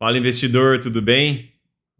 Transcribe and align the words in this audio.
Fala 0.00 0.16
investidor, 0.16 0.80
tudo 0.80 1.02
bem? 1.02 1.52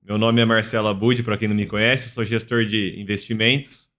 Meu 0.05 0.17
nome 0.17 0.41
é 0.41 0.45
Marcelo 0.45 0.87
Abud, 0.87 1.21
para 1.25 1.37
quem 1.37 1.49
não 1.49 1.57
me 1.57 1.67
conhece, 1.67 2.11
sou 2.11 2.25
gestor 2.25 2.65
de 2.65 2.95
investimentos. 2.97 3.91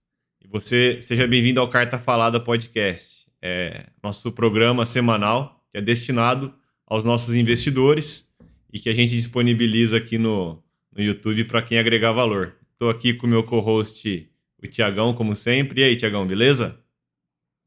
E 0.42 0.48
você 0.48 1.02
seja 1.02 1.26
bem-vindo 1.26 1.60
ao 1.60 1.68
Carta 1.68 1.98
Falada 1.98 2.40
Podcast, 2.40 3.26
é 3.42 3.88
nosso 4.02 4.32
programa 4.32 4.86
semanal 4.86 5.62
que 5.70 5.76
é 5.76 5.82
destinado 5.82 6.54
aos 6.86 7.04
nossos 7.04 7.34
investidores 7.34 8.26
e 8.72 8.80
que 8.80 8.88
a 8.88 8.94
gente 8.94 9.10
disponibiliza 9.10 9.98
aqui 9.98 10.16
no, 10.16 10.62
no 10.96 11.02
YouTube 11.02 11.44
para 11.44 11.60
quem 11.60 11.78
agregar 11.78 12.12
valor. 12.12 12.56
Estou 12.72 12.88
aqui 12.88 13.12
com 13.12 13.26
o 13.26 13.30
meu 13.30 13.44
co-host, 13.44 14.32
o 14.62 14.66
Tiagão, 14.66 15.12
como 15.12 15.36
sempre. 15.36 15.82
E 15.82 15.84
aí, 15.84 15.94
Tiagão, 15.94 16.26
beleza? 16.26 16.80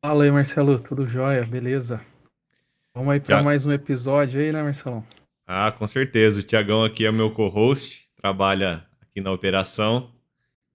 Fala 0.03 0.23
aí, 0.23 0.31
Marcelo, 0.31 0.79
tudo 0.79 1.07
jóia, 1.07 1.45
beleza? 1.45 2.03
Vamos 2.91 3.13
aí 3.13 3.19
para 3.19 3.43
mais 3.43 3.67
um 3.67 3.71
episódio 3.71 4.41
aí, 4.41 4.51
né, 4.51 4.63
Marcelão? 4.63 5.05
Ah, 5.45 5.71
com 5.71 5.85
certeza. 5.85 6.39
O 6.39 6.43
Tiagão 6.43 6.83
aqui 6.83 7.05
é 7.05 7.11
meu 7.11 7.31
co-host, 7.31 8.07
trabalha 8.15 8.85
aqui 9.01 9.19
na 9.19 9.31
operação 9.31 10.11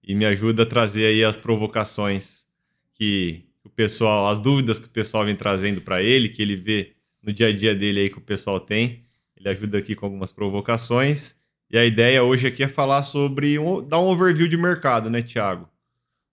e 0.03 0.13
me 0.13 0.25
ajuda 0.25 0.63
a 0.63 0.65
trazer 0.65 1.07
aí 1.07 1.23
as 1.23 1.37
provocações 1.37 2.47
que 2.93 3.45
o 3.63 3.69
pessoal, 3.69 4.29
as 4.29 4.39
dúvidas 4.39 4.77
que 4.77 4.85
o 4.85 4.91
pessoal 4.91 5.25
vem 5.25 5.35
trazendo 5.35 5.81
para 5.81 6.03
ele, 6.03 6.29
que 6.29 6.41
ele 6.41 6.55
vê 6.55 6.93
no 7.21 7.33
dia 7.33 7.47
a 7.47 7.55
dia 7.55 7.73
dele 7.73 8.01
aí 8.01 8.09
que 8.09 8.19
o 8.19 8.21
pessoal 8.21 8.59
tem. 8.59 9.03
Ele 9.35 9.49
ajuda 9.49 9.77
aqui 9.79 9.95
com 9.95 10.05
algumas 10.05 10.31
provocações. 10.31 11.39
E 11.71 11.77
a 11.77 11.85
ideia 11.85 12.23
hoje 12.23 12.47
aqui 12.47 12.63
é 12.63 12.67
falar 12.67 13.03
sobre, 13.03 13.57
um, 13.57 13.85
dar 13.85 13.99
um 13.99 14.07
overview 14.07 14.47
de 14.47 14.57
mercado, 14.57 15.09
né, 15.09 15.21
Tiago? 15.21 15.67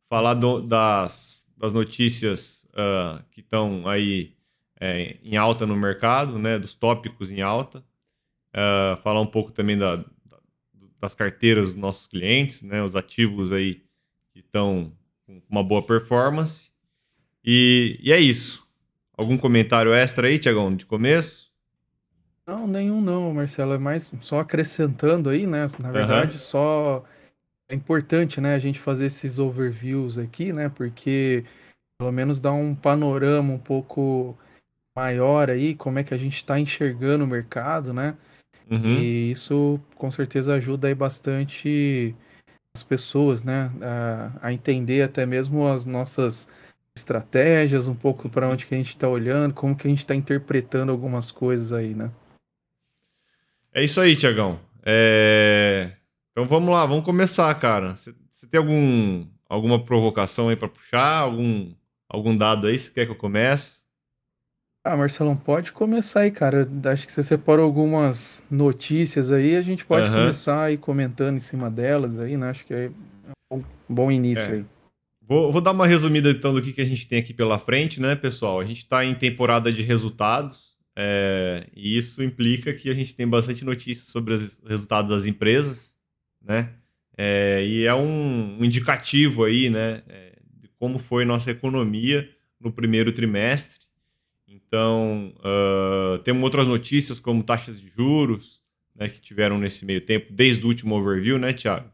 Falar 0.08 0.34
do, 0.34 0.60
das, 0.60 1.46
das 1.56 1.72
notícias 1.72 2.66
uh, 2.72 3.22
que 3.30 3.40
estão 3.40 3.86
aí 3.88 4.34
é, 4.78 5.16
em 5.22 5.36
alta 5.36 5.66
no 5.66 5.76
mercado, 5.76 6.38
né, 6.38 6.58
dos 6.58 6.74
tópicos 6.74 7.30
em 7.30 7.40
alta 7.40 7.82
uh, 8.56 8.96
falar 9.02 9.20
um 9.20 9.26
pouco 9.26 9.52
também 9.52 9.76
da, 9.76 10.02
das 10.98 11.14
carteiras 11.14 11.66
dos 11.66 11.74
nossos 11.74 12.06
clientes, 12.06 12.62
né, 12.62 12.82
os 12.82 12.96
ativos 12.96 13.52
aí 13.52 13.82
que 14.32 14.40
estão 14.40 14.92
com 15.26 15.40
uma 15.48 15.62
boa 15.62 15.84
performance. 15.84 16.70
E, 17.44 18.00
e 18.02 18.12
é 18.12 18.18
isso. 18.18 18.66
Algum 19.16 19.38
comentário 19.38 19.94
extra 19.94 20.26
aí, 20.26 20.38
Tiagão, 20.38 20.74
de 20.74 20.84
começo? 20.84 21.52
Não, 22.46 22.66
nenhum 22.66 23.00
não, 23.00 23.32
Marcelo. 23.32 23.74
É 23.74 23.78
mais 23.78 24.12
só 24.20 24.40
acrescentando 24.40 25.30
aí, 25.30 25.46
né? 25.46 25.66
Na 25.80 25.90
verdade, 25.90 26.34
uhum. 26.34 26.42
só 26.42 27.04
é 27.68 27.74
importante, 27.74 28.40
né, 28.40 28.54
a 28.54 28.58
gente 28.58 28.78
fazer 28.78 29.06
esses 29.06 29.38
overviews 29.38 30.18
aqui, 30.18 30.52
né? 30.52 30.68
Porque 30.68 31.44
pelo 31.98 32.12
menos 32.12 32.40
dá 32.40 32.52
um 32.52 32.74
panorama 32.74 33.52
um 33.52 33.58
pouco 33.58 34.38
maior 34.94 35.50
aí, 35.50 35.74
como 35.74 35.98
é 35.98 36.04
que 36.04 36.14
a 36.14 36.16
gente 36.16 36.36
está 36.36 36.58
enxergando 36.60 37.24
o 37.24 37.26
mercado, 37.26 37.92
né? 37.92 38.16
Uhum. 38.70 38.98
E 38.98 39.30
isso 39.30 39.80
com 39.94 40.10
certeza 40.10 40.54
ajuda 40.54 40.88
aí 40.88 40.94
bastante 40.94 42.14
as 42.74 42.82
pessoas, 42.82 43.42
né, 43.42 43.70
a, 43.80 44.48
a 44.48 44.52
entender 44.52 45.02
até 45.02 45.24
mesmo 45.24 45.66
as 45.66 45.86
nossas 45.86 46.50
estratégias, 46.94 47.88
um 47.88 47.94
pouco 47.94 48.28
para 48.28 48.48
onde 48.48 48.66
que 48.66 48.74
a 48.74 48.78
gente 48.78 48.88
está 48.88 49.08
olhando, 49.08 49.54
como 49.54 49.76
que 49.76 49.86
a 49.86 49.90
gente 49.90 50.00
está 50.00 50.14
interpretando 50.14 50.90
algumas 50.90 51.30
coisas 51.30 51.72
aí, 51.72 51.94
né? 51.94 52.10
É 53.72 53.84
isso 53.84 54.00
aí, 54.00 54.16
Tiagão. 54.16 54.58
É... 54.82 55.92
Então 56.32 56.44
vamos 56.44 56.70
lá, 56.70 56.84
vamos 56.86 57.04
começar, 57.04 57.54
cara. 57.54 57.94
Você 57.96 58.14
tem 58.50 58.58
algum, 58.58 59.26
alguma 59.48 59.84
provocação 59.84 60.48
aí 60.48 60.56
para 60.56 60.68
puxar? 60.68 61.20
Algum, 61.20 61.74
algum 62.08 62.36
dado 62.36 62.66
aí? 62.66 62.78
Você 62.78 62.90
quer 62.90 63.06
que 63.06 63.12
eu 63.12 63.16
comece? 63.16 63.85
Ah, 64.88 64.96
Marcelão, 64.96 65.36
pode 65.36 65.72
começar 65.72 66.20
aí, 66.20 66.30
cara. 66.30 66.64
Acho 66.84 67.06
que 67.06 67.12
você 67.12 67.20
separou 67.20 67.64
algumas 67.64 68.46
notícias 68.48 69.32
aí, 69.32 69.56
a 69.56 69.60
gente 69.60 69.84
pode 69.84 70.08
uhum. 70.08 70.14
começar 70.14 70.62
aí 70.62 70.76
comentando 70.76 71.34
em 71.34 71.40
cima 71.40 71.68
delas 71.68 72.16
aí, 72.16 72.36
né? 72.36 72.50
Acho 72.50 72.64
que 72.64 72.72
é 72.72 72.90
um 73.52 73.64
bom 73.88 74.12
início 74.12 74.44
é. 74.44 74.52
aí. 74.58 74.64
Vou, 75.20 75.50
vou, 75.50 75.60
dar 75.60 75.72
uma 75.72 75.88
resumida 75.88 76.30
então 76.30 76.54
do 76.54 76.62
que, 76.62 76.72
que 76.72 76.80
a 76.80 76.84
gente 76.84 77.04
tem 77.08 77.18
aqui 77.18 77.34
pela 77.34 77.58
frente, 77.58 78.00
né, 78.00 78.14
pessoal? 78.14 78.60
A 78.60 78.64
gente 78.64 78.78
está 78.78 79.04
em 79.04 79.12
temporada 79.16 79.72
de 79.72 79.82
resultados 79.82 80.76
é, 80.96 81.66
e 81.74 81.98
isso 81.98 82.22
implica 82.22 82.72
que 82.72 82.88
a 82.88 82.94
gente 82.94 83.12
tem 83.12 83.26
bastante 83.26 83.64
notícias 83.64 84.06
sobre 84.12 84.34
os 84.34 84.60
resultados 84.64 85.10
das 85.10 85.26
empresas, 85.26 85.96
né? 86.40 86.74
É, 87.18 87.66
e 87.66 87.84
é 87.84 87.94
um, 87.94 88.60
um, 88.60 88.64
indicativo 88.64 89.42
aí, 89.42 89.68
né, 89.68 90.04
é, 90.08 90.38
de 90.60 90.68
como 90.78 91.00
foi 91.00 91.24
nossa 91.24 91.50
economia 91.50 92.30
no 92.60 92.70
primeiro 92.70 93.10
trimestre. 93.10 93.85
Então, 94.48 95.34
uh, 95.38 96.18
temos 96.20 96.42
outras 96.42 96.66
notícias 96.66 97.18
como 97.18 97.42
taxas 97.42 97.80
de 97.80 97.88
juros, 97.88 98.62
né, 98.94 99.08
que 99.08 99.20
tiveram 99.20 99.58
nesse 99.58 99.84
meio 99.84 100.00
tempo, 100.00 100.32
desde 100.32 100.64
o 100.64 100.68
último 100.68 100.94
overview, 100.94 101.38
né, 101.38 101.52
Tiago? 101.52 101.90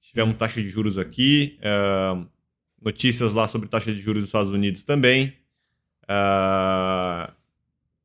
Tivemos 0.00 0.36
taxa 0.36 0.62
de 0.62 0.68
juros 0.68 0.98
aqui, 0.98 1.58
uh, 1.60 2.26
notícias 2.80 3.32
lá 3.32 3.48
sobre 3.48 3.68
taxa 3.68 3.92
de 3.92 4.00
juros 4.00 4.22
dos 4.22 4.28
Estados 4.28 4.50
Unidos 4.50 4.82
também. 4.82 5.34
Uh, 6.04 7.32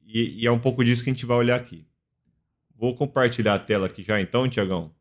e, 0.06 0.42
e, 0.42 0.48
é 0.48 0.52
um 0.52 0.60
pouco 0.60 0.84
disso 0.84 1.04
que 1.04 1.10
a 1.10 1.14
gente 1.14 1.26
vai 1.26 1.38
olhar 1.38 1.56
aqui. 1.56 1.86
Vou 2.76 2.96
compartilhar 2.96 3.56
a 3.56 3.60
tela 3.60 3.88
aqui 3.88 4.04
já 4.04 4.20
então, 4.22 4.50
Tiagão. 4.50 4.92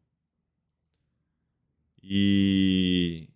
E. 2.03 3.29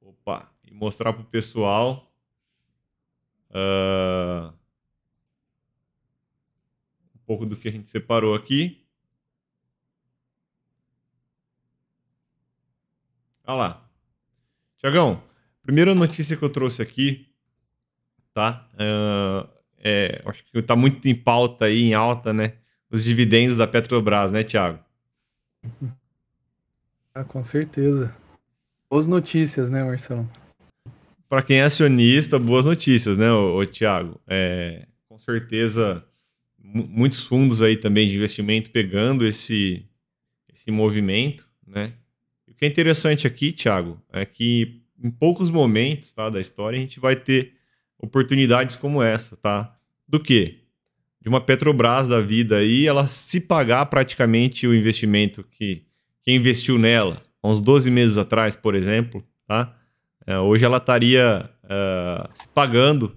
Opa! 0.00 0.52
E 0.64 0.72
mostrar 0.72 1.12
para 1.12 1.22
o 1.22 1.26
pessoal 1.26 2.05
Uh, 3.56 4.52
um 7.14 7.18
pouco 7.24 7.46
do 7.46 7.56
que 7.56 7.68
a 7.68 7.72
gente 7.72 7.88
separou 7.88 8.34
aqui. 8.34 8.86
Olha 13.46 13.56
lá. 13.56 13.90
Tiagão, 14.76 15.22
primeira 15.62 15.94
notícia 15.94 16.36
que 16.36 16.42
eu 16.42 16.50
trouxe 16.50 16.82
aqui, 16.82 17.32
tá? 18.34 18.68
Uh, 18.74 19.48
é, 19.78 20.20
acho 20.26 20.44
que 20.44 20.58
está 20.58 20.76
muito 20.76 21.08
em 21.08 21.14
pauta 21.14 21.64
aí, 21.64 21.84
em 21.84 21.94
alta, 21.94 22.34
né? 22.34 22.58
Os 22.90 23.02
dividendos 23.02 23.56
da 23.56 23.66
Petrobras, 23.66 24.30
né, 24.30 24.44
Tiago? 24.44 24.78
Ah, 27.14 27.24
com 27.24 27.42
certeza. 27.42 28.14
Boas 28.90 29.08
notícias, 29.08 29.70
né, 29.70 29.82
Marcelo? 29.82 30.28
Para 31.28 31.42
quem 31.42 31.58
é 31.58 31.62
acionista, 31.62 32.38
boas 32.38 32.66
notícias, 32.66 33.18
né, 33.18 33.30
o, 33.30 33.64
Tiago? 33.64 34.20
É, 34.26 34.86
com 35.08 35.18
certeza, 35.18 36.04
muitos 36.62 37.24
fundos 37.24 37.62
aí 37.62 37.76
também 37.76 38.08
de 38.08 38.16
investimento 38.16 38.70
pegando 38.70 39.26
esse, 39.26 39.84
esse 40.52 40.70
movimento, 40.70 41.46
né? 41.66 41.92
E 42.46 42.52
o 42.52 42.54
que 42.54 42.64
é 42.64 42.68
interessante 42.68 43.26
aqui, 43.26 43.52
Tiago, 43.52 44.00
é 44.12 44.24
que 44.24 44.82
em 45.02 45.10
poucos 45.10 45.50
momentos 45.50 46.12
tá, 46.12 46.30
da 46.30 46.40
história 46.40 46.78
a 46.78 46.80
gente 46.80 47.00
vai 47.00 47.16
ter 47.16 47.54
oportunidades 47.98 48.76
como 48.76 49.02
essa, 49.02 49.36
tá? 49.36 49.76
Do 50.08 50.20
que? 50.20 50.60
De 51.20 51.28
uma 51.28 51.40
Petrobras 51.40 52.06
da 52.06 52.20
vida 52.20 52.58
aí, 52.58 52.86
ela 52.86 53.06
se 53.06 53.40
pagar 53.40 53.86
praticamente 53.86 54.66
o 54.66 54.74
investimento 54.74 55.42
que 55.44 55.82
quem 56.22 56.36
investiu 56.36 56.78
nela 56.78 57.22
uns 57.42 57.60
12 57.60 57.90
meses 57.90 58.18
atrás, 58.18 58.56
por 58.56 58.74
exemplo, 58.74 59.24
tá? 59.46 59.75
É, 60.26 60.38
hoje 60.38 60.64
ela 60.64 60.78
estaria 60.78 61.48
uh, 61.64 62.28
se 62.34 62.48
pagando 62.48 63.16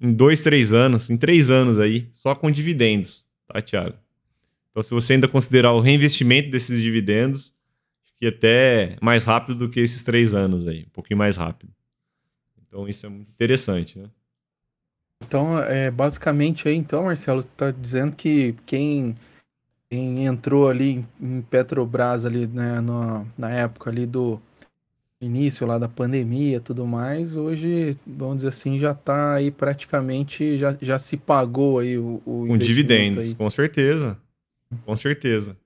em 0.00 0.12
dois, 0.12 0.42
três 0.42 0.72
anos, 0.72 1.08
em 1.08 1.16
três 1.16 1.50
anos 1.50 1.78
aí, 1.78 2.08
só 2.12 2.34
com 2.34 2.50
dividendos, 2.50 3.24
tá, 3.46 3.62
Thiago? 3.62 3.96
Então, 4.70 4.82
se 4.82 4.92
você 4.92 5.12
ainda 5.12 5.28
considerar 5.28 5.72
o 5.72 5.80
reinvestimento 5.80 6.50
desses 6.50 6.80
dividendos, 6.80 7.54
acho 8.02 8.14
que 8.18 8.26
até 8.26 8.96
mais 9.00 9.24
rápido 9.24 9.54
do 9.54 9.68
que 9.68 9.78
esses 9.78 10.02
três 10.02 10.34
anos 10.34 10.66
aí, 10.66 10.86
um 10.88 10.92
pouquinho 10.92 11.18
mais 11.18 11.36
rápido. 11.36 11.72
Então, 12.66 12.88
isso 12.88 13.06
é 13.06 13.08
muito 13.08 13.28
interessante, 13.30 13.98
né? 13.98 14.08
Então, 15.24 15.56
é, 15.62 15.90
basicamente 15.90 16.66
aí, 16.66 16.74
então, 16.74 17.04
Marcelo, 17.04 17.40
está 17.40 17.70
dizendo 17.70 18.16
que 18.16 18.56
quem, 18.66 19.14
quem 19.88 20.26
entrou 20.26 20.68
ali 20.68 21.04
em 21.20 21.42
Petrobras 21.42 22.24
ali, 22.24 22.48
né, 22.48 22.80
na, 22.80 23.24
na 23.38 23.50
época 23.50 23.88
ali 23.88 24.04
do 24.04 24.40
início 25.24 25.66
lá 25.66 25.78
da 25.78 25.88
pandemia 25.88 26.60
tudo 26.60 26.86
mais, 26.86 27.36
hoje, 27.36 27.96
vamos 28.06 28.36
dizer 28.36 28.48
assim, 28.48 28.78
já 28.78 28.92
está 28.92 29.34
aí 29.34 29.50
praticamente, 29.50 30.58
já, 30.58 30.76
já 30.80 30.98
se 30.98 31.16
pagou 31.16 31.78
aí 31.78 31.96
o, 31.96 32.20
o 32.26 32.46
Com 32.48 32.58
dividendos, 32.58 33.30
aí. 33.30 33.34
com 33.34 33.48
certeza. 33.48 34.18
Com 34.84 34.96
certeza. 34.96 35.56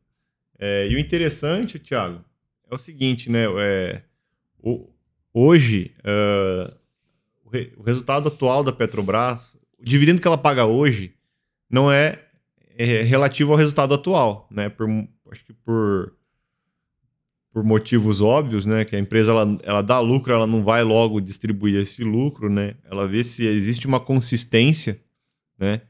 É, 0.58 0.88
e 0.88 0.94
o 0.94 0.98
interessante, 0.98 1.78
Thiago, 1.78 2.24
é 2.70 2.74
o 2.74 2.78
seguinte, 2.78 3.30
né? 3.30 3.44
É, 3.58 4.02
o, 4.62 4.88
hoje, 5.32 5.92
uh, 6.00 6.74
o, 7.44 7.50
re, 7.50 7.72
o, 7.76 7.82
resultado 7.82 8.28
atual 8.28 8.64
da 8.64 8.72
Petrobras, 8.72 9.56
o 9.78 9.84
dividendo 9.84 10.20
que 10.20 10.26
ela 10.26 10.38
paga 10.38 10.64
hoje, 10.64 11.14
não 11.70 11.90
é, 11.90 12.24
é 12.76 13.02
relativo 13.02 13.52
ao 13.52 13.58
resultado 13.58 13.94
atual, 13.94 14.48
né? 14.50 14.68
Por, 14.68 14.88
acho 15.30 15.44
que 15.44 15.52
por 15.52 16.12
por 17.56 17.64
motivos 17.64 18.20
óbvios, 18.20 18.66
né? 18.66 18.84
Que 18.84 18.96
a 18.96 18.98
empresa 18.98 19.32
ela, 19.32 19.58
ela 19.62 19.80
dá 19.80 19.98
lucro, 19.98 20.30
ela 20.30 20.46
não 20.46 20.62
vai 20.62 20.82
logo 20.82 21.22
distribuir 21.22 21.80
esse 21.80 22.04
lucro, 22.04 22.50
né? 22.50 22.74
Ela 22.84 23.08
vê 23.08 23.24
se 23.24 23.46
existe 23.46 23.86
uma 23.86 23.98
consistência, 23.98 25.00
né? 25.58 25.80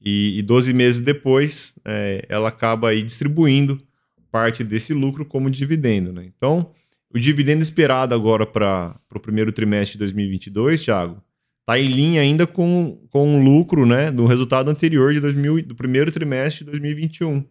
e, 0.00 0.38
e 0.38 0.42
12 0.42 0.72
meses 0.72 1.00
depois 1.00 1.74
é, 1.84 2.24
ela 2.28 2.50
acaba 2.50 2.90
aí 2.90 3.02
distribuindo 3.02 3.82
parte 4.30 4.62
desse 4.62 4.94
lucro 4.94 5.24
como 5.24 5.50
dividendo. 5.50 6.12
Né? 6.12 6.30
Então, 6.36 6.70
o 7.12 7.18
dividendo 7.18 7.62
esperado 7.62 8.14
agora 8.14 8.46
para 8.46 8.94
o 9.12 9.18
primeiro 9.18 9.50
trimestre 9.50 9.94
de 9.94 9.98
2022, 9.98 10.82
Thiago, 10.82 11.20
está 11.60 11.80
em 11.80 11.88
linha 11.88 12.20
ainda 12.20 12.46
com, 12.46 13.04
com 13.10 13.36
o 13.36 13.42
lucro 13.42 13.84
né, 13.84 14.12
do 14.12 14.24
resultado 14.24 14.70
anterior 14.70 15.12
de 15.12 15.20
2000, 15.20 15.66
do 15.66 15.74
primeiro 15.74 16.12
trimestre 16.12 16.64
de 16.64 16.70
2021. 16.70 17.44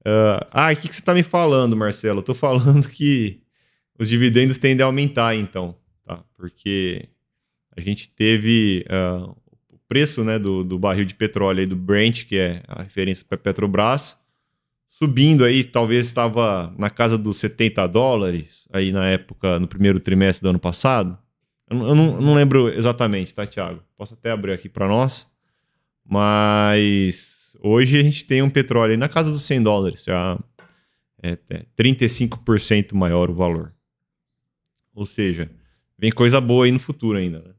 Uh, 0.00 0.44
ah, 0.52 0.72
o 0.72 0.76
que, 0.76 0.88
que 0.88 0.94
você 0.94 1.00
está 1.00 1.14
me 1.14 1.22
falando, 1.22 1.76
Marcelo? 1.76 2.20
Estou 2.20 2.34
falando 2.34 2.88
que 2.88 3.42
os 3.98 4.08
dividendos 4.08 4.56
tendem 4.56 4.82
a 4.82 4.86
aumentar, 4.86 5.34
então, 5.34 5.76
tá? 6.06 6.22
Porque 6.34 7.08
a 7.76 7.80
gente 7.80 8.08
teve 8.08 8.84
uh, 8.88 9.30
o 9.70 9.78
preço 9.88 10.24
né, 10.24 10.38
do, 10.38 10.64
do 10.64 10.78
barril 10.78 11.04
de 11.04 11.14
petróleo 11.14 11.60
aí, 11.60 11.66
do 11.66 11.76
Brent, 11.76 12.24
que 12.24 12.36
é 12.36 12.62
a 12.68 12.82
referência 12.82 13.24
para 13.28 13.38
Petrobras, 13.38 14.18
subindo 14.88 15.44
aí, 15.44 15.64
talvez 15.64 16.06
estava 16.06 16.74
na 16.76 16.90
casa 16.90 17.16
dos 17.16 17.36
70 17.36 17.86
dólares, 17.86 18.68
aí 18.72 18.90
na 18.92 19.06
época, 19.06 19.58
no 19.58 19.68
primeiro 19.68 20.00
trimestre 20.00 20.42
do 20.42 20.50
ano 20.50 20.58
passado. 20.58 21.16
Eu, 21.70 21.78
eu, 21.78 21.94
não, 21.94 22.14
eu 22.14 22.20
não, 22.20 22.34
lembro 22.34 22.68
exatamente, 22.68 23.34
tá, 23.34 23.46
Thiago? 23.46 23.82
Posso 23.96 24.14
até 24.14 24.30
abrir 24.30 24.52
aqui 24.52 24.68
para 24.68 24.88
nós. 24.88 25.30
Mas 26.04 27.37
hoje 27.62 27.98
a 27.98 28.02
gente 28.02 28.24
tem 28.24 28.42
um 28.42 28.50
petróleo 28.50 28.92
aí 28.92 28.96
na 28.96 29.08
casa 29.08 29.30
dos 29.30 29.42
100 29.42 29.62
dólares, 29.62 30.04
já 30.04 30.38
é, 31.22 31.38
é 31.50 31.64
35% 31.78 32.94
maior 32.94 33.30
o 33.30 33.34
valor. 33.34 33.72
Ou 34.94 35.06
seja, 35.06 35.50
vem 35.96 36.10
coisa 36.10 36.40
boa 36.40 36.64
aí 36.64 36.72
no 36.72 36.78
futuro 36.78 37.18
ainda, 37.18 37.40
né? 37.40 37.54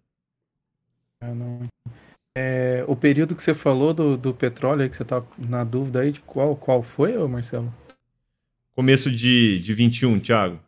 É, 2.37 2.85
o 2.87 2.95
período 2.95 3.35
que 3.35 3.43
você 3.43 3.53
falou 3.53 3.93
do, 3.93 4.15
do 4.15 4.33
petróleo, 4.33 4.83
aí 4.83 4.89
que 4.89 4.95
você 4.95 5.03
tá 5.03 5.21
na 5.37 5.63
dúvida 5.63 6.01
aí 6.01 6.11
de 6.11 6.21
qual, 6.21 6.55
qual 6.55 6.81
foi, 6.81 7.17
Marcelo? 7.27 7.73
Começo 8.71 9.11
de, 9.11 9.59
de 9.59 9.73
21, 9.73 10.19
Thiago. 10.19 10.59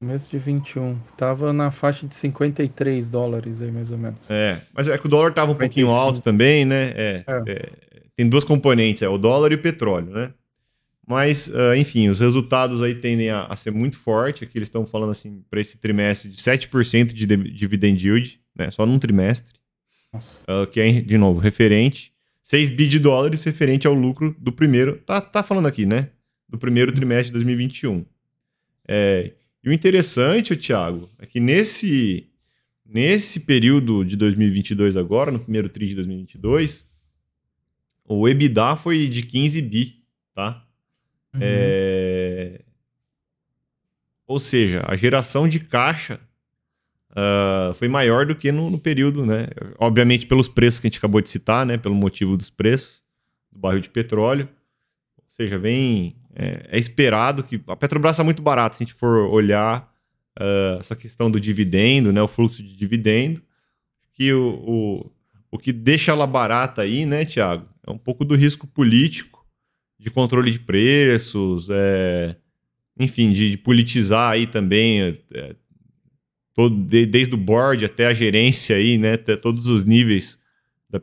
Começo 0.00 0.30
de 0.30 0.38
21. 0.38 0.98
Tava 1.16 1.52
na 1.52 1.70
faixa 1.70 2.06
de 2.06 2.14
53 2.14 3.08
dólares 3.08 3.60
aí, 3.60 3.70
mais 3.70 3.90
ou 3.90 3.98
menos. 3.98 4.30
É, 4.30 4.62
mas 4.72 4.88
é 4.88 4.96
que 4.96 5.06
o 5.06 5.08
dólar 5.08 5.32
tava 5.34 5.50
um 5.50 5.54
55. 5.54 5.58
pouquinho 5.58 5.88
alto 5.90 6.20
também, 6.22 6.64
né? 6.64 6.92
É, 6.96 7.24
é. 7.26 7.42
É, 7.46 7.72
tem 8.16 8.28
duas 8.28 8.44
componentes, 8.44 9.02
é 9.02 9.08
o 9.08 9.18
dólar 9.18 9.52
e 9.52 9.56
o 9.56 9.62
petróleo, 9.62 10.10
né? 10.10 10.32
Mas, 11.06 11.48
uh, 11.48 11.74
enfim, 11.76 12.08
os 12.08 12.18
resultados 12.18 12.80
aí 12.82 12.94
tendem 12.94 13.28
a, 13.28 13.44
a 13.44 13.56
ser 13.56 13.70
muito 13.70 13.98
fortes. 13.98 14.42
Aqui 14.42 14.56
eles 14.56 14.68
estão 14.68 14.86
falando 14.86 15.10
assim, 15.10 15.44
para 15.50 15.60
esse 15.60 15.76
trimestre, 15.76 16.30
de 16.30 16.36
7% 16.36 17.12
de 17.12 17.26
dividend 17.26 18.06
yield, 18.06 18.40
né? 18.56 18.70
Só 18.70 18.86
num 18.86 18.98
trimestre. 18.98 19.52
Uh, 20.14 20.66
que 20.70 20.80
é, 20.80 21.00
de 21.00 21.18
novo, 21.18 21.40
referente. 21.40 22.12
6 22.42 22.70
bi 22.70 22.86
de 22.86 22.98
dólares 22.98 23.42
referente 23.44 23.86
ao 23.86 23.94
lucro 23.94 24.34
do 24.38 24.52
primeiro. 24.52 24.96
Tá, 25.04 25.20
tá 25.20 25.42
falando 25.42 25.66
aqui, 25.66 25.84
né? 25.84 26.10
Do 26.48 26.56
primeiro 26.56 26.92
trimestre 26.92 27.26
de 27.26 27.32
2021. 27.32 28.04
É, 28.86 29.32
e 29.62 29.68
o 29.68 29.72
interessante, 29.72 30.54
Thiago, 30.56 31.08
é 31.18 31.26
que 31.26 31.40
nesse, 31.40 32.28
nesse 32.84 33.40
período 33.40 34.04
de 34.04 34.14
2022 34.16 34.96
agora, 34.96 35.32
no 35.32 35.40
primeiro 35.40 35.68
tri 35.68 35.88
de 35.88 35.94
2022, 35.94 36.86
o 38.06 38.28
EBITDA 38.28 38.76
foi 38.76 39.08
de 39.08 39.22
15 39.22 39.62
bi, 39.62 40.02
tá? 40.34 40.64
Uhum. 41.34 41.40
É... 41.42 42.60
Ou 44.26 44.38
seja, 44.38 44.82
a 44.86 44.96
geração 44.96 45.48
de 45.48 45.60
caixa 45.60 46.20
uh, 47.10 47.74
foi 47.74 47.88
maior 47.88 48.26
do 48.26 48.34
que 48.34 48.50
no, 48.50 48.70
no, 48.70 48.78
período, 48.78 49.24
né? 49.24 49.48
Obviamente 49.78 50.26
pelos 50.26 50.48
preços 50.48 50.80
que 50.80 50.86
a 50.86 50.90
gente 50.90 50.98
acabou 50.98 51.20
de 51.20 51.28
citar, 51.28 51.66
né? 51.66 51.76
Pelo 51.76 51.94
motivo 51.94 52.36
dos 52.36 52.50
preços 52.50 53.02
do 53.52 53.58
barril 53.58 53.80
de 53.80 53.90
petróleo. 53.90 54.48
Ou 55.18 55.24
seja, 55.28 55.58
vem 55.58 56.16
é, 56.34 56.68
é 56.72 56.78
esperado 56.78 57.42
que 57.42 57.62
a 57.66 57.76
Petrobras 57.76 58.14
está 58.14 58.24
muito 58.24 58.42
barata 58.42 58.76
se 58.76 58.82
a 58.82 58.86
gente 58.86 58.94
for 58.94 59.28
olhar 59.28 59.92
uh, 60.38 60.80
essa 60.80 60.96
questão 60.96 61.30
do 61.30 61.40
dividendo, 61.40 62.12
né? 62.12 62.22
O 62.22 62.28
fluxo 62.28 62.62
de 62.62 62.74
dividendo, 62.76 63.42
que 64.14 64.32
o, 64.32 64.54
o, 64.66 65.12
o 65.50 65.58
que 65.58 65.72
deixa 65.72 66.12
ela 66.12 66.26
barata 66.26 66.82
aí, 66.82 67.04
né, 67.04 67.24
Tiago? 67.24 67.73
É 67.86 67.90
um 67.90 67.98
pouco 67.98 68.24
do 68.24 68.34
risco 68.34 68.66
político 68.66 69.44
de 69.98 70.10
controle 70.10 70.50
de 70.50 70.58
preços, 70.58 71.68
é, 71.70 72.36
enfim, 72.98 73.30
de, 73.30 73.52
de, 73.52 73.56
politizar 73.56 74.32
aí 74.32 74.46
também, 74.46 75.18
é, 75.32 75.56
todo, 76.52 76.76
de, 76.76 77.06
desde 77.06 77.34
o 77.34 77.38
board 77.38 77.84
até 77.84 78.06
a 78.06 78.14
gerência 78.14 78.76
aí, 78.76 78.98
né, 78.98 79.14
até 79.14 79.36
todos 79.36 79.66
os 79.68 79.84
níveis, 79.84 80.38
da, 80.90 81.00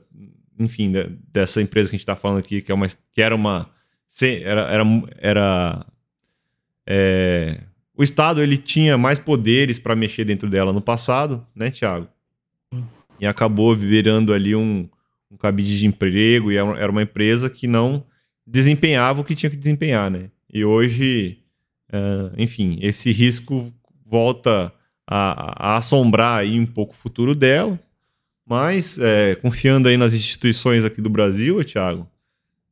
enfim, 0.60 0.92
da, 0.92 1.08
dessa 1.32 1.62
empresa 1.62 1.90
que 1.90 1.96
a 1.96 1.98
gente 1.98 2.04
está 2.04 2.16
falando 2.16 2.40
aqui, 2.40 2.62
que, 2.62 2.72
é 2.72 2.76
uma, 2.76 2.88
que 3.12 3.22
era 3.22 3.36
uma, 3.36 3.70
era, 4.22 4.62
era, 4.72 4.84
era 5.18 5.86
é, 6.86 7.62
o 7.96 8.04
Estado 8.04 8.42
ele 8.42 8.58
tinha 8.58 8.98
mais 8.98 9.20
poderes 9.20 9.80
para 9.80 9.96
mexer 9.96 10.26
dentro 10.26 10.50
dela 10.50 10.74
no 10.74 10.82
passado, 10.82 11.46
né, 11.56 11.70
Tiago? 11.72 12.08
E 13.20 13.28
acabou 13.28 13.76
virando 13.76 14.34
ali 14.34 14.56
um, 14.56 14.90
um 15.32 15.38
cabide 15.38 15.80
de 15.80 15.88
emprego 15.88 16.52
e 16.52 16.58
era 16.58 16.92
uma 16.92 17.04
empresa 17.04 17.50
que 17.50 17.66
não 17.66 18.04
desempenhava 18.46 19.22
o 19.22 19.24
que 19.24 19.36
tinha 19.36 19.50
que 19.50 19.56
desempenhar, 19.56 20.12
né? 20.12 20.30
E 20.54 20.66
hoje, 20.66 21.40
uh, 21.94 22.34
enfim, 22.38 22.78
esse 22.82 23.12
risco 23.12 23.72
volta 24.06 24.74
a, 25.08 25.74
a, 25.74 25.78
assombrar 25.78 26.40
aí 26.40 26.60
um 26.60 26.66
pouco 26.66 26.94
o 26.94 26.98
futuro 26.98 27.34
dela, 27.34 27.80
mas 28.46 29.00
é, 29.00 29.36
confiando 29.36 29.88
aí 29.88 29.96
nas 29.96 30.14
instituições 30.14 30.84
aqui 30.84 31.02
do 31.02 31.10
Brasil, 31.10 31.64
Thiago, 31.64 32.06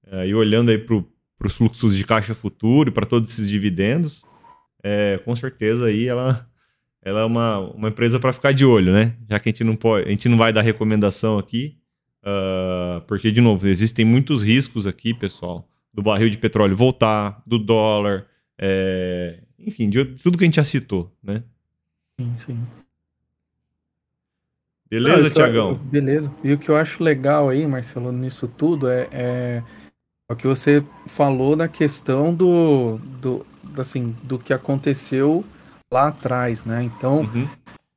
é, 0.06 0.28
e 0.28 0.36
olhando 0.36 0.70
aí 0.70 0.78
para 0.78 0.98
os 1.46 1.56
fluxos 1.56 1.96
de 1.96 2.04
caixa 2.04 2.36
futuro 2.36 2.90
e 2.90 2.92
para 2.92 3.06
todos 3.06 3.32
esses 3.32 3.48
dividendos, 3.48 4.26
é, 4.84 5.18
com 5.24 5.34
certeza 5.36 5.86
aí 5.86 6.08
ela, 6.08 6.46
ela 7.02 7.22
é 7.22 7.26
uma, 7.26 7.60
uma 7.60 7.88
empresa 7.88 8.20
para 8.20 8.34
ficar 8.34 8.52
de 8.52 8.66
olho, 8.66 8.92
né? 8.92 9.16
Já 9.30 9.40
que 9.40 9.48
a 9.48 9.52
gente 9.52 9.64
não 9.64 9.78
pode, 9.78 10.08
a 10.08 10.10
gente 10.10 10.28
não 10.28 10.38
vai 10.38 10.52
dar 10.52 10.62
recomendação 10.62 11.40
aqui, 11.40 11.79
Uh, 12.21 13.01
porque, 13.07 13.31
de 13.31 13.42
novo, 13.42 13.68
existem 13.68 14.04
muitos 14.04 14.42
riscos 14.44 14.86
aqui, 14.86 15.13
pessoal, 15.13 15.68
do 15.94 16.01
barril 16.01 16.30
de 16.30 16.38
petróleo 16.38 16.75
voltar, 16.75 17.42
do 17.48 17.57
dólar, 17.57 18.27
é, 18.57 19.39
enfim, 19.57 19.89
de 19.89 20.04
tudo 20.06 20.38
que 20.38 20.44
a 20.44 20.48
gente 20.48 20.57
já 20.57 20.63
citou, 20.63 21.12
né? 21.24 21.44
Sim, 22.19 22.33
sim. 22.38 22.68
Beleza, 24.89 25.30
Tiagão? 25.30 25.75
Beleza. 25.75 26.33
E 26.44 26.51
o 26.51 26.57
que 26.57 26.69
eu 26.69 26.75
acho 26.75 27.04
legal 27.04 27.48
aí, 27.48 27.66
Marcelo, 27.68 28.12
nisso 28.12 28.48
tudo 28.48 28.90
é, 28.90 29.07
é, 29.11 29.64
o 30.30 30.35
que 30.35 30.47
você 30.47 30.83
falou 31.07 31.56
na 31.56 31.68
questão 31.68 32.33
do, 32.33 32.97
do, 32.97 33.45
assim, 33.78 34.16
do 34.23 34.40
que 34.40 34.52
aconteceu 34.52 35.45
lá 35.92 36.07
atrás, 36.07 36.66
né? 36.66 36.83
Então, 36.83 37.21
uhum. 37.21 37.47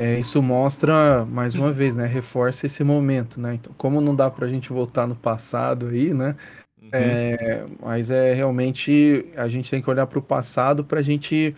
É, 0.03 0.19
isso 0.19 0.43
mostra, 0.43 1.25
mais 1.25 1.55
uma 1.55 1.71
vez, 1.71 1.95
né? 1.95 2.07
Reforça 2.07 2.67
esse 2.67 2.83
momento, 2.83 3.41
né? 3.41 3.55
Então, 3.55 3.73
como 3.79 4.01
não 4.01 4.17
dá 4.17 4.29
para 4.29 4.47
a 4.47 4.49
gente 4.49 4.71
voltar 4.71 5.07
no 5.07 5.15
passado 5.15 5.87
aí, 5.87 6.13
né? 6.13 6.35
Uhum. 6.83 6.89
É, 6.93 7.65
mas 7.81 8.11
é 8.11 8.35
realmente 8.35 9.25
a 9.37 9.47
gente 9.47 9.71
tem 9.71 9.81
que 9.81 9.89
olhar 9.89 10.05
para 10.09 10.19
o 10.19 10.23
passado 10.23 10.83
para 10.83 10.99
a 10.99 11.03
gente 11.03 11.55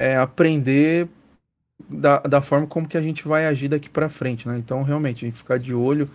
é, 0.00 0.16
aprender 0.16 1.06
da, 1.88 2.18
da 2.18 2.42
forma 2.42 2.66
como 2.66 2.88
que 2.88 2.98
a 2.98 3.00
gente 3.00 3.28
vai 3.28 3.46
agir 3.46 3.68
daqui 3.68 3.88
para 3.88 4.08
frente, 4.08 4.48
né? 4.48 4.58
Então, 4.58 4.82
realmente, 4.82 5.24
a 5.24 5.28
gente 5.28 5.38
ficar 5.38 5.56
de 5.56 5.72
olho 5.72 6.10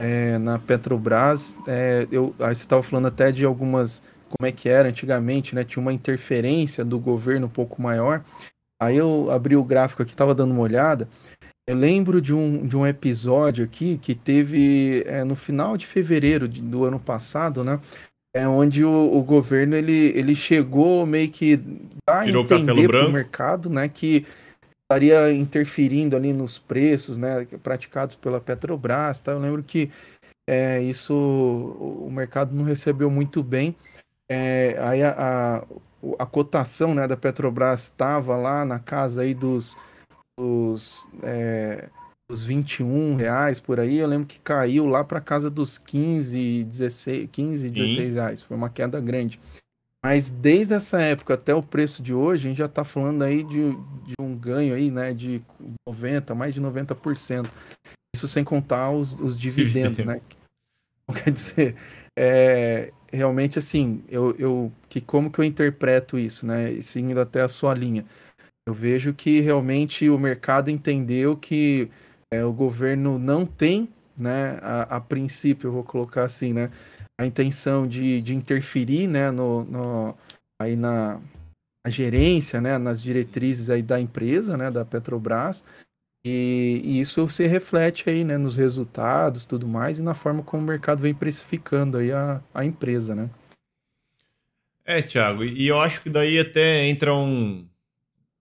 é, 0.00 0.38
na 0.38 0.58
Petrobras. 0.58 1.54
É, 1.66 2.08
eu, 2.10 2.34
aí 2.38 2.54
você 2.54 2.62
estava 2.62 2.82
falando 2.82 3.08
até 3.08 3.30
de 3.30 3.44
algumas, 3.44 4.02
como 4.30 4.48
é 4.48 4.50
que 4.50 4.66
era 4.66 4.88
antigamente, 4.88 5.54
né? 5.54 5.62
Tinha 5.62 5.82
uma 5.82 5.92
interferência 5.92 6.82
do 6.82 6.98
governo 6.98 7.48
um 7.48 7.50
pouco 7.50 7.82
maior. 7.82 8.24
Aí 8.82 8.96
eu 8.96 9.30
abri 9.30 9.54
o 9.54 9.62
gráfico 9.62 10.02
aqui, 10.02 10.12
tava 10.12 10.34
dando 10.34 10.50
uma 10.50 10.62
olhada. 10.62 11.08
Eu 11.68 11.76
lembro 11.76 12.20
de 12.20 12.34
um, 12.34 12.66
de 12.66 12.76
um 12.76 12.84
episódio 12.84 13.64
aqui 13.64 13.96
que 13.96 14.12
teve 14.12 15.04
é, 15.06 15.22
no 15.22 15.36
final 15.36 15.76
de 15.76 15.86
fevereiro 15.86 16.48
de, 16.48 16.60
do 16.60 16.84
ano 16.84 16.98
passado, 16.98 17.62
né? 17.62 17.78
É 18.34 18.48
onde 18.48 18.84
o, 18.84 18.90
o, 18.90 19.22
governo 19.22 19.76
ele, 19.76 20.10
ele 20.16 20.34
chegou 20.34 21.06
meio 21.06 21.30
que 21.30 21.60
a 22.08 22.24
Tirou 22.24 22.42
entender 22.42 22.88
para 22.88 23.06
o 23.06 23.12
mercado, 23.12 23.70
né? 23.70 23.88
Que 23.88 24.26
estaria 24.82 25.32
interferindo 25.32 26.16
ali 26.16 26.32
nos 26.32 26.58
preços, 26.58 27.16
né? 27.16 27.46
Praticados 27.62 28.16
pela 28.16 28.40
Petrobras, 28.40 29.20
tá? 29.20 29.30
Eu 29.30 29.38
lembro 29.38 29.62
que 29.62 29.92
é, 30.50 30.82
isso 30.82 31.14
o 31.14 32.10
mercado 32.10 32.52
não 32.52 32.64
recebeu 32.64 33.08
muito 33.08 33.44
bem. 33.44 33.76
É, 34.28 34.76
aí 34.80 35.04
a, 35.04 35.14
a 35.16 35.64
a 36.18 36.26
cotação 36.26 36.94
né, 36.94 37.06
da 37.06 37.16
Petrobras 37.16 37.84
estava 37.84 38.36
lá 38.36 38.64
na 38.64 38.78
casa 38.78 39.22
aí 39.22 39.34
dos, 39.34 39.76
dos, 40.38 41.08
é, 41.22 41.88
dos 42.28 42.44
21 42.44 43.14
reais 43.16 43.60
por 43.60 43.78
aí. 43.78 43.98
Eu 43.98 44.08
lembro 44.08 44.26
que 44.26 44.38
caiu 44.40 44.86
lá 44.86 45.04
para 45.04 45.20
casa 45.20 45.48
dos 45.48 45.78
15, 45.78 46.64
16, 46.64 47.28
15, 47.30 47.70
16 47.70 48.14
reais. 48.14 48.42
Foi 48.42 48.56
uma 48.56 48.68
queda 48.68 49.00
grande. 49.00 49.38
Mas 50.04 50.30
desde 50.30 50.74
essa 50.74 51.00
época 51.00 51.34
até 51.34 51.54
o 51.54 51.62
preço 51.62 52.02
de 52.02 52.12
hoje, 52.12 52.46
a 52.46 52.50
gente 52.50 52.58
já 52.58 52.66
está 52.66 52.84
falando 52.84 53.22
aí 53.22 53.44
de, 53.44 53.70
de, 53.70 54.14
um 54.20 54.36
ganho 54.36 54.74
aí, 54.74 54.90
né, 54.90 55.14
de 55.14 55.40
90, 55.86 56.34
mais 56.34 56.52
de 56.52 56.60
90%. 56.60 57.48
Isso 58.14 58.26
sem 58.26 58.42
contar 58.42 58.90
os, 58.90 59.12
os 59.12 59.38
dividendos, 59.38 60.04
né? 60.04 60.20
quer 61.12 61.30
dizer, 61.30 61.76
é, 62.18 62.92
realmente 63.12 63.58
assim, 63.58 64.02
eu, 64.08 64.34
eu 64.38 64.72
que 64.88 65.00
como 65.00 65.30
que 65.30 65.38
eu 65.38 65.44
interpreto 65.44 66.18
isso, 66.18 66.46
né? 66.46 66.72
E 66.72 66.82
seguindo 66.82 67.20
até 67.20 67.42
a 67.42 67.48
sua 67.48 67.74
linha. 67.74 68.04
Eu 68.66 68.74
vejo 68.74 69.12
que 69.12 69.40
realmente 69.40 70.08
o 70.08 70.18
mercado 70.18 70.70
entendeu 70.70 71.36
que 71.36 71.90
é, 72.32 72.44
o 72.44 72.52
governo 72.52 73.18
não 73.18 73.44
tem, 73.44 73.88
né, 74.16 74.58
a, 74.62 74.96
a, 74.96 75.00
princípio, 75.00 75.68
eu 75.68 75.72
vou 75.72 75.82
colocar 75.84 76.24
assim, 76.24 76.52
né, 76.52 76.70
a 77.20 77.26
intenção 77.26 77.86
de, 77.86 78.22
de 78.22 78.34
interferir, 78.34 79.08
né, 79.08 79.30
no, 79.30 79.64
no 79.64 80.16
aí 80.60 80.76
na, 80.76 81.20
na 81.84 81.90
gerência, 81.90 82.60
né, 82.60 82.78
nas 82.78 83.02
diretrizes 83.02 83.68
aí 83.68 83.82
da 83.82 84.00
empresa, 84.00 84.56
né, 84.56 84.70
da 84.70 84.84
Petrobras, 84.84 85.64
e, 86.24 86.80
e, 86.84 87.00
isso 87.00 87.28
se 87.28 87.46
reflete 87.46 88.08
aí, 88.08 88.22
né, 88.22 88.38
nos 88.38 88.56
resultados, 88.56 89.44
tudo 89.44 89.66
mais, 89.66 89.98
e 89.98 90.02
na 90.02 90.14
forma 90.14 90.42
como 90.42 90.62
o 90.62 90.66
mercado 90.66 91.02
vem 91.02 91.12
precificando 91.12 91.98
aí 91.98 92.12
a, 92.12 92.40
a 92.54 92.64
empresa, 92.64 93.14
né? 93.14 93.28
É, 94.84 95.02
Thiago, 95.02 95.44
e 95.44 95.66
eu 95.66 95.80
acho 95.80 96.02
que 96.02 96.10
daí 96.10 96.38
até 96.38 96.86
entra 96.86 97.14
um. 97.14 97.66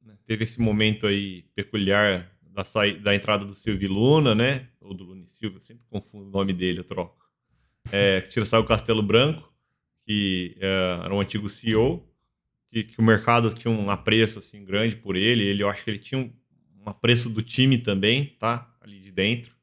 Né, 0.03 0.15
teve 0.25 0.43
esse 0.43 0.59
momento 0.59 1.07
aí 1.07 1.43
peculiar 1.55 2.31
da, 2.41 2.63
sa... 2.63 2.81
da 2.93 3.15
entrada 3.15 3.45
do 3.45 3.53
Silvio 3.53 3.91
Luna, 3.91 4.35
né? 4.35 4.67
Ou 4.79 4.93
do 4.93 5.03
Lune 5.03 5.27
Silva, 5.27 5.59
sempre 5.59 5.83
confundo 5.89 6.27
o 6.27 6.31
nome 6.31 6.53
dele, 6.53 6.79
eu 6.79 6.83
troco. 6.83 7.17
É, 7.91 8.21
tira 8.21 8.45
o 8.59 8.63
Castelo 8.63 9.01
Branco, 9.01 9.51
que 10.05 10.55
é, 10.59 11.00
era 11.03 11.13
um 11.13 11.21
antigo 11.21 11.47
CEO, 11.47 12.07
que, 12.71 12.83
que, 12.83 13.00
o 13.00 13.03
mercado 13.03 13.53
tinha 13.53 13.71
um 13.71 13.89
apreço 13.89 14.39
assim 14.39 14.63
grande 14.63 14.95
por 14.95 15.15
ele. 15.15 15.43
Ele, 15.43 15.63
eu 15.63 15.69
acho 15.69 15.83
que 15.83 15.89
ele 15.89 16.00
tinha 16.00 16.19
um, 16.19 16.31
um 16.85 16.89
apreço 16.89 17.29
do 17.29 17.41
time 17.41 17.77
também, 17.77 18.35
tá? 18.39 18.69
Ali 18.81 19.00
de 19.00 19.11
dentro. 19.11 19.55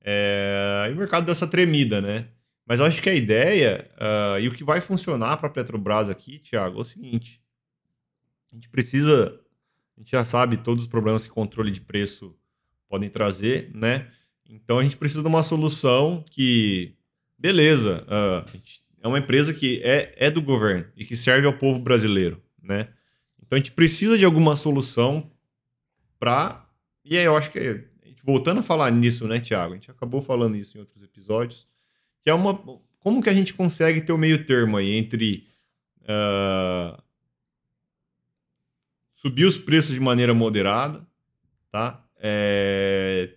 É, 0.00 0.88
e 0.90 0.92
o 0.92 0.96
mercado 0.96 1.24
deu 1.24 1.32
essa 1.32 1.46
tremida, 1.46 2.00
né? 2.00 2.28
Mas 2.66 2.80
eu 2.80 2.86
acho 2.86 3.02
que 3.02 3.10
a 3.10 3.14
ideia 3.14 3.90
uh, 3.96 4.40
e 4.40 4.48
o 4.48 4.52
que 4.52 4.64
vai 4.64 4.80
funcionar 4.80 5.36
para 5.36 5.48
a 5.48 5.50
Petrobras 5.50 6.08
aqui, 6.08 6.38
Thiago, 6.38 6.78
é 6.78 6.80
o 6.80 6.84
seguinte: 6.84 7.42
a 8.50 8.54
gente 8.54 8.68
precisa, 8.68 9.40
a 9.96 10.00
gente 10.00 10.12
já 10.12 10.24
sabe 10.24 10.56
todos 10.56 10.84
os 10.84 10.90
problemas 10.90 11.24
que 11.24 11.30
controle 11.30 11.70
de 11.70 11.80
preço 11.80 12.36
podem 12.88 13.08
trazer, 13.08 13.70
né? 13.74 14.08
Então 14.48 14.78
a 14.78 14.82
gente 14.82 14.96
precisa 14.96 15.22
de 15.22 15.28
uma 15.28 15.42
solução 15.42 16.24
que, 16.30 16.94
beleza, 17.38 18.04
uh, 18.04 18.58
é 19.00 19.08
uma 19.08 19.18
empresa 19.18 19.52
que 19.52 19.80
é, 19.82 20.14
é 20.16 20.30
do 20.30 20.42
governo 20.42 20.86
e 20.96 21.04
que 21.04 21.16
serve 21.16 21.46
ao 21.46 21.54
povo 21.54 21.80
brasileiro, 21.80 22.40
né? 22.62 22.88
Então 23.42 23.56
a 23.56 23.60
gente 23.60 23.72
precisa 23.72 24.16
de 24.16 24.24
alguma 24.24 24.54
solução 24.56 25.31
para. 26.22 26.64
E 27.04 27.18
aí 27.18 27.24
eu 27.24 27.36
acho 27.36 27.50
que, 27.50 27.84
voltando 28.22 28.60
a 28.60 28.62
falar 28.62 28.92
nisso, 28.92 29.26
né, 29.26 29.40
Tiago? 29.40 29.72
A 29.72 29.76
gente 29.76 29.90
acabou 29.90 30.22
falando 30.22 30.56
isso 30.56 30.76
em 30.76 30.80
outros 30.80 31.02
episódios, 31.02 31.66
que 32.20 32.30
é 32.30 32.34
uma. 32.34 32.54
Como 33.00 33.20
que 33.20 33.28
a 33.28 33.32
gente 33.32 33.52
consegue 33.52 34.00
ter 34.02 34.12
o 34.12 34.18
meio 34.18 34.46
termo 34.46 34.76
aí 34.76 34.92
entre. 34.92 35.48
Uh, 36.02 37.02
subir 39.14 39.46
os 39.46 39.56
preços 39.56 39.94
de 39.94 40.00
maneira 40.00 40.32
moderada, 40.32 41.04
tá? 41.72 42.04
É, 42.16 43.34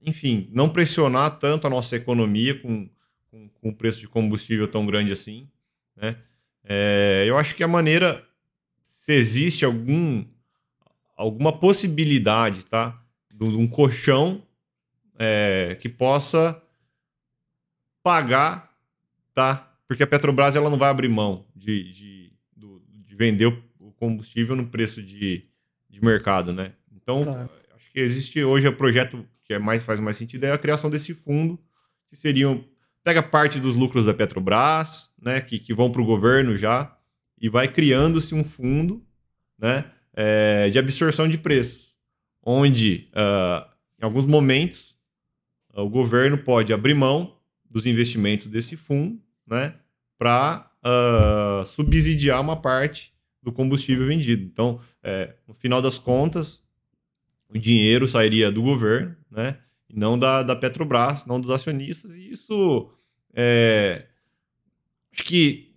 enfim, 0.00 0.48
não 0.52 0.68
pressionar 0.68 1.36
tanto 1.40 1.66
a 1.66 1.70
nossa 1.70 1.96
economia 1.96 2.56
com, 2.60 2.88
com, 3.28 3.48
com 3.48 3.68
o 3.70 3.74
preço 3.74 3.98
de 3.98 4.08
combustível 4.08 4.68
tão 4.68 4.86
grande 4.86 5.12
assim, 5.12 5.48
né? 5.96 6.16
É, 6.62 7.24
eu 7.26 7.36
acho 7.36 7.56
que 7.56 7.64
a 7.64 7.68
maneira, 7.68 8.24
se 8.84 9.12
existe 9.12 9.64
algum 9.64 10.24
alguma 11.20 11.52
possibilidade, 11.52 12.64
tá? 12.64 12.98
De 13.30 13.44
um 13.44 13.68
colchão 13.68 14.42
é, 15.18 15.76
que 15.78 15.88
possa 15.88 16.60
pagar, 18.02 18.74
tá? 19.34 19.70
Porque 19.86 20.02
a 20.02 20.06
Petrobras 20.06 20.56
ela 20.56 20.70
não 20.70 20.78
vai 20.78 20.88
abrir 20.88 21.08
mão 21.08 21.44
de, 21.54 21.92
de, 21.92 22.32
de 22.56 23.14
vender 23.14 23.46
o 23.78 23.92
combustível 23.92 24.56
no 24.56 24.66
preço 24.66 25.02
de, 25.02 25.44
de 25.90 26.02
mercado, 26.02 26.54
né? 26.54 26.72
Então, 26.90 27.22
claro. 27.22 27.50
acho 27.76 27.92
que 27.92 28.00
existe 28.00 28.42
hoje 28.42 28.66
o 28.66 28.76
projeto 28.76 29.26
que 29.44 29.52
é 29.52 29.58
mais, 29.58 29.82
faz 29.82 30.00
mais 30.00 30.16
sentido 30.16 30.44
é 30.44 30.52
a 30.52 30.58
criação 30.58 30.88
desse 30.88 31.12
fundo, 31.12 31.60
que 32.08 32.16
seriam 32.16 32.64
pega 33.04 33.22
parte 33.22 33.60
dos 33.60 33.76
lucros 33.76 34.06
da 34.06 34.14
Petrobras, 34.14 35.12
né, 35.20 35.40
que, 35.40 35.58
que 35.58 35.74
vão 35.74 35.90
para 35.90 36.00
o 36.00 36.04
governo 36.04 36.56
já, 36.56 36.96
e 37.38 37.48
vai 37.48 37.66
criando-se 37.66 38.34
um 38.34 38.44
fundo, 38.44 39.04
né, 39.58 39.90
é, 40.22 40.68
de 40.68 40.78
absorção 40.78 41.26
de 41.26 41.38
preços, 41.38 41.96
onde, 42.42 43.08
uh, 43.14 43.66
em 43.98 44.04
alguns 44.04 44.26
momentos, 44.26 44.94
uh, 45.72 45.80
o 45.80 45.88
governo 45.88 46.36
pode 46.36 46.74
abrir 46.74 46.94
mão 46.94 47.38
dos 47.70 47.86
investimentos 47.86 48.46
desse 48.46 48.76
fundo 48.76 49.18
né, 49.46 49.74
para 50.18 50.70
uh, 50.84 51.62
ah, 51.62 51.62
subsidiar 51.64 52.40
uma 52.40 52.56
parte 52.56 53.14
do 53.42 53.50
combustível 53.50 54.06
vendido. 54.06 54.42
Então, 54.44 54.78
é, 55.02 55.34
no 55.48 55.54
final 55.54 55.80
das 55.80 55.98
contas, 55.98 56.62
o 57.48 57.56
dinheiro 57.56 58.06
sairia 58.06 58.52
do 58.52 58.60
governo, 58.60 59.16
né, 59.30 59.56
e 59.88 59.98
não 59.98 60.18
da, 60.18 60.42
da 60.42 60.54
Petrobras, 60.54 61.24
não 61.24 61.40
dos 61.40 61.50
acionistas, 61.50 62.14
e 62.14 62.30
isso 62.30 62.90
é, 63.32 64.06
acho 65.12 65.24
que 65.24 65.74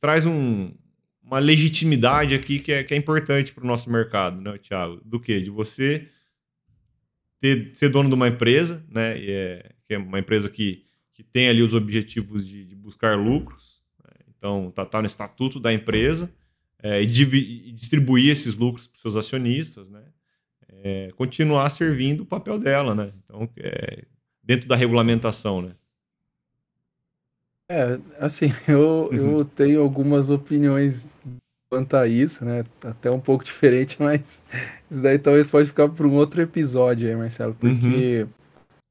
traz 0.00 0.24
um, 0.24 0.72
uma 1.22 1.38
legitimidade 1.38 2.34
aqui 2.34 2.58
que 2.58 2.72
é, 2.72 2.82
que 2.82 2.92
é 2.92 2.96
importante 2.96 3.52
para 3.52 3.64
o 3.64 3.66
nosso 3.66 3.90
mercado, 3.90 4.40
né, 4.40 4.58
Thiago? 4.58 5.00
Do 5.04 5.20
que? 5.20 5.40
De 5.40 5.50
você 5.50 6.08
ter, 7.40 7.70
ser 7.74 7.88
dono 7.88 8.08
de 8.08 8.14
uma 8.14 8.28
empresa, 8.28 8.84
né? 8.88 9.18
É, 9.18 9.72
que 9.86 9.94
é 9.94 9.98
uma 9.98 10.18
empresa 10.18 10.48
que, 10.48 10.84
que 11.12 11.22
tem 11.22 11.48
ali 11.48 11.62
os 11.62 11.74
objetivos 11.74 12.46
de, 12.46 12.64
de 12.64 12.74
buscar 12.74 13.16
lucros. 13.16 13.82
Né? 14.04 14.10
Então, 14.36 14.70
tá, 14.74 14.84
tá 14.84 15.00
no 15.00 15.06
estatuto 15.06 15.58
da 15.60 15.72
empresa 15.72 16.32
é, 16.82 17.02
e, 17.02 17.06
e, 17.06 17.72
distribuir 17.72 18.30
esses 18.30 18.56
lucros 18.56 18.86
para 18.86 18.96
os 18.96 19.02
seus 19.02 19.16
acionistas, 19.16 19.88
né? 19.88 20.02
É, 20.84 21.12
continuar 21.16 21.70
servindo 21.70 22.22
o 22.22 22.26
papel 22.26 22.58
dela, 22.58 22.94
né? 22.94 23.12
Então, 23.24 23.48
é, 23.56 24.04
dentro 24.42 24.68
da 24.68 24.74
regulamentação, 24.74 25.62
né? 25.62 25.76
É, 27.70 27.98
assim, 28.18 28.46
eu, 28.68 29.08
eu 29.12 29.38
uhum. 29.38 29.44
tenho 29.44 29.80
algumas 29.80 30.30
opiniões 30.30 31.08
quanto 31.70 31.96
a 31.96 32.06
isso, 32.06 32.44
né? 32.44 32.64
Até 32.84 33.10
um 33.10 33.20
pouco 33.20 33.44
diferente, 33.44 33.96
mas 34.00 34.44
isso 34.90 35.02
daí 35.02 35.18
talvez 35.18 35.50
pode 35.50 35.68
ficar 35.68 35.88
para 35.88 36.06
um 36.06 36.14
outro 36.14 36.42
episódio 36.42 37.08
aí, 37.08 37.16
Marcelo, 37.16 37.54
porque 37.54 38.22
uhum. 38.22 38.28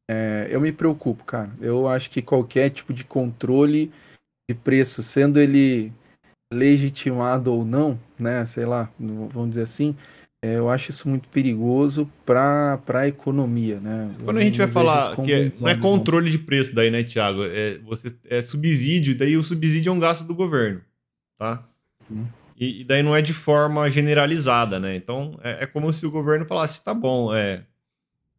é, 0.10 0.48
eu 0.50 0.60
me 0.60 0.72
preocupo, 0.72 1.24
cara. 1.24 1.52
Eu 1.62 1.88
acho 1.88 2.10
que 2.10 2.22
qualquer 2.22 2.70
tipo 2.70 2.94
de 2.94 3.04
controle 3.04 3.92
de 4.50 4.56
preço, 4.56 5.04
sendo 5.04 5.40
ele 5.40 5.94
legitimado 6.52 7.54
ou 7.54 7.64
não, 7.64 8.00
né? 8.20 8.46
Sei 8.46 8.66
lá, 8.66 8.90
vamos 9.00 9.50
dizer 9.50 9.64
assim, 9.64 9.96
é, 10.44 10.58
eu 10.58 10.72
acho 10.72 10.90
isso 10.90 11.08
muito 11.08 11.30
perigoso 11.30 12.12
para 12.26 12.82
a 12.96 13.08
economia, 13.08 13.80
né? 13.80 14.12
Quando 14.26 14.38
a 14.38 14.42
gente 14.42 14.58
vai 14.58 14.68
falar 14.68 15.16
que 15.16 15.32
é, 15.32 15.52
não 15.60 15.70
é 15.70 15.76
controle 15.76 16.32
de 16.32 16.40
preço 16.40 16.74
daí, 16.74 16.90
né, 16.90 17.04
Tiago? 17.04 17.44
É, 17.44 17.78
você, 17.80 18.16
é 18.26 18.42
subsídio, 18.42 19.16
daí 19.16 19.38
o 19.38 19.44
subsídio 19.44 19.92
é 19.92 19.94
um 19.94 20.00
gasto 20.00 20.26
do 20.26 20.34
governo, 20.34 20.82
tá? 21.38 21.64
Hum. 22.10 22.26
E, 22.60 22.82
e, 22.82 22.84
daí 22.84 23.04
não 23.04 23.16
é 23.16 23.22
de 23.22 23.34
forma 23.34 23.88
generalizada, 23.92 24.80
né? 24.80 24.96
Então 24.96 25.40
é, 25.44 25.64
é, 25.64 25.68
como 25.68 25.94
se 25.94 26.08
o 26.08 26.12
governo 26.12 26.44
falasse, 26.46 26.84
tá 26.84 26.94
bom, 26.94 27.32
é, 27.32 27.64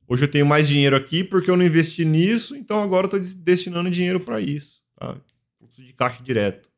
hoje 0.08 0.24
eu 0.24 0.28
tenho 0.28 0.44
mais 0.44 0.66
dinheiro 0.66 0.96
aqui 0.96 1.22
porque 1.22 1.48
eu 1.48 1.56
não 1.56 1.64
investi 1.64 2.04
nisso, 2.04 2.56
então 2.56 2.80
agora 2.80 3.06
eu 3.06 3.16
estou 3.16 3.42
destinando 3.44 3.88
dinheiro 3.88 4.18
para 4.18 4.40
isso, 4.40 4.82
tá? 4.98 5.16
Fluxo 5.56 5.80
de 5.80 5.92
caixa 5.92 6.20
direto. 6.20 6.71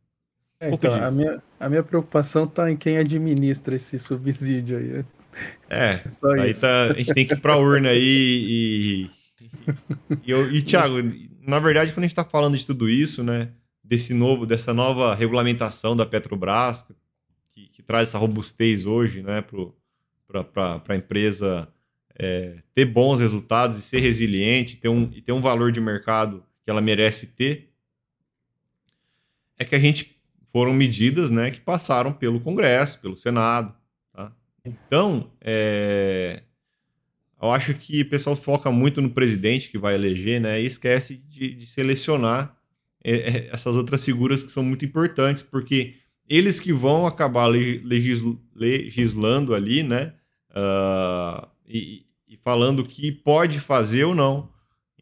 É, 0.64 0.70
então, 0.70 0.94
a 0.94 1.10
minha, 1.10 1.42
a 1.60 1.68
minha 1.68 1.82
preocupação 1.82 2.44
está 2.44 2.70
em 2.70 2.76
quem 2.76 2.96
administra 2.96 3.74
esse 3.74 3.98
subsídio 3.98 4.78
aí. 4.78 5.04
É, 5.68 5.98
Só 6.08 6.30
aí 6.32 6.54
tá, 6.54 6.92
a 6.92 6.94
gente 6.94 7.12
tem 7.12 7.26
que 7.26 7.34
ir 7.34 7.40
para 7.40 7.54
a 7.54 7.58
urna 7.58 7.90
aí 7.90 8.00
e. 8.00 9.10
E, 10.24 10.32
e, 10.32 10.58
e 10.58 10.62
Thiago, 10.62 10.96
na 11.46 11.58
verdade, 11.58 11.92
quando 11.92 12.04
a 12.04 12.06
gente 12.06 12.12
está 12.12 12.24
falando 12.24 12.56
de 12.56 12.64
tudo 12.64 12.88
isso, 12.88 13.22
né? 13.22 13.50
Desse 13.82 14.14
novo, 14.14 14.46
dessa 14.46 14.72
nova 14.72 15.14
regulamentação 15.14 15.94
da 15.94 16.06
Petrobras, 16.06 16.86
que, 17.52 17.68
que 17.68 17.82
traz 17.82 18.08
essa 18.08 18.18
robustez 18.18 18.86
hoje, 18.86 19.22
né, 19.22 19.44
para 20.26 20.82
a 20.88 20.96
empresa 20.96 21.68
é, 22.18 22.62
ter 22.74 22.86
bons 22.86 23.20
resultados 23.20 23.76
e 23.76 23.82
ser 23.82 23.98
resiliente, 23.98 24.78
ter 24.78 24.88
um, 24.88 25.10
e 25.12 25.20
ter 25.20 25.32
um 25.32 25.40
valor 25.42 25.70
de 25.70 25.82
mercado 25.82 26.42
que 26.64 26.70
ela 26.70 26.80
merece 26.80 27.26
ter, 27.26 27.70
é 29.58 29.64
que 29.66 29.74
a 29.74 29.78
gente 29.78 30.13
foram 30.54 30.72
medidas 30.72 31.32
né, 31.32 31.50
que 31.50 31.60
passaram 31.60 32.12
pelo 32.12 32.38
Congresso, 32.38 33.00
pelo 33.00 33.16
Senado. 33.16 33.74
Tá? 34.12 34.30
Então, 34.64 35.28
é, 35.40 36.44
eu 37.42 37.50
acho 37.50 37.74
que 37.74 38.02
o 38.02 38.08
pessoal 38.08 38.36
foca 38.36 38.70
muito 38.70 39.02
no 39.02 39.10
presidente 39.10 39.68
que 39.68 39.76
vai 39.76 39.96
eleger 39.96 40.40
né, 40.40 40.62
e 40.62 40.66
esquece 40.66 41.16
de, 41.16 41.56
de 41.56 41.66
selecionar 41.66 42.56
é, 43.02 43.14
é 43.16 43.48
essas 43.52 43.76
outras 43.76 44.04
figuras 44.04 44.44
que 44.44 44.52
são 44.52 44.62
muito 44.62 44.84
importantes, 44.84 45.42
porque 45.42 45.96
eles 46.28 46.60
que 46.60 46.72
vão 46.72 47.04
acabar 47.04 47.46
legisl 47.46 48.36
legislando 48.54 49.56
ali, 49.56 49.82
né? 49.82 50.14
Uh, 50.50 51.48
e, 51.66 52.06
e, 52.28 52.36
falando 52.36 52.78
o 52.78 52.86
que 52.86 53.10
pode 53.10 53.58
fazer 53.58 54.04
ou 54.04 54.14
não. 54.14 54.48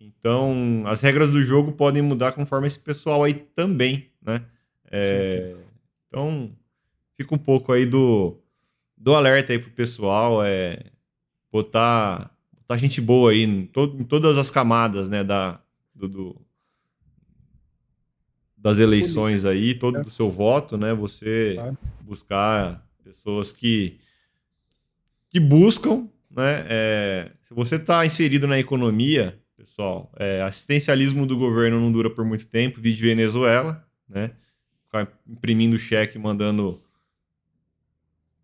Então, 0.01 0.83
as 0.87 1.03
regras 1.03 1.31
do 1.31 1.43
jogo 1.43 1.73
podem 1.73 2.03
mudar 2.03 2.33
conforme 2.33 2.67
esse 2.67 2.79
pessoal 2.79 3.23
aí 3.23 3.35
também, 3.35 4.11
né? 4.23 4.47
É, 4.93 5.57
então, 6.07 6.53
fica 7.17 7.35
um 7.35 7.39
pouco 7.39 7.73
aí 7.73 7.87
do, 7.87 8.39
do 8.97 9.15
alerta 9.15 9.53
aí 9.53 9.59
pro 9.59 9.71
pessoal, 9.71 10.45
é 10.45 10.79
botar, 11.51 12.31
botar 12.53 12.77
gente 12.77 13.01
boa 13.01 13.33
aí 13.33 13.43
em, 13.43 13.67
to, 13.67 13.97
em 13.99 14.05
todas 14.05 14.39
as 14.39 14.51
camadas, 14.51 15.09
né, 15.09 15.25
da, 15.25 15.61
do, 15.95 16.09
do 16.09 16.41
das 18.63 18.79
eleições 18.79 19.45
aí, 19.45 19.75
todo 19.75 20.07
o 20.07 20.11
seu 20.11 20.31
voto, 20.31 20.79
né? 20.79 20.95
Você 20.95 21.57
buscar 22.03 22.87
pessoas 23.03 23.51
que, 23.51 23.99
que 25.29 25.41
buscam, 25.41 26.09
né? 26.31 26.65
É, 26.69 27.33
se 27.43 27.53
você 27.53 27.75
está 27.75 28.07
inserido 28.07 28.47
na 28.47 28.61
economia, 28.61 29.37
pessoal, 29.57 30.13
é, 30.17 30.43
assistencialismo 30.43 31.27
do 31.27 31.37
governo 31.37 31.81
não 31.81 31.91
dura 31.91 32.09
por 32.09 32.25
muito 32.25 32.47
tempo, 32.47 32.81
vídeo 32.81 33.03
Venezuela, 33.03 33.85
né? 34.09 34.31
Ficar 34.93 35.11
imprimindo 35.27 35.79
cheque, 35.79 36.19
mandando 36.19 36.83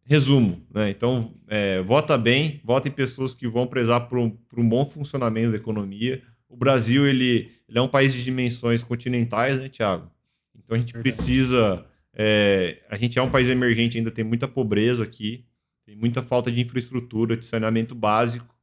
resumo, 0.02 0.66
né? 0.72 0.88
Então, 0.88 1.34
é, 1.46 1.82
vota 1.82 2.16
bem, 2.16 2.62
vota 2.64 2.88
em 2.88 2.90
pessoas 2.90 3.34
que 3.34 3.46
vão 3.46 3.66
prezar 3.66 4.08
por 4.08 4.16
um, 4.18 4.30
por 4.30 4.58
um 4.58 4.66
bom 4.66 4.86
funcionamento 4.86 5.50
da 5.50 5.58
economia. 5.58 6.22
O 6.48 6.56
Brasil, 6.56 7.06
ele, 7.06 7.52
ele 7.68 7.78
é 7.78 7.82
um 7.82 7.88
país 7.88 8.14
de 8.14 8.24
dimensões 8.24 8.82
continentais, 8.82 9.60
né, 9.60 9.68
Tiago? 9.68 10.10
Então 10.56 10.74
a 10.74 10.80
gente 10.80 10.94
precisa. 10.94 11.84
É, 12.14 12.82
a 12.88 12.96
gente 12.96 13.18
é 13.18 13.22
um 13.22 13.30
país 13.30 13.50
emergente, 13.50 13.98
ainda 13.98 14.10
tem 14.10 14.24
muita 14.24 14.48
pobreza 14.48 15.04
aqui, 15.04 15.44
tem 15.84 15.94
muita 15.94 16.22
falta 16.22 16.50
de 16.50 16.62
infraestrutura, 16.62 17.36
de 17.36 17.44
saneamento 17.44 17.94
básico. 17.94 18.56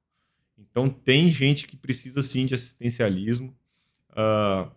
Então 0.58 0.90
tem 0.90 1.30
gente 1.30 1.68
que 1.68 1.78
precisa 1.78 2.24
sim 2.24 2.48
de 2.48 2.56
assistencialismo, 2.56 3.56
uh, 4.10 4.72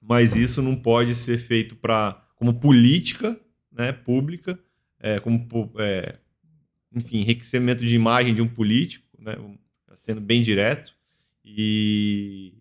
mas 0.00 0.34
isso 0.34 0.62
não 0.62 0.74
pode 0.74 1.14
ser 1.14 1.36
feito 1.36 1.76
para 1.76 2.27
como 2.38 2.60
política 2.60 3.38
né, 3.70 3.92
pública, 3.92 4.58
é, 5.00 5.20
como 5.20 5.46
é, 5.78 6.16
enfim, 6.94 7.18
enriquecimento 7.18 7.84
de 7.84 7.94
imagem 7.94 8.34
de 8.34 8.42
um 8.42 8.48
político, 8.48 9.06
né, 9.18 9.34
sendo 9.94 10.20
bem 10.20 10.40
direto. 10.42 10.94
E 11.44 12.54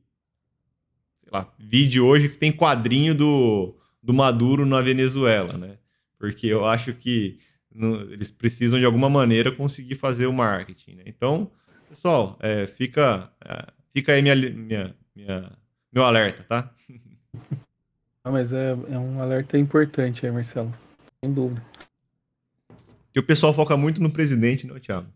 sei 1.22 1.29
lá, 1.31 1.53
vídeo 1.60 2.05
hoje 2.05 2.29
que 2.29 2.38
tem 2.38 2.51
quadrinho 2.51 3.13
do 3.13 3.77
do 4.01 4.13
Maduro 4.13 4.65
na 4.65 4.79
Venezuela, 4.79 5.57
né? 5.57 5.77
Porque 6.17 6.48
eu 6.48 6.65
acho 6.65 6.93
que 6.93 7.39
no, 7.74 8.01
eles 8.12 8.31
precisam 8.31 8.79
de 8.79 8.86
alguma 8.86 9.10
maneira 9.10 9.51
conseguir 9.51 9.96
fazer 9.96 10.27
o 10.27 10.34
marketing. 10.34 10.96
Né? 10.96 11.03
Então, 11.05 11.51
pessoal, 11.89 12.38
é, 12.39 12.65
fica, 12.65 13.29
é, 13.43 13.67
fica 13.93 14.13
aí 14.13 14.22
minha, 14.22 14.36
minha, 14.36 14.96
minha, 15.13 15.51
meu 15.91 16.03
alerta, 16.03 16.43
tá? 16.43 16.74
Ah, 18.27 18.31
mas 18.31 18.51
é, 18.51 18.72
é 18.72 19.00
um 19.00 19.22
alerta 19.22 19.57
importante 19.57 20.25
aí, 20.25 20.31
Marcelo. 20.31 20.74
Sem 21.24 21.34
dúvida. 21.34 21.63
Que 23.13 23.22
o 23.22 23.24
pessoal 23.24 23.53
foca 23.53 23.77
muito 23.77 24.01
no 24.03 24.12
presidente, 24.12 24.67
né, 24.67 24.77
Thiago? 24.81 25.07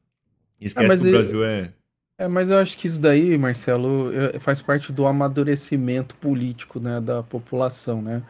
E 0.57 0.65
esquece 0.65 0.93
ah, 0.95 0.97
que 0.97 1.07
o 1.07 1.11
Brasil 1.11 1.43
é. 1.43 1.73
É, 2.17 2.27
mas 2.29 2.49
eu 2.49 2.57
acho 2.57 2.77
que 2.77 2.87
isso 2.87 3.01
daí, 3.01 3.37
Marcelo, 3.37 4.13
é, 4.13 4.39
faz 4.39 4.61
parte 4.61 4.93
do 4.93 5.05
amadurecimento 5.05 6.15
político 6.15 6.79
né, 6.79 7.01
da 7.01 7.21
população, 7.21 8.01
né? 8.01 8.23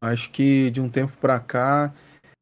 Acho 0.00 0.30
que 0.30 0.70
de 0.70 0.80
um 0.80 0.88
tempo 0.88 1.12
para 1.20 1.40
cá, 1.40 1.92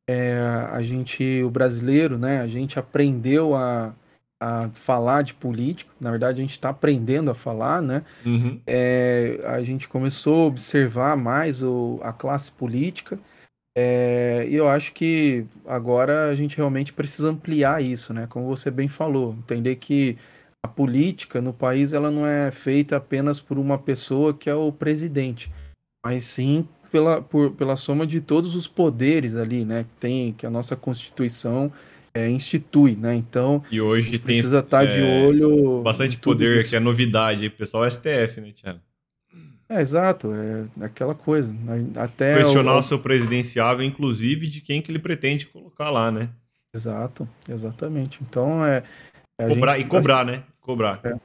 é, 0.06 0.38
a 0.70 0.82
gente, 0.82 1.42
o 1.42 1.50
brasileiro, 1.50 2.18
né, 2.18 2.42
a 2.42 2.46
gente 2.46 2.78
aprendeu 2.78 3.56
a, 3.56 3.94
a 4.40 4.70
falar 4.72 5.22
de 5.22 5.34
política. 5.34 5.90
Na 6.00 6.10
verdade, 6.10 6.40
a 6.40 6.42
gente 6.42 6.52
está 6.52 6.68
aprendendo 6.68 7.30
a 7.30 7.34
falar, 7.34 7.82
né? 7.82 8.04
Uhum. 8.24 8.60
É, 8.66 9.40
a 9.44 9.62
gente 9.62 9.88
começou 9.88 10.44
a 10.44 10.46
observar 10.46 11.16
mais 11.16 11.62
o, 11.62 11.98
a 12.02 12.12
classe 12.12 12.52
política. 12.52 13.18
É, 13.76 14.46
e 14.48 14.54
eu 14.54 14.68
acho 14.68 14.92
que 14.92 15.44
agora 15.66 16.30
a 16.30 16.34
gente 16.34 16.56
realmente 16.56 16.92
precisa 16.92 17.30
ampliar 17.30 17.82
isso, 17.82 18.12
né? 18.12 18.26
Como 18.28 18.46
você 18.46 18.70
bem 18.70 18.88
falou, 18.88 19.34
entender 19.38 19.76
que 19.76 20.16
a 20.64 20.68
política 20.68 21.40
no 21.40 21.52
país 21.52 21.92
ela 21.92 22.10
não 22.10 22.26
é 22.26 22.50
feita 22.50 22.96
apenas 22.96 23.40
por 23.40 23.58
uma 23.58 23.78
pessoa 23.78 24.34
que 24.34 24.50
é 24.50 24.54
o 24.54 24.72
presidente, 24.72 25.52
mas 26.04 26.24
sim 26.24 26.66
pela, 26.90 27.22
por, 27.22 27.52
pela 27.52 27.76
soma 27.76 28.06
de 28.06 28.20
todos 28.20 28.54
os 28.54 28.66
poderes 28.66 29.36
ali, 29.36 29.64
né? 29.64 29.84
Que 29.84 30.00
tem 30.00 30.32
que 30.32 30.46
a 30.46 30.50
nossa 30.50 30.74
Constituição 30.74 31.72
é, 32.18 32.28
institui, 32.28 32.96
né? 32.96 33.14
Então 33.14 33.62
e 33.70 33.80
hoje 33.80 34.18
precisa 34.18 34.58
estar 34.58 34.84
tá 34.84 34.90
de 34.90 35.00
é, 35.00 35.26
olho. 35.26 35.82
Bastante 35.82 36.18
poder, 36.18 36.60
isso. 36.60 36.70
que 36.70 36.76
é 36.76 36.80
novidade 36.80 37.44
aí, 37.44 37.50
pessoal 37.50 37.84
é 37.84 37.90
STF, 37.90 38.40
né, 38.40 38.52
Tiago? 38.52 38.80
É, 39.68 39.80
exato, 39.82 40.32
é 40.32 40.84
aquela 40.84 41.14
coisa. 41.14 41.52
Né? 41.52 41.86
Até 41.96 42.38
Questionar 42.38 42.76
o, 42.76 42.78
o 42.78 42.82
seu 42.82 42.98
presidenciável, 42.98 43.84
inclusive, 43.84 44.46
de 44.46 44.62
quem 44.62 44.80
que 44.80 44.90
ele 44.90 44.98
pretende 44.98 45.46
colocar 45.46 45.90
lá, 45.90 46.10
né? 46.10 46.30
Exato, 46.74 47.28
exatamente. 47.48 48.20
Então 48.22 48.64
é. 48.64 48.82
Cobrar, 49.36 49.76
gente, 49.76 49.86
e 49.86 49.88
cobrar, 49.88 50.24
né? 50.24 50.42
Cobrar. 50.60 51.00
É, 51.04 51.10
a 51.10 51.18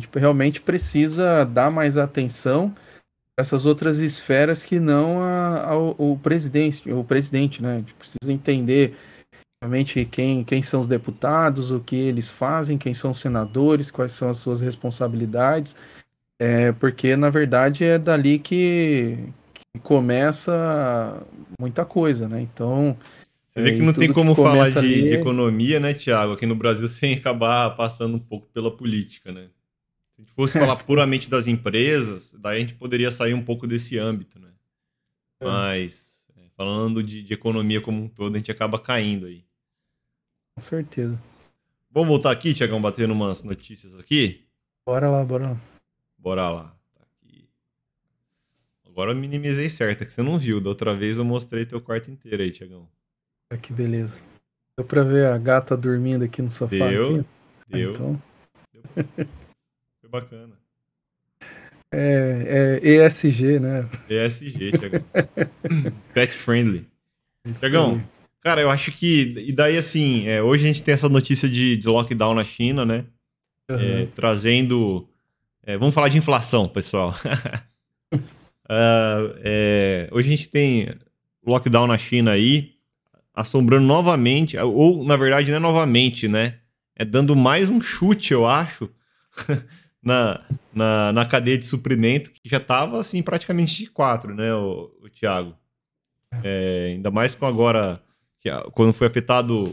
gente 0.00 0.08
realmente 0.14 0.60
precisa 0.60 1.44
dar 1.44 1.70
mais 1.70 1.96
atenção 1.96 2.74
essas 3.38 3.64
outras 3.64 3.98
esferas 3.98 4.64
que 4.64 4.80
não 4.80 5.22
a, 5.22 5.70
a, 5.70 5.76
o 5.76 6.18
presidente, 6.20 6.90
o 6.90 7.04
presidente, 7.04 7.62
né? 7.62 7.74
A 7.74 7.78
gente 7.78 7.94
precisa 7.94 8.32
entender 8.32 8.96
realmente 9.62 10.04
quem, 10.04 10.44
quem 10.44 10.62
são 10.62 10.80
os 10.80 10.86
deputados, 10.86 11.70
o 11.70 11.80
que 11.80 11.96
eles 11.96 12.30
fazem, 12.30 12.78
quem 12.78 12.94
são 12.94 13.10
os 13.10 13.20
senadores, 13.20 13.90
quais 13.90 14.12
são 14.12 14.28
as 14.28 14.38
suas 14.38 14.60
responsabilidades, 14.60 15.76
é, 16.38 16.72
porque 16.72 17.16
na 17.16 17.30
verdade 17.30 17.84
é 17.84 17.98
dali 17.98 18.38
que, 18.38 19.18
que 19.52 19.80
começa 19.80 21.26
muita 21.58 21.84
coisa, 21.84 22.28
né? 22.28 22.40
Então 22.40 22.96
você 23.48 23.62
vê 23.62 23.74
que 23.74 23.82
não 23.82 23.92
tem 23.92 24.12
como 24.12 24.34
falar 24.34 24.70
de, 24.70 24.78
ali... 24.78 25.02
de, 25.02 25.14
economia, 25.14 25.80
né, 25.80 25.92
Tiago, 25.92 26.34
aqui 26.34 26.46
no 26.46 26.54
Brasil 26.54 26.86
sem 26.88 27.14
acabar 27.14 27.70
passando 27.70 28.16
um 28.16 28.20
pouco 28.20 28.46
pela 28.52 28.70
política, 28.70 29.32
né? 29.32 29.48
Se 30.14 30.20
a 30.20 30.22
gente 30.22 30.32
fosse 30.32 30.52
falar 30.58 30.76
puramente 30.76 31.28
das 31.28 31.46
empresas, 31.46 32.34
daí 32.38 32.58
a 32.58 32.60
gente 32.60 32.74
poderia 32.74 33.10
sair 33.10 33.34
um 33.34 33.42
pouco 33.42 33.66
desse 33.66 33.98
âmbito, 33.98 34.38
né? 34.38 34.48
É. 35.40 35.44
Mas, 35.44 36.24
é, 36.36 36.42
falando 36.56 37.02
de, 37.02 37.22
de, 37.22 37.34
economia 37.34 37.80
como 37.80 38.04
um 38.04 38.08
todo, 38.08 38.34
a 38.34 38.38
gente 38.38 38.50
acaba 38.50 38.78
caindo 38.78 39.26
aí. 39.26 39.44
Com 40.58 40.62
certeza. 40.62 41.22
Vamos 41.88 42.08
voltar 42.08 42.32
aqui, 42.32 42.52
Tiagão, 42.52 42.82
batendo 42.82 43.12
umas 43.12 43.44
notícias 43.44 43.96
aqui? 43.96 44.44
Bora 44.84 45.08
lá, 45.08 45.24
bora 45.24 45.50
lá. 45.50 45.56
Bora 46.18 46.50
lá. 46.50 46.76
Tá 46.96 47.04
Agora 48.84 49.12
eu 49.12 49.16
minimizei 49.16 49.68
certo, 49.68 50.02
é 50.02 50.04
que 50.04 50.12
você 50.12 50.20
não 50.20 50.36
viu. 50.36 50.60
Da 50.60 50.70
outra 50.70 50.96
vez 50.96 51.16
eu 51.16 51.24
mostrei 51.24 51.64
teu 51.64 51.80
quarto 51.80 52.10
inteiro 52.10 52.42
aí, 52.42 52.50
Tiagão. 52.50 52.88
Ah, 53.50 53.56
que 53.56 53.72
beleza. 53.72 54.18
Deu 54.76 54.84
pra 54.84 55.04
ver 55.04 55.26
a 55.28 55.38
gata 55.38 55.76
dormindo 55.76 56.24
aqui 56.24 56.42
no 56.42 56.48
sofá? 56.48 56.88
Deu, 56.88 57.04
aqui? 57.04 57.24
deu. 57.68 57.90
Ah, 57.90 57.92
então... 57.92 58.22
deu. 58.72 58.82
Foi 60.00 60.10
bacana. 60.10 60.58
É, 61.92 62.80
é 62.82 63.06
ESG, 63.06 63.60
né? 63.60 63.88
ESG, 64.10 64.72
Tiagão. 64.72 65.04
Pet 66.12 66.32
friendly. 66.32 66.84
Tiagão, 67.60 68.02
cara, 68.48 68.62
eu 68.62 68.70
acho 68.70 68.90
que. 68.92 69.34
E 69.46 69.52
daí, 69.52 69.76
assim, 69.76 70.26
é, 70.26 70.42
hoje 70.42 70.64
a 70.64 70.68
gente 70.68 70.82
tem 70.82 70.94
essa 70.94 71.08
notícia 71.08 71.46
de, 71.46 71.76
de 71.76 71.86
lockdown 71.86 72.34
na 72.34 72.44
China, 72.44 72.86
né? 72.86 73.04
Uhum. 73.70 73.78
É, 73.78 74.06
trazendo. 74.14 75.06
É, 75.62 75.76
vamos 75.76 75.94
falar 75.94 76.08
de 76.08 76.16
inflação, 76.16 76.66
pessoal. 76.66 77.14
uh, 78.14 78.16
hoje 80.12 80.28
a 80.28 80.36
gente 80.36 80.48
tem 80.48 80.88
lockdown 81.46 81.86
na 81.86 81.98
China 81.98 82.30
aí, 82.30 82.72
assombrando 83.34 83.86
novamente, 83.86 84.56
ou 84.56 85.04
na 85.04 85.16
verdade 85.16 85.50
não 85.50 85.58
é 85.58 85.60
novamente, 85.60 86.26
né? 86.26 86.54
É 86.96 87.04
dando 87.04 87.36
mais 87.36 87.68
um 87.68 87.82
chute, 87.82 88.32
eu 88.32 88.46
acho, 88.46 88.88
na, 90.02 90.40
na, 90.72 91.12
na 91.12 91.26
cadeia 91.26 91.58
de 91.58 91.66
suprimento, 91.66 92.32
que 92.32 92.48
já 92.48 92.56
estava 92.56 92.98
assim 92.98 93.22
praticamente 93.22 93.76
de 93.76 93.90
quatro, 93.90 94.34
né, 94.34 94.54
o, 94.54 94.90
o 95.02 95.10
Thiago? 95.10 95.54
É, 96.42 96.92
ainda 96.94 97.10
mais 97.10 97.34
com 97.34 97.46
agora, 97.46 98.02
quando 98.72 98.92
foi 98.92 99.06
afetado 99.06 99.64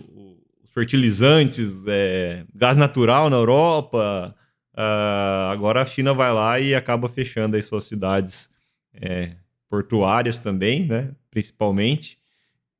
os 0.63 0.71
fertilizantes, 0.73 1.86
é, 1.88 2.45
gás 2.54 2.75
natural 2.75 3.30
na 3.30 3.38
Europa, 3.38 4.36
uh, 4.73 5.51
agora 5.51 5.82
a 5.82 5.86
China 5.86 6.13
vai 6.13 6.34
lá 6.34 6.60
e 6.60 6.75
acaba 6.75 7.08
fechando 7.08 7.56
as 7.56 7.65
suas 7.65 7.84
cidades 7.84 8.49
é, 8.93 9.36
portuárias 9.69 10.38
também, 10.38 10.86
né, 10.86 11.12
principalmente, 11.30 12.17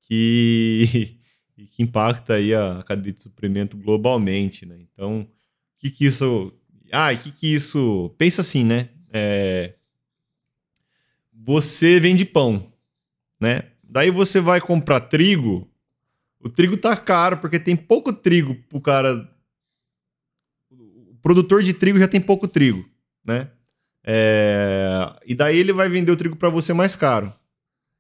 que, 0.02 1.18
que 1.72 1.84
impacta 1.84 2.36
aí 2.36 2.54
a 2.54 2.84
cadeia 2.86 3.14
de 3.14 3.22
suprimento 3.22 3.78
globalmente, 3.78 4.66
né? 4.66 4.78
Então, 4.80 5.22
o 5.22 5.28
que, 5.80 5.90
que 5.90 6.06
isso 6.06 6.54
ah, 6.92 7.12
o 7.12 7.18
que 7.18 7.32
que 7.32 7.54
isso... 7.54 8.14
Pensa 8.18 8.42
assim, 8.42 8.64
né? 8.64 8.90
É... 9.12 9.74
Você 11.34 12.00
vende 12.00 12.26
pão, 12.26 12.72
né? 13.40 13.64
Daí 13.84 14.10
você 14.10 14.40
vai 14.40 14.60
comprar 14.60 15.02
trigo, 15.02 15.70
o 16.46 16.50
trigo 16.50 16.78
tá 16.78 16.96
caro 16.96 17.38
porque 17.38 17.60
tem 17.60 17.76
pouco 17.76 18.14
trigo 18.14 18.54
pro 18.70 18.80
cara... 18.80 19.28
O 20.72 21.16
produtor 21.20 21.64
de 21.64 21.74
trigo 21.74 21.98
já 21.98 22.08
tem 22.08 22.22
pouco 22.22 22.48
trigo, 22.48 22.88
né? 23.26 23.50
É... 24.04 25.12
E 25.26 25.34
daí 25.34 25.58
ele 25.58 25.74
vai 25.74 25.90
vender 25.90 26.12
o 26.12 26.16
trigo 26.16 26.36
para 26.36 26.50
você 26.50 26.72
mais 26.72 26.96
caro. 26.96 27.34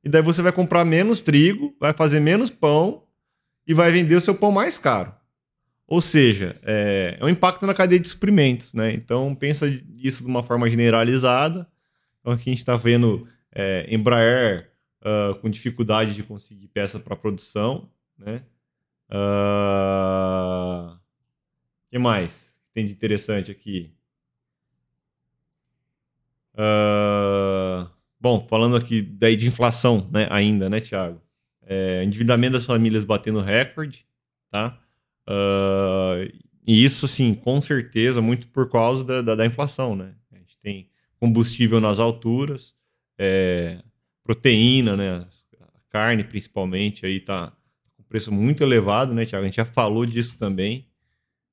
E 0.03 0.09
daí 0.09 0.21
você 0.21 0.43
vai 0.43 0.51
comprar 0.51 0.85
menos 0.85 1.23
trigo, 1.23 1.75
vai 1.79 1.91
fazer 1.91 2.19
menos 2.19 2.51
pão 2.51 3.03
e 3.65 3.73
vai 3.73 3.89
vender 3.89 4.13
o 4.13 4.21
seu 4.21 4.35
pão 4.35 4.51
mais 4.51 4.77
caro. 4.77 5.11
Ou 5.87 5.99
seja, 5.99 6.59
é, 6.61 7.17
é 7.19 7.25
um 7.25 7.29
impacto 7.29 7.65
na 7.65 7.73
cadeia 7.73 7.99
de 7.99 8.07
suprimentos, 8.07 8.75
né? 8.75 8.93
Então 8.93 9.33
pensa 9.33 9.65
isso 9.97 10.23
de 10.23 10.29
uma 10.29 10.43
forma 10.43 10.69
generalizada. 10.69 11.67
Então 12.19 12.31
aqui 12.31 12.49
a 12.49 12.53
gente 12.53 12.59
está 12.59 12.75
vendo 12.75 13.27
é, 13.51 13.87
Embraer 13.89 14.69
uh, 15.01 15.33
com 15.39 15.49
dificuldade 15.49 16.13
de 16.13 16.21
conseguir 16.21 16.67
peça 16.67 16.99
para 16.99 17.15
produção, 17.15 17.89
né? 18.17 18.43
Uh, 19.09 20.97
que 21.89 21.99
mais 21.99 22.55
tem 22.73 22.85
de 22.85 22.91
interessante 22.91 23.51
aqui? 23.51 23.93
Uh, 26.53 27.89
bom, 28.19 28.47
falando 28.49 28.75
aqui 28.75 29.01
daí 29.01 29.35
de 29.35 29.47
inflação, 29.47 30.09
né? 30.11 30.27
Ainda, 30.29 30.69
né, 30.69 30.79
Thiago? 30.79 31.21
É, 31.61 32.03
endividamento 32.03 32.53
das 32.53 32.65
famílias 32.65 33.03
batendo 33.05 33.41
recorde, 33.41 34.05
tá? 34.51 34.79
Uh, 35.27 36.31
e 36.65 36.83
isso, 36.83 37.05
assim, 37.05 37.33
com 37.33 37.61
certeza, 37.61 38.21
muito 38.21 38.47
por 38.47 38.69
causa 38.69 39.03
da, 39.03 39.21
da, 39.21 39.35
da, 39.35 39.45
inflação, 39.45 39.95
né? 39.95 40.15
A 40.31 40.37
gente 40.37 40.57
tem 40.59 40.89
combustível 41.19 41.79
nas 41.79 41.99
alturas, 41.99 42.75
é, 43.17 43.81
proteína, 44.23 44.95
né? 44.95 45.27
A 45.61 45.79
carne, 45.89 46.23
principalmente, 46.23 47.05
aí 47.05 47.19
tá 47.19 47.53
preço 48.15 48.31
muito 48.31 48.63
elevado, 48.63 49.13
né, 49.13 49.25
Tiago? 49.25 49.43
A 49.43 49.47
gente 49.47 49.57
já 49.57 49.65
falou 49.65 50.05
disso 50.05 50.39
também. 50.39 50.87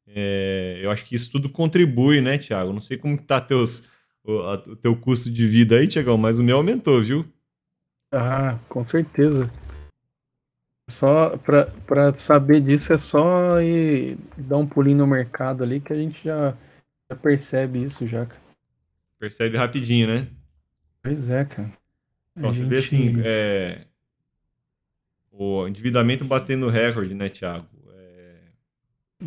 É, 0.06 0.78
eu 0.80 0.92
acho 0.92 1.04
que 1.04 1.16
isso 1.16 1.28
tudo 1.28 1.50
contribui, 1.50 2.20
né, 2.20 2.38
Tiago? 2.38 2.72
Não 2.72 2.80
sei 2.80 2.96
como 2.96 3.16
que 3.16 3.24
tá 3.24 3.40
teus, 3.40 3.88
o, 4.22 4.38
a, 4.42 4.54
o 4.54 4.76
teu 4.76 4.94
custo 4.94 5.28
de 5.28 5.44
vida 5.44 5.76
aí, 5.76 5.88
Tiagão, 5.88 6.16
mas 6.16 6.38
o 6.38 6.44
meu 6.44 6.58
aumentou, 6.58 7.02
viu? 7.02 7.26
Ah, 8.12 8.60
com 8.68 8.84
certeza. 8.84 9.50
Só 10.88 11.36
para 11.36 12.14
saber 12.14 12.60
disso 12.60 12.92
é 12.92 12.98
só 12.98 13.60
ir 13.60 14.16
dar 14.36 14.58
um 14.58 14.66
pulinho 14.66 14.98
no 14.98 15.06
mercado 15.06 15.64
ali 15.64 15.80
que 15.80 15.92
a 15.92 15.96
gente 15.96 16.22
já, 16.22 16.56
já 17.10 17.16
percebe 17.16 17.82
isso 17.82 18.06
já. 18.06 18.28
Percebe 19.18 19.56
rapidinho, 19.56 20.06
né? 20.06 20.28
Pois 21.02 21.28
é, 21.28 21.44
cara. 21.44 21.72
Então, 22.36 22.52
você 22.52 22.64
vê 22.64 22.78
assim, 22.78 23.14
é... 23.24 23.84
o 25.32 25.66
endividamento 25.66 26.24
batendo 26.24 26.68
recorde, 26.68 27.14
né, 27.14 27.28
Thiago? 27.28 27.66
É... 27.90 28.36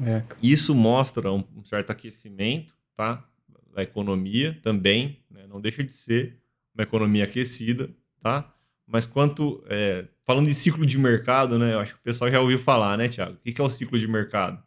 É, 0.07 0.23
isso 0.41 0.75
mostra 0.75 1.31
um, 1.31 1.43
um, 1.55 1.63
certo 1.65 1.89
aquecimento, 1.89 2.73
tá? 2.95 3.27
Da 3.73 3.83
economia 3.83 4.57
também, 4.61 5.19
né? 5.29 5.45
não 5.47 5.59
deixa 5.59 5.83
de 5.83 5.91
ser 5.91 6.37
uma 6.73 6.83
economia 6.83 7.23
aquecida, 7.23 7.89
tá? 8.21 8.53
Mas 8.87 9.05
quanto. 9.05 9.63
É, 9.67 10.05
falando 10.23 10.45
de 10.45 10.53
ciclo 10.53 10.85
de 10.85 10.97
mercado, 10.97 11.57
né? 11.57 11.73
Eu 11.73 11.79
acho 11.79 11.93
que 11.95 11.99
o 11.99 12.03
pessoal 12.03 12.29
já 12.29 12.39
ouviu 12.39 12.59
falar, 12.59 12.97
né, 12.97 13.09
Tiago? 13.09 13.33
O 13.33 13.37
que 13.37 13.59
é 13.59 13.63
o 13.63 13.69
ciclo 13.69 13.97
de 13.97 14.07
mercado? 14.07 14.61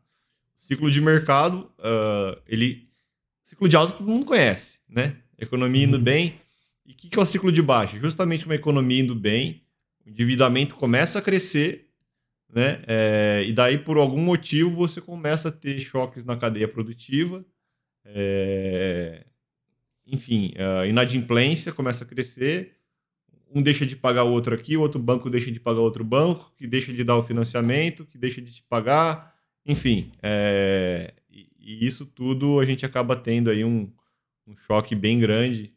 O 0.61 0.64
ciclo 0.64 0.90
de 0.90 1.01
mercado, 1.01 1.70
uh, 1.79 2.40
ele. 2.46 2.88
Ciclo 3.42 3.68
de 3.68 3.77
alta 3.77 3.94
todo 3.94 4.09
mundo 4.09 4.27
conhece, 4.27 4.81
né? 4.88 5.16
Economia 5.38 5.85
indo 5.85 5.96
uhum. 5.96 6.03
bem. 6.03 6.40
E 6.85 6.92
o 6.92 6.94
que, 6.94 7.09
que 7.09 7.18
é 7.18 7.22
o 7.22 7.27
ciclo 7.27 7.53
de 7.53 7.62
baixa? 7.62 7.98
Justamente 7.98 8.44
uma 8.44 8.55
economia 8.55 9.01
indo 9.01 9.14
bem, 9.14 9.62
o 10.09 10.11
endividamento 10.11 10.75
começa 10.75 11.18
a 11.18 11.23
crescer, 11.23 11.88
né? 12.53 12.83
É, 12.87 13.44
e 13.47 13.53
daí, 13.53 13.79
por 13.79 13.99
algum 13.99 14.23
motivo, 14.23 14.75
você 14.75 15.01
começa 15.01 15.51
a 15.51 15.53
ter 15.53 15.79
choques 15.79 16.25
na 16.25 16.37
cadeia 16.37 16.66
produtiva. 16.66 17.44
É, 18.05 19.27
enfim, 20.07 20.55
a 20.81 20.87
inadimplência 20.87 21.73
começa 21.73 22.05
a 22.05 22.07
crescer 22.07 22.79
um 23.55 23.62
deixa 23.62 23.87
de 23.87 23.97
pagar 23.97 24.25
o 24.25 24.33
outro 24.33 24.55
aqui, 24.55 24.77
o 24.77 24.81
outro 24.81 25.01
banco 25.01 25.31
deixa 25.31 25.51
de 25.51 25.59
pagar 25.59 25.81
outro 25.81 26.05
banco, 26.05 26.53
que 26.57 26.66
deixa 26.66 26.92
de 26.92 27.03
dar 27.03 27.16
o 27.16 27.23
financiamento, 27.23 28.05
que 28.05 28.18
deixa 28.18 28.40
de 28.40 28.53
te 28.53 28.62
pagar, 28.62 29.35
enfim. 29.64 30.12
É, 30.23 31.14
e, 31.31 31.49
e, 31.59 31.87
isso 31.87 32.05
tudo 32.07 32.61
a 32.61 32.64
gente 32.64 32.85
acaba 32.85 33.16
tendo 33.16 33.51
aí 33.51 33.64
um, 33.64 33.90
um, 34.47 34.57
choque 34.57 34.94
bem 34.94 35.18
grande 35.18 35.73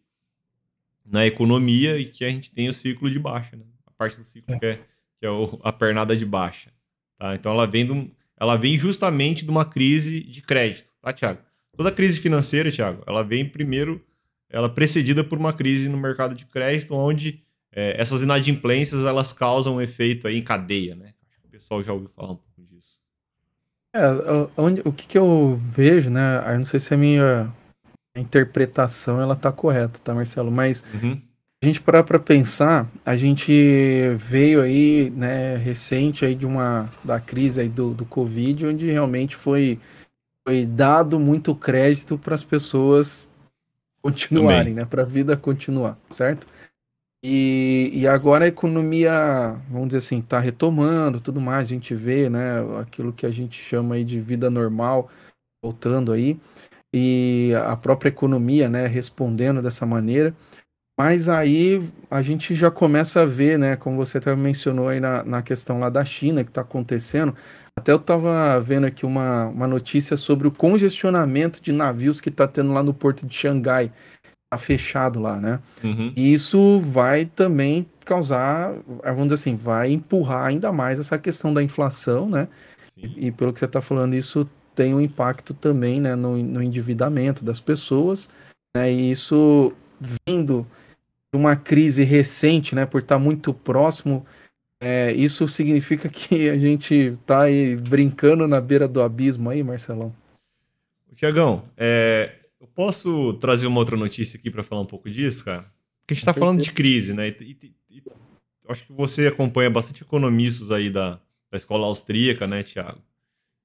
na 1.06 1.26
economia 1.26 1.98
e 1.98 2.06
que 2.06 2.26
a 2.26 2.30
gente 2.30 2.52
tem 2.52 2.70
o 2.70 2.74
ciclo 2.74 3.10
de 3.10 3.20
baixa, 3.20 3.56
né? 3.56 3.66
Parte 4.02 4.18
do 4.18 4.24
ciclo 4.24 4.58
que 4.58 4.66
é, 4.66 4.76
que 5.20 5.28
é 5.28 5.30
o, 5.30 5.60
a 5.64 5.72
pernada 5.72 6.18
de 6.18 6.26
baixa. 6.26 6.72
Tá? 7.20 7.36
Então 7.36 7.52
ela 7.52 7.68
vem, 7.68 7.92
um, 7.92 8.10
ela 8.36 8.56
vem 8.56 8.76
justamente 8.76 9.46
de 9.46 9.52
uma 9.52 9.64
crise 9.64 10.22
de 10.22 10.42
crédito, 10.42 10.92
tá, 11.00 11.14
Tiago? 11.14 11.40
Toda 11.78 11.92
crise 11.92 12.20
financeira, 12.20 12.72
Tiago, 12.72 13.04
ela 13.06 13.24
vem 13.24 13.48
primeiro, 13.48 14.04
ela 14.50 14.66
é 14.66 14.72
precedida 14.72 15.24
por 15.24 15.38
uma 15.38 15.54
crise 15.54 15.88
no 15.88 16.00
mercado 16.00 16.34
de 16.34 16.48
crédito, 16.48 16.96
onde 16.96 17.44
é, 17.72 18.02
essas 18.02 18.24
inadimplências 18.24 19.06
elas 19.06 19.32
causam 19.32 19.76
um 19.76 19.82
efeito 19.82 20.28
aí 20.28 20.36
em 20.36 20.44
cadeia, 20.44 20.96
né? 20.96 21.14
O 21.46 21.50
pessoal 21.50 21.84
já 21.84 21.94
ouviu 21.94 22.10
falar 22.10 22.32
um 22.32 22.38
pouco 22.38 22.64
disso. 22.64 22.98
É, 23.94 24.02
onde, 24.58 24.82
o 24.84 24.92
que, 24.92 25.06
que 25.06 25.18
eu 25.20 25.62
vejo, 25.64 26.10
né? 26.10 26.44
Eu 26.52 26.58
não 26.58 26.66
sei 26.66 26.80
se 26.80 26.92
a 26.92 26.98
minha 26.98 27.54
interpretação 28.18 29.22
ela 29.22 29.36
tá 29.36 29.52
correta, 29.52 30.00
tá, 30.00 30.16
Marcelo? 30.16 30.52
Mas 30.52 30.84
uhum. 30.92 31.22
A 31.64 31.68
gente 31.68 31.80
parar 31.80 32.04
para 32.04 32.18
pensar, 32.18 32.90
a 33.06 33.16
gente 33.16 34.16
veio 34.18 34.62
aí, 34.62 35.12
né, 35.12 35.56
recente 35.58 36.26
aí 36.26 36.34
de 36.34 36.46
uma 36.46 36.90
da 37.04 37.20
crise 37.20 37.62
aí 37.62 37.70
do, 37.70 37.94
do 37.94 38.04
Covid, 38.04 38.66
onde 38.66 38.90
realmente 38.90 39.36
foi, 39.36 39.80
foi 40.48 40.66
dado 40.66 41.20
muito 41.20 41.54
crédito 41.54 42.18
para 42.18 42.34
as 42.34 42.44
pessoas 42.44 43.30
continuarem, 44.02 44.74
Também. 44.74 44.74
né? 44.74 44.86
Para 44.86 45.04
a 45.04 45.06
vida 45.06 45.38
continuar, 45.38 46.00
certo? 46.10 46.48
E, 47.24 47.92
e 47.94 48.08
agora 48.08 48.46
a 48.46 48.48
economia, 48.48 49.56
vamos 49.70 49.90
dizer 49.90 50.00
assim, 50.00 50.18
está 50.18 50.40
retomando 50.40 51.22
tudo 51.22 51.40
mais, 51.40 51.68
a 51.68 51.70
gente 51.70 51.94
vê, 51.94 52.28
né, 52.28 52.56
aquilo 52.80 53.14
que 53.14 53.28
a 53.28 53.32
gente 53.32 53.62
chama 53.62 53.94
aí 53.94 54.04
de 54.04 54.20
vida 54.20 54.50
normal 54.50 55.12
voltando 55.64 56.12
aí, 56.12 56.40
e 56.92 57.52
a 57.68 57.78
própria 57.78 58.10
economia, 58.10 58.68
né, 58.68 58.88
respondendo 58.88 59.62
dessa 59.62 59.86
maneira. 59.86 60.36
Mas 61.00 61.28
aí 61.30 61.82
a 62.10 62.22
gente 62.22 62.54
já 62.54 62.70
começa 62.70 63.22
a 63.22 63.26
ver, 63.26 63.58
né, 63.58 63.76
como 63.76 63.98
você 63.98 64.18
até 64.18 64.36
mencionou 64.36 64.88
aí 64.88 65.00
na, 65.00 65.24
na 65.24 65.42
questão 65.42 65.80
lá 65.80 65.90
da 65.90 66.06
China, 66.06 66.44
que 66.44 66.52
está 66.52 66.62
acontecendo. 66.62 67.36
Até 67.78 67.92
eu 67.92 67.98
estava 67.98 68.60
vendo 68.62 68.86
aqui 68.86 69.06
uma, 69.06 69.48
uma 69.48 69.68
notícia 69.68 70.16
sobre 70.18 70.48
o 70.48 70.52
congestionamento 70.52 71.62
de 71.62 71.72
navios 71.72 72.22
que 72.22 72.30
está 72.30 72.48
tendo 72.48 72.74
lá 72.74 72.84
no 72.84 72.94
porto 72.94 73.26
de 73.26 73.34
Xangai 73.34 73.92
tá 74.52 74.58
fechado 74.58 75.20
lá, 75.20 75.38
né? 75.38 75.60
Uhum. 75.82 76.14
E 76.16 76.34
isso 76.34 76.82
vai 76.82 77.26
também 77.26 77.88
causar, 78.04 78.74
vamos 79.02 79.24
dizer 79.24 79.36
assim, 79.36 79.56
vai 79.56 79.92
empurrar 79.92 80.48
ainda 80.48 80.74
mais 80.74 81.00
essa 81.00 81.18
questão 81.18 81.54
da 81.54 81.64
inflação, 81.64 82.30
né? 82.30 82.50
E, 82.98 83.28
e, 83.28 83.32
pelo 83.32 83.54
que 83.54 83.60
você 83.60 83.66
está 83.66 83.80
falando, 83.80 84.14
isso 84.14 84.48
tem 84.76 84.94
um 84.94 85.00
impacto 85.00 85.54
também 85.54 86.02
né, 86.02 86.16
no, 86.16 86.36
no 86.38 86.62
endividamento 86.62 87.46
das 87.46 87.62
pessoas, 87.62 88.30
né? 88.76 88.92
E 88.92 89.12
isso 89.12 89.74
vindo 90.28 90.68
de 91.34 91.38
uma 91.40 91.56
crise 91.56 92.04
recente, 92.04 92.76
né? 92.76 92.86
Por 92.86 93.02
estar 93.02 93.16
tá 93.16 93.20
muito 93.20 93.54
próximo, 93.54 94.26
é, 94.80 95.14
isso 95.14 95.48
significa 95.48 96.10
que 96.10 96.50
a 96.50 96.58
gente 96.58 96.94
está 96.94 97.44
aí 97.44 97.76
brincando 97.76 98.48
na 98.48 98.60
beira 98.60 98.88
do 98.88 99.02
abismo 99.02 99.50
aí, 99.50 99.64
Marcelão? 99.64 100.14
Tiagão, 101.16 101.64
é, 101.78 102.36
eu 102.60 102.66
posso 102.66 103.34
trazer 103.34 103.68
uma 103.68 103.80
outra 103.80 103.96
notícia 103.96 104.40
aqui 104.40 104.50
para 104.50 104.64
falar 104.64 104.82
um 104.82 104.88
pouco 104.88 105.08
disso, 105.10 105.46
cara? 105.46 105.72
Porque 106.02 106.14
a 106.14 106.16
gente 106.16 106.24
está 106.24 106.34
falando 106.34 106.64
de 106.64 106.72
crise, 106.72 107.14
né? 107.14 107.30
E, 107.30 107.58
e, 107.62 107.76
e, 107.92 108.04
acho 108.68 108.84
que 108.86 108.92
você 108.92 109.28
acompanha 109.28 109.70
bastante 109.70 110.02
economistas 110.02 110.72
aí 110.72 110.90
da, 110.90 111.20
da 111.52 111.58
escola 111.58 111.86
austríaca, 111.86 112.48
né, 112.48 112.64
Thiago? 112.64 113.00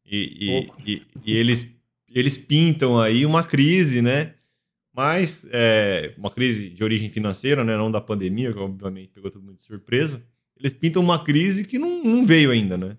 E, 0.05 0.69
e, 0.87 1.03
e, 1.25 1.37
eles, 1.37 1.75
eles 2.09 2.37
pintam 2.37 3.01
aí 3.01 3.25
uma 3.25 3.43
crise, 3.43 4.03
né? 4.03 4.35
Mas 4.97 5.47
é, 5.51 6.15
uma 6.17 6.31
crise 6.31 6.71
de 6.71 6.83
origem 6.83 7.11
financeira, 7.11 7.63
né? 7.63 7.77
Não 7.77 7.91
da 7.91 8.01
pandemia, 8.01 8.53
que 8.53 8.59
obviamente 8.59 9.11
pegou 9.11 9.31
todo 9.31 9.43
mundo 9.43 9.59
de 9.59 9.67
surpresa. 9.67 10.25
Eles 10.59 10.73
pintam 10.73 11.03
uma 11.03 11.23
crise 11.23 11.65
que 11.65 11.79
não, 11.79 12.03
não 12.03 12.25
veio 12.25 12.51
ainda, 12.51 12.79
né? 12.79 12.97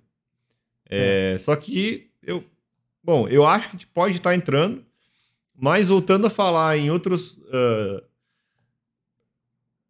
É, 0.87 1.33
é. 1.33 1.37
Só 1.39 1.55
que 1.55 2.11
eu, 2.21 2.43
bom, 3.03 3.27
eu 3.27 3.45
acho 3.45 3.69
que 3.69 3.75
a 3.75 3.79
gente 3.79 3.87
pode 3.87 4.15
estar 4.15 4.35
entrando 4.35 4.85
mas 5.57 5.89
voltando 5.89 6.27
a 6.27 6.29
falar 6.29 6.77
em 6.77 6.91
outros. 6.91 7.37
Uh, 7.37 8.05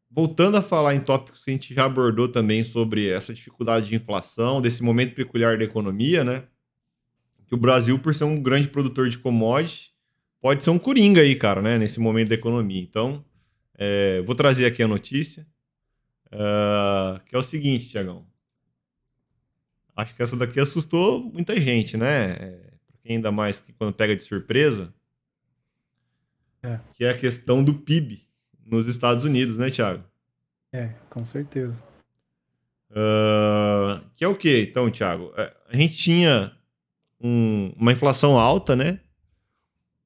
voltando 0.10 0.56
a 0.56 0.62
falar 0.62 0.96
em 0.96 1.02
tópicos 1.02 1.44
que 1.44 1.52
a 1.52 1.54
gente 1.54 1.74
já 1.74 1.86
abordou 1.86 2.30
também 2.30 2.64
sobre 2.64 3.10
essa 3.10 3.34
dificuldade 3.34 3.90
de 3.90 3.96
inflação, 3.96 4.62
desse 4.62 4.82
momento 4.82 5.14
peculiar 5.14 5.58
da 5.58 5.66
economia, 5.66 6.24
né? 6.24 6.44
Que 7.46 7.54
o 7.54 7.58
Brasil, 7.58 8.00
por 8.00 8.16
ser 8.16 8.24
um 8.24 8.42
grande 8.42 8.70
produtor 8.70 9.10
de 9.10 9.18
commodities, 9.18 9.92
pode 10.42 10.64
ser 10.64 10.70
um 10.70 10.80
coringa 10.80 11.22
aí, 11.22 11.36
cara, 11.36 11.62
né? 11.62 11.78
Nesse 11.78 12.00
momento 12.00 12.30
da 12.30 12.36
economia. 12.36 12.82
Então, 12.82 13.24
é, 13.76 14.22
vou 14.22 14.36
trazer 14.36 14.66
aqui 14.66 14.82
a 14.82 14.88
notícia, 14.88 15.46
uh, 16.28 17.24
que 17.26 17.36
é 17.36 17.38
o 17.38 17.44
seguinte, 17.44 17.90
Tiagão. 17.90 18.26
Acho 19.96 20.16
que 20.16 20.22
essa 20.22 20.36
daqui 20.36 20.60
assustou 20.60 21.24
muita 21.24 21.60
gente, 21.60 21.98
né? 21.98 22.32
É, 22.32 23.14
ainda 23.14 23.32
mais 23.32 23.60
que 23.60 23.74
quando 23.74 23.94
pega 23.94 24.16
de 24.16 24.24
surpresa. 24.24 24.94
é. 26.64 26.80
que 26.94 27.04
é 27.04 27.10
a 27.10 27.18
questão 27.18 27.64
do 27.64 27.74
PIB 27.74 28.28
nos 28.66 28.88
Estados 28.88 29.24
Unidos, 29.24 29.58
né, 29.58 29.70
Thiago? 29.70 30.04
É, 30.72 30.90
com 31.10 31.24
certeza. 31.24 31.84
Uh, 32.92 34.02
que 34.16 34.24
é 34.24 34.28
o 34.28 34.36
que, 34.36 34.64
então, 34.64 34.90
Thiago? 34.90 35.34
É, 35.38 35.56
a 35.70 35.78
gente 35.78 35.98
tinha 35.98 36.56
um, 37.20 37.74
uma 37.78 37.92
inflação 37.92 38.38
alta, 38.38 38.76
né? 38.76 39.00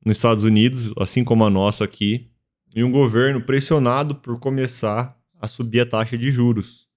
Nos 0.04 0.18
Estados 0.18 0.44
Unidos, 0.44 0.94
assim 0.98 1.24
como 1.24 1.44
a 1.44 1.50
nossa 1.50 1.84
aqui, 1.84 2.30
e 2.74 2.84
um 2.84 2.92
governo 2.92 3.42
pressionado 3.42 4.16
por 4.16 4.40
começar 4.40 5.18
a 5.40 5.48
subir 5.48 5.82
a 5.82 5.86
taxa 5.86 6.18
de 6.18 6.32
juros. 6.32 6.88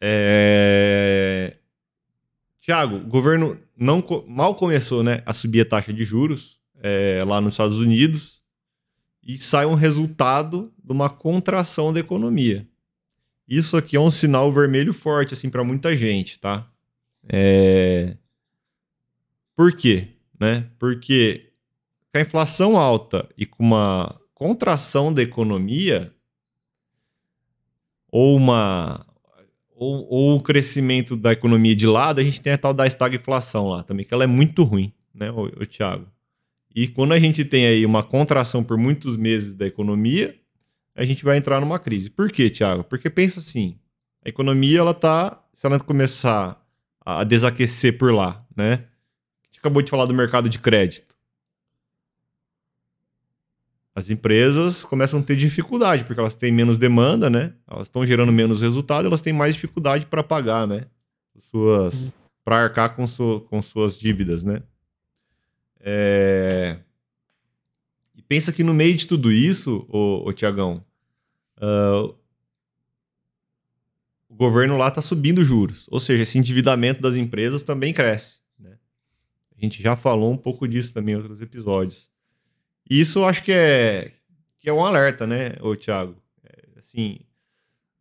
É... 0.00 1.56
Tiago, 2.60 2.96
o 2.96 3.06
governo 3.06 3.58
não 3.76 4.04
mal 4.28 4.54
começou 4.54 5.02
né, 5.02 5.22
a 5.26 5.32
subir 5.32 5.60
a 5.60 5.64
taxa 5.64 5.92
de 5.92 6.04
juros 6.04 6.60
é, 6.80 7.24
lá 7.26 7.40
nos 7.40 7.54
Estados 7.54 7.78
Unidos 7.78 8.42
e 9.22 9.36
sai 9.36 9.66
um 9.66 9.74
resultado 9.74 10.72
de 10.82 10.92
uma 10.92 11.08
contração 11.08 11.92
da 11.92 12.00
economia. 12.00 12.66
Isso 13.48 13.76
aqui 13.76 13.96
é 13.96 14.00
um 14.00 14.10
sinal 14.10 14.52
vermelho 14.52 14.92
forte 14.92 15.34
assim 15.34 15.50
para 15.50 15.64
muita 15.64 15.96
gente, 15.96 16.38
tá? 16.38 16.68
É... 17.28 18.16
Por 19.54 19.72
quê? 19.76 20.11
Né? 20.42 20.66
Porque 20.76 21.52
com 22.12 22.18
a 22.18 22.20
inflação 22.20 22.76
alta 22.76 23.28
e 23.38 23.46
com 23.46 23.62
uma 23.62 24.20
contração 24.34 25.14
da 25.14 25.22
economia 25.22 26.12
ou 28.10 28.36
uma 28.36 29.06
ou, 29.70 30.04
ou, 30.10 30.36
o 30.36 30.42
crescimento 30.42 31.16
da 31.16 31.30
economia 31.30 31.76
de 31.76 31.86
lado, 31.86 32.20
a 32.20 32.24
gente 32.24 32.40
tem 32.40 32.52
a 32.52 32.58
tal 32.58 32.74
da 32.74 32.88
estagflação 32.88 33.68
lá 33.68 33.84
também, 33.84 34.04
que 34.04 34.12
ela 34.12 34.24
é 34.24 34.26
muito 34.26 34.64
ruim, 34.64 34.92
né, 35.14 35.30
o, 35.30 35.44
o 35.44 35.64
Thiago? 35.64 36.08
E 36.74 36.88
quando 36.88 37.12
a 37.12 37.20
gente 37.20 37.44
tem 37.44 37.64
aí 37.64 37.86
uma 37.86 38.02
contração 38.02 38.64
por 38.64 38.76
muitos 38.76 39.16
meses 39.16 39.54
da 39.54 39.64
economia, 39.64 40.36
a 40.92 41.04
gente 41.04 41.24
vai 41.24 41.36
entrar 41.36 41.60
numa 41.60 41.78
crise. 41.78 42.10
Por 42.10 42.32
quê, 42.32 42.50
Thiago? 42.50 42.82
Porque 42.82 43.08
pensa 43.08 43.38
assim, 43.38 43.78
a 44.24 44.28
economia 44.28 44.80
ela 44.80 44.92
tá, 44.92 45.40
se 45.54 45.68
ela 45.68 45.78
começar 45.78 46.60
a 47.00 47.22
desaquecer 47.22 47.96
por 47.96 48.12
lá, 48.12 48.44
né? 48.56 48.86
Acabou 49.62 49.80
de 49.80 49.90
falar 49.90 50.06
do 50.06 50.12
mercado 50.12 50.48
de 50.48 50.58
crédito. 50.58 51.14
As 53.94 54.10
empresas 54.10 54.84
começam 54.84 55.20
a 55.20 55.22
ter 55.22 55.36
dificuldade, 55.36 56.02
porque 56.02 56.18
elas 56.18 56.34
têm 56.34 56.50
menos 56.50 56.78
demanda, 56.78 57.30
né? 57.30 57.54
Elas 57.70 57.86
estão 57.86 58.04
gerando 58.04 58.32
menos 58.32 58.60
resultado, 58.60 59.06
elas 59.06 59.20
têm 59.20 59.32
mais 59.32 59.54
dificuldade 59.54 60.06
para 60.06 60.24
pagar, 60.24 60.66
né? 60.66 60.86
Suas, 61.38 62.06
uhum. 62.06 62.12
para 62.44 62.56
arcar 62.64 62.96
com, 62.96 63.06
su, 63.06 63.46
com 63.48 63.62
suas 63.62 63.96
dívidas, 63.96 64.42
né? 64.42 64.64
É... 65.78 66.80
E 68.16 68.22
pensa 68.22 68.52
que 68.52 68.64
no 68.64 68.74
meio 68.74 68.96
de 68.96 69.06
tudo 69.06 69.30
isso, 69.30 69.86
o, 69.88 70.28
o 70.28 70.32
Tiagão, 70.32 70.84
uh, 71.58 72.12
o 74.28 74.34
governo 74.34 74.76
lá 74.76 74.88
está 74.88 75.00
subindo 75.00 75.44
juros. 75.44 75.86
Ou 75.88 76.00
seja, 76.00 76.24
esse 76.24 76.36
endividamento 76.36 77.00
das 77.00 77.14
empresas 77.14 77.62
também 77.62 77.92
cresce. 77.92 78.41
A 79.62 79.64
gente 79.64 79.80
já 79.80 79.94
falou 79.94 80.32
um 80.32 80.36
pouco 80.36 80.66
disso 80.66 80.92
também 80.92 81.14
em 81.14 81.18
outros 81.18 81.40
episódios. 81.40 82.10
E 82.90 83.00
isso 83.00 83.24
acho 83.24 83.44
que 83.44 83.52
é, 83.52 84.10
que 84.58 84.68
é 84.68 84.72
um 84.72 84.84
alerta, 84.84 85.24
né, 85.24 85.54
ô 85.60 85.76
Thiago? 85.76 86.16
É, 86.44 86.78
assim, 86.78 87.20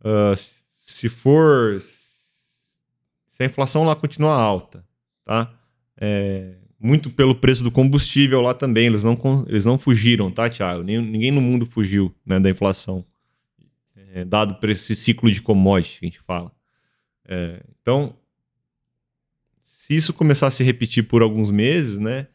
uh, 0.03 0.35
se 0.35 1.07
for. 1.07 1.79
Se 1.79 3.43
a 3.43 3.45
inflação 3.45 3.83
lá 3.83 3.95
continuar 3.95 4.35
alta, 4.35 4.83
tá? 5.23 5.53
É, 5.95 6.55
muito 6.79 7.11
pelo 7.11 7.35
preço 7.35 7.63
do 7.63 7.71
combustível 7.71 8.41
lá 8.41 8.55
também. 8.55 8.87
Eles 8.87 9.03
não, 9.03 9.17
eles 9.47 9.65
não 9.65 9.77
fugiram, 9.77 10.31
tá, 10.31 10.49
Thiago? 10.49 10.83
Ninguém 10.83 11.31
no 11.31 11.41
mundo 11.41 11.65
fugiu 11.65 12.13
né, 12.25 12.39
da 12.39 12.49
inflação, 12.49 13.05
é, 14.13 14.25
dado 14.25 14.55
por 14.55 14.69
esse 14.69 14.95
ciclo 14.95 15.31
de 15.31 15.41
commodity 15.41 15.99
que 15.99 16.05
a 16.05 16.09
gente 16.09 16.19
fala. 16.21 16.51
É, 17.27 17.63
então, 17.79 18.15
se 19.91 19.95
isso 19.97 20.13
começar 20.13 20.47
a 20.47 20.51
se 20.51 20.63
repetir 20.63 21.05
por 21.05 21.21
alguns 21.21 21.51
meses, 21.51 21.97
né, 21.97 22.27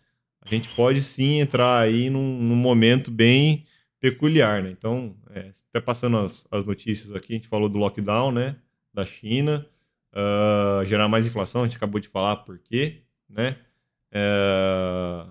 a 0.43 0.49
gente 0.51 0.69
pode 0.75 1.01
sim 1.01 1.41
entrar 1.41 1.79
aí 1.79 2.11
num, 2.11 2.39
num 2.39 2.55
momento 2.55 3.11
bem 3.11 3.65
peculiar, 3.99 4.63
né? 4.63 4.71
Então, 4.71 5.17
é, 5.31 5.53
até 5.71 5.81
passando 5.81 6.19
as, 6.19 6.47
as 6.51 6.67
notícias 6.67 7.13
aqui, 7.13 7.33
a 7.33 7.37
gente 7.37 7.49
falou 7.49 7.67
do 7.71 7.79
lockdown, 7.79 8.31
né, 8.31 8.57
da 8.93 9.07
China, 9.07 9.67
uh, 10.13 10.85
gerar 10.85 11.09
mais 11.09 11.27
inflação, 11.27 11.63
a 11.63 11.65
gente 11.65 11.79
acabou 11.79 11.99
de 11.99 12.09
falar 12.09 12.37
por 12.37 12.59
quê, 12.59 13.05
né? 13.27 13.57
É... 14.13 15.27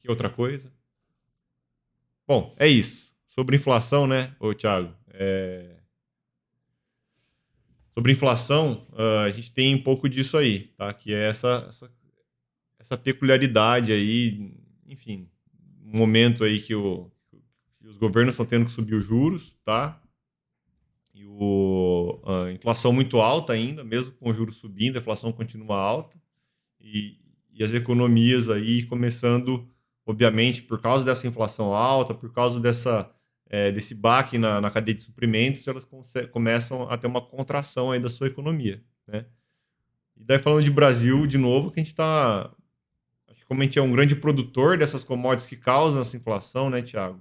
Que 0.00 0.10
outra 0.10 0.28
coisa? 0.28 0.72
Bom, 2.26 2.54
é 2.58 2.66
isso. 2.66 3.12
Sobre 3.28 3.54
inflação, 3.54 4.08
né, 4.08 4.34
ô 4.40 4.52
Thiago? 4.52 4.92
É... 5.10 5.76
Sobre 7.92 8.12
inflação, 8.12 8.86
uh, 8.92 9.24
a 9.24 9.30
gente 9.30 9.52
tem 9.52 9.74
um 9.74 9.82
pouco 9.82 10.08
disso 10.08 10.36
aí, 10.36 10.68
tá? 10.76 10.92
Que 10.94 11.12
é 11.12 11.28
essa, 11.30 11.66
essa, 11.68 11.90
essa 12.78 12.96
peculiaridade 12.96 13.92
aí, 13.92 14.52
enfim, 14.86 15.28
um 15.84 15.98
momento 15.98 16.44
aí 16.44 16.60
que, 16.60 16.74
o, 16.74 17.10
que 17.80 17.86
os 17.88 17.96
governos 17.96 18.34
estão 18.34 18.46
tendo 18.46 18.66
que 18.66 18.72
subir 18.72 18.94
os 18.94 19.04
juros, 19.04 19.56
tá? 19.64 20.00
E 21.14 21.26
o, 21.26 22.20
a 22.24 22.52
inflação 22.52 22.92
muito 22.92 23.20
alta 23.20 23.52
ainda, 23.52 23.82
mesmo 23.82 24.12
com 24.14 24.30
os 24.30 24.36
juros 24.36 24.56
subindo, 24.56 24.96
a 24.96 25.00
inflação 25.00 25.32
continua 25.32 25.76
alta 25.76 26.16
e, 26.80 27.16
e 27.52 27.64
as 27.64 27.72
economias 27.72 28.48
aí 28.48 28.84
começando, 28.84 29.68
obviamente, 30.06 30.62
por 30.62 30.80
causa 30.80 31.04
dessa 31.04 31.26
inflação 31.26 31.74
alta, 31.74 32.14
por 32.14 32.32
causa 32.32 32.60
dessa, 32.60 33.10
é, 33.48 33.72
desse 33.72 33.94
baque 33.94 34.36
na, 34.36 34.60
na, 34.60 34.70
cadeia 34.70 34.94
de 34.94 35.02
suprimentos, 35.02 35.66
elas 35.66 35.88
começam 36.30 36.88
a 36.90 36.98
ter 36.98 37.06
uma 37.06 37.20
contração 37.20 37.90
aí 37.90 38.00
da 38.00 38.10
sua 38.10 38.26
economia, 38.26 38.82
né? 39.06 39.26
E 40.16 40.24
daí 40.24 40.38
falando 40.38 40.64
de 40.64 40.70
Brasil, 40.70 41.26
de 41.26 41.38
novo, 41.38 41.70
que 41.70 41.80
a 41.80 41.82
gente 41.82 41.92
está... 41.92 42.50
Como 43.46 43.62
a 43.62 43.64
gente 43.64 43.78
é 43.78 43.82
um 43.82 43.92
grande 43.92 44.14
produtor 44.14 44.76
dessas 44.76 45.02
commodities 45.02 45.48
que 45.48 45.56
causam 45.56 46.02
essa 46.02 46.16
inflação, 46.16 46.68
né, 46.68 46.82
Tiago? 46.82 47.18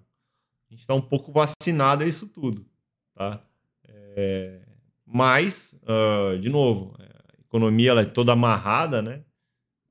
A 0.69 0.73
gente 0.73 0.81
está 0.81 0.93
um 0.93 1.01
pouco 1.01 1.31
vacinado 1.31 2.03
a 2.03 2.07
isso 2.07 2.27
tudo, 2.27 2.65
tá? 3.15 3.41
É, 3.87 4.59
mas, 5.05 5.73
uh, 5.83 6.37
de 6.37 6.49
novo, 6.49 6.93
a 6.99 7.39
economia 7.39 7.91
ela 7.91 8.01
é 8.01 8.05
toda 8.05 8.33
amarrada, 8.33 9.01
né? 9.01 9.23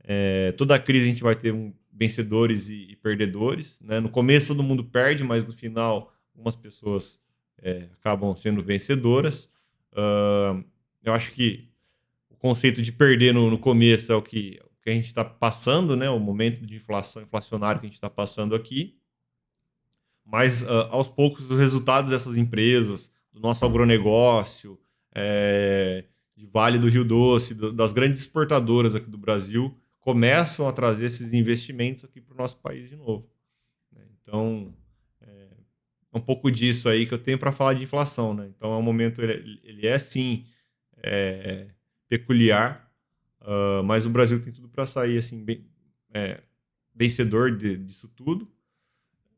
É, 0.05 0.53
toda 0.53 0.79
crise 0.79 1.07
a 1.07 1.09
gente 1.09 1.23
vai 1.23 1.35
ter 1.35 1.55
um, 1.55 1.73
vencedores 1.91 2.69
e, 2.69 2.91
e 2.91 2.97
perdedores. 2.97 3.81
Né? 3.81 3.99
No 3.99 4.11
começo 4.11 4.49
todo 4.49 4.63
mundo 4.63 4.85
perde, 4.85 5.25
mas 5.25 5.45
no 5.45 5.53
final 5.53 6.13
algumas 6.37 6.55
pessoas 6.55 7.21
é, 7.59 7.89
acabam 7.95 8.37
sendo 8.37 8.63
vencedoras. 8.63 9.51
Uh, 9.93 10.63
eu 11.03 11.15
acho 11.15 11.33
que 11.33 11.69
o 12.29 12.37
conceito 12.37 12.83
de 12.83 12.93
perder 12.93 13.33
no, 13.33 13.51
no 13.51 13.59
começo 13.59 14.13
é 14.13 14.15
o 14.15 14.21
que, 14.21 14.61
o 14.63 14.83
que 14.83 14.91
a 14.91 14.93
gente 14.93 15.07
está 15.07 15.25
passando, 15.25 15.97
né? 15.97 16.11
o 16.11 16.21
momento 16.21 16.65
de 16.65 16.77
inflação 16.77 17.23
inflacionário 17.23 17.81
que 17.81 17.87
a 17.87 17.89
gente 17.89 17.95
está 17.95 18.11
passando 18.11 18.55
aqui. 18.55 18.99
Mas 20.25 20.63
uh, 20.63 20.89
aos 20.91 21.09
poucos 21.09 21.51
os 21.51 21.59
resultados 21.59 22.11
dessas 22.11 22.37
empresas, 22.37 23.13
do 23.33 23.41
nosso 23.41 23.65
agronegócio, 23.65 24.79
é, 25.15 26.05
de 26.37 26.47
Vale 26.47 26.79
do 26.79 26.89
Rio 26.89 27.05
Doce, 27.05 27.55
do, 27.55 27.73
das 27.73 27.93
grandes 27.93 28.21
exportadoras 28.21 28.95
aqui 28.95 29.09
do 29.09 29.17
Brasil, 29.17 29.75
começam 30.01 30.69
a 30.69 30.73
trazer 30.73 31.07
esses 31.07 31.33
investimentos 31.33 32.05
aqui 32.05 32.21
para 32.21 32.35
o 32.35 32.37
nosso 32.37 32.59
país 32.59 32.89
de 32.89 32.97
novo. 32.97 33.29
Né? 33.93 34.03
Então, 34.21 34.75
um 36.17 36.21
pouco 36.21 36.51
disso 36.51 36.89
aí 36.89 37.07
que 37.07 37.15
eu 37.15 37.19
tenho 37.19 37.39
para 37.39 37.53
falar 37.53 37.75
de 37.75 37.85
inflação. 37.85 38.35
Né? 38.35 38.51
Então, 38.57 38.73
é 38.73 38.77
um 38.77 38.83
momento, 38.83 39.23
ele, 39.23 39.61
ele 39.63 39.87
é 39.87 39.99
sim 39.99 40.45
é, 41.03 41.69
peculiar, 42.09 42.91
uh, 43.43 43.83
mas 43.85 44.07
o 44.07 44.11
Brasil 44.11 44.41
tem 44.41 44.53
tudo 44.53 44.69
para 44.69 44.87
sair 44.87 45.19
assim, 45.19 45.45
bem, 45.45 45.65
é, 46.13 46.41
vencedor 46.95 47.55
de, 47.57 47.77
disso 47.77 48.09
tudo. 48.09 48.49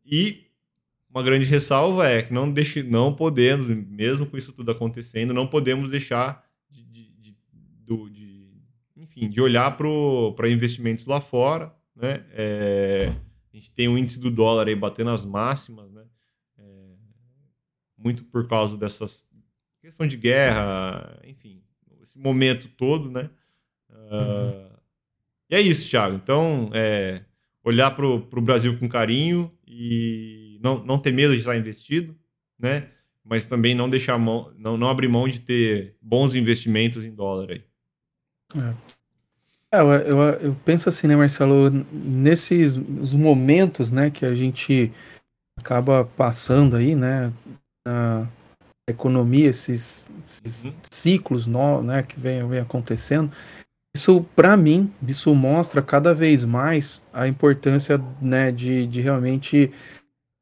E 0.06 0.46
uma 1.10 1.22
grande 1.22 1.46
ressalva 1.46 2.08
é 2.08 2.22
que 2.22 2.32
não, 2.32 2.50
deixe, 2.50 2.82
não 2.82 3.14
podemos, 3.14 3.66
mesmo 3.66 4.26
com 4.26 4.36
isso 4.36 4.52
tudo 4.52 4.70
acontecendo, 4.70 5.34
não 5.34 5.46
podemos 5.46 5.90
deixar 5.90 6.46
de, 6.70 6.84
de, 6.84 7.10
de, 7.10 7.36
de 8.10 8.62
enfim, 8.96 9.28
de 9.28 9.40
olhar 9.40 9.76
para 9.76 10.48
investimentos 10.48 11.06
lá 11.06 11.20
fora, 11.20 11.74
né? 11.96 12.24
É, 12.30 13.12
a 13.52 13.56
gente 13.56 13.70
tem 13.72 13.88
o 13.88 13.98
índice 13.98 14.20
do 14.20 14.30
dólar 14.30 14.68
aí 14.68 14.76
batendo 14.76 15.10
as 15.10 15.24
máximas? 15.24 15.87
É, 15.87 15.87
muito 17.98 18.24
por 18.24 18.48
causa 18.48 18.76
dessas 18.76 19.26
questão 19.82 20.06
de 20.06 20.16
guerra, 20.16 21.18
enfim, 21.24 21.62
esse 22.02 22.18
momento 22.18 22.68
todo, 22.76 23.10
né? 23.10 23.30
Uh, 23.90 24.68
e 25.50 25.54
é 25.54 25.60
isso, 25.60 25.88
Thiago. 25.88 26.14
Então, 26.16 26.70
é, 26.74 27.22
olhar 27.64 27.90
para 27.92 28.06
o 28.06 28.40
Brasil 28.40 28.78
com 28.78 28.88
carinho 28.88 29.50
e 29.66 30.58
não, 30.62 30.84
não 30.84 30.98
ter 30.98 31.12
medo 31.12 31.32
de 31.32 31.40
estar 31.40 31.56
investido, 31.56 32.14
né? 32.58 32.88
Mas 33.24 33.46
também 33.46 33.74
não 33.74 33.88
deixar 33.88 34.18
mão, 34.18 34.52
não, 34.58 34.76
não 34.76 34.88
abrir 34.88 35.08
mão 35.08 35.28
de 35.28 35.40
ter 35.40 35.96
bons 36.00 36.34
investimentos 36.34 37.04
em 37.04 37.14
dólar 37.14 37.50
aí. 37.50 37.64
É. 38.56 38.98
É, 39.70 39.80
eu, 39.80 39.90
eu, 39.90 40.18
eu, 40.18 40.56
penso 40.64 40.88
assim, 40.88 41.06
né, 41.06 41.14
Marcelo, 41.14 41.68
nesses 41.92 42.74
momentos, 43.12 43.92
né, 43.92 44.10
que 44.10 44.24
a 44.24 44.34
gente 44.34 44.90
acaba 45.58 46.04
passando 46.04 46.74
aí, 46.74 46.94
né, 46.94 47.30
na 47.88 48.28
economia, 48.88 49.48
esses, 49.48 50.10
esses 50.24 50.64
uhum. 50.64 50.72
ciclos 50.90 51.46
no, 51.46 51.82
né, 51.82 52.02
que 52.02 52.18
vem, 52.18 52.46
vem 52.48 52.60
acontecendo, 52.60 53.30
isso, 53.96 54.24
para 54.36 54.56
mim, 54.56 54.92
isso 55.06 55.34
mostra 55.34 55.82
cada 55.82 56.14
vez 56.14 56.44
mais 56.44 57.04
a 57.12 57.26
importância, 57.26 58.00
né, 58.20 58.52
de, 58.52 58.86
de 58.86 59.00
realmente 59.00 59.72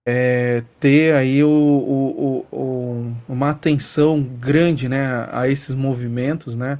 é, 0.06 0.62
ter 0.78 1.14
aí 1.14 1.42
o, 1.42 1.48
o, 1.48 2.46
o, 2.52 3.16
uma 3.28 3.50
atenção 3.50 4.22
grande, 4.22 4.88
né, 4.88 5.28
a 5.30 5.48
esses 5.48 5.74
movimentos, 5.74 6.56
né, 6.56 6.78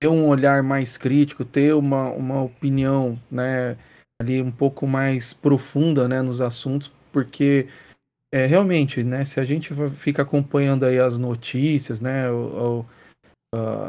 ter 0.00 0.08
um 0.08 0.28
olhar 0.28 0.62
mais 0.62 0.96
crítico, 0.96 1.44
ter 1.44 1.74
uma, 1.74 2.10
uma 2.10 2.42
opinião, 2.42 3.18
né, 3.30 3.76
ali 4.20 4.40
um 4.40 4.50
pouco 4.50 4.86
mais 4.86 5.34
profunda, 5.34 6.08
né, 6.08 6.22
nos 6.22 6.40
assuntos, 6.40 6.90
porque 7.12 7.66
é, 8.34 8.46
realmente, 8.46 9.04
né, 9.04 9.24
se 9.24 9.38
a 9.38 9.44
gente 9.44 9.72
fica 9.94 10.22
acompanhando 10.22 10.84
aí 10.84 10.98
as 10.98 11.16
notícias, 11.16 12.00
né, 12.00 12.28
o, 12.28 12.84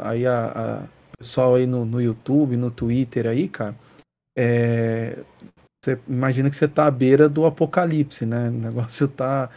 aí 0.02 0.24
a, 0.24 0.46
a 0.46 0.82
pessoal 1.18 1.56
aí 1.56 1.66
no, 1.66 1.84
no 1.84 2.00
YouTube, 2.00 2.56
no 2.56 2.70
Twitter 2.70 3.26
aí, 3.26 3.48
cara, 3.48 3.74
é, 4.38 5.18
você 5.84 5.98
imagina 6.06 6.48
que 6.48 6.54
você 6.54 6.68
tá 6.68 6.86
à 6.86 6.90
beira 6.92 7.28
do 7.28 7.44
apocalipse, 7.44 8.24
né? 8.24 8.48
O 8.48 8.52
negócio 8.52 9.08
tá. 9.08 9.50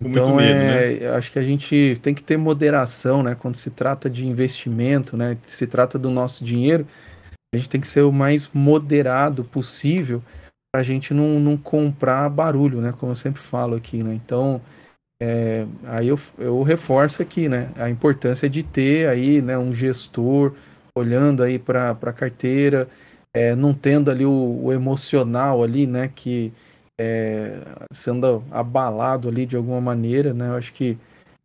então, 0.00 0.36
medo, 0.36 0.60
é, 0.60 0.94
né? 1.00 1.08
acho 1.16 1.32
que 1.32 1.38
a 1.40 1.42
gente 1.42 1.98
tem 2.00 2.14
que 2.14 2.22
ter 2.22 2.36
moderação, 2.36 3.24
né? 3.24 3.34
Quando 3.34 3.56
se 3.56 3.70
trata 3.70 4.08
de 4.08 4.24
investimento, 4.24 5.16
né? 5.16 5.36
Se 5.46 5.66
trata 5.66 5.98
do 5.98 6.10
nosso 6.10 6.44
dinheiro, 6.44 6.86
a 7.52 7.56
gente 7.56 7.68
tem 7.68 7.80
que 7.80 7.88
ser 7.88 8.02
o 8.02 8.12
mais 8.12 8.48
moderado 8.54 9.42
possível 9.42 10.22
para 10.72 10.80
a 10.80 10.84
gente 10.84 11.14
não, 11.14 11.40
não 11.40 11.56
comprar 11.56 12.28
barulho, 12.28 12.80
né? 12.80 12.92
Como 12.98 13.12
eu 13.12 13.16
sempre 13.16 13.40
falo 13.40 13.74
aqui, 13.74 14.02
né? 14.02 14.14
Então, 14.14 14.60
é, 15.20 15.66
aí 15.84 16.08
eu, 16.08 16.18
eu 16.38 16.62
reforço 16.62 17.22
aqui, 17.22 17.48
né? 17.48 17.70
A 17.76 17.90
importância 17.90 18.48
de 18.48 18.62
ter 18.62 19.08
aí, 19.08 19.40
né? 19.42 19.56
Um 19.58 19.72
gestor 19.72 20.54
olhando 20.98 21.42
aí 21.42 21.58
para 21.58 21.90
a 21.90 22.12
carteira, 22.12 22.88
é, 23.34 23.54
não 23.54 23.72
tendo 23.72 24.10
ali 24.10 24.24
o, 24.26 24.60
o, 24.64 24.72
emocional 24.72 25.62
ali, 25.62 25.86
né, 25.86 26.10
que 26.14 26.52
é, 27.00 27.60
sendo 27.92 28.44
abalado 28.50 29.28
ali 29.28 29.46
de 29.46 29.56
alguma 29.56 29.80
maneira, 29.80 30.34
né, 30.34 30.48
eu 30.48 30.56
acho 30.56 30.72
que 30.72 30.98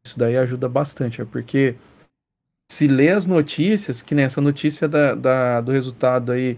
isso 0.05 0.17
daí 0.17 0.37
ajuda 0.37 0.67
bastante, 0.67 1.21
é 1.21 1.25
porque 1.25 1.75
se 2.71 2.87
lê 2.87 3.09
as 3.09 3.27
notícias, 3.27 4.01
que 4.01 4.15
nessa 4.15 4.41
notícia 4.41 4.87
da, 4.87 5.13
da, 5.13 5.61
do 5.61 5.71
resultado 5.71 6.31
aí 6.31 6.57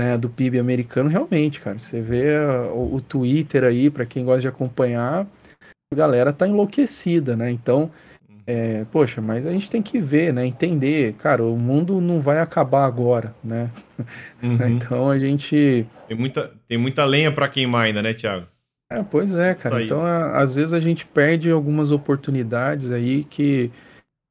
né, 0.00 0.16
do 0.16 0.28
PIB 0.28 0.58
americano, 0.58 1.08
realmente, 1.08 1.60
cara, 1.60 1.78
você 1.78 2.00
vê 2.00 2.38
o, 2.72 2.96
o 2.96 3.00
Twitter 3.00 3.64
aí, 3.64 3.90
para 3.90 4.06
quem 4.06 4.24
gosta 4.24 4.42
de 4.42 4.48
acompanhar, 4.48 5.26
a 5.92 5.96
galera 5.96 6.32
tá 6.32 6.46
enlouquecida, 6.46 7.36
né, 7.36 7.50
então 7.50 7.90
é, 8.50 8.86
poxa, 8.90 9.20
mas 9.20 9.44
a 9.44 9.52
gente 9.52 9.68
tem 9.68 9.82
que 9.82 10.00
ver, 10.00 10.32
né? 10.32 10.46
Entender, 10.46 11.12
cara, 11.18 11.44
o 11.44 11.54
mundo 11.58 12.00
não 12.00 12.18
vai 12.18 12.38
acabar 12.40 12.86
agora, 12.86 13.34
né? 13.44 13.70
Uhum. 14.42 14.68
então 14.68 15.10
a 15.10 15.18
gente. 15.18 15.86
Tem 16.06 16.16
muita, 16.16 16.52
tem 16.66 16.78
muita 16.78 17.04
lenha 17.04 17.30
para 17.30 17.48
queimar 17.48 17.86
ainda, 17.86 18.00
né, 18.00 18.14
Thiago? 18.14 18.46
É, 18.90 19.02
pois 19.02 19.34
é, 19.34 19.54
cara. 19.54 19.82
Então, 19.82 20.00
a, 20.00 20.38
às 20.38 20.54
vezes 20.54 20.72
a 20.72 20.80
gente 20.80 21.04
perde 21.04 21.50
algumas 21.50 21.90
oportunidades 21.90 22.90
aí 22.90 23.24
que 23.24 23.70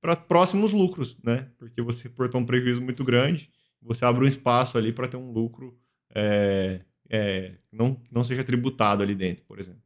para 0.00 0.16
próximos 0.16 0.72
lucros, 0.72 1.16
né? 1.22 1.48
Porque 1.56 1.80
você 1.80 2.08
reportou 2.08 2.40
um 2.40 2.44
prejuízo 2.44 2.82
muito 2.82 3.04
grande, 3.04 3.48
você 3.80 4.04
abre 4.04 4.24
um 4.24 4.28
espaço 4.28 4.76
ali 4.76 4.92
para 4.92 5.06
ter 5.06 5.16
um 5.16 5.30
lucro 5.30 5.78
é, 6.12 6.80
é, 7.08 7.52
não, 7.70 8.00
não 8.10 8.24
seja 8.24 8.42
tributado 8.42 9.02
ali 9.02 9.14
dentro, 9.14 9.44
por 9.44 9.60
exemplo. 9.60 9.82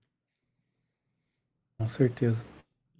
Com 1.79 1.87
certeza. 1.87 2.47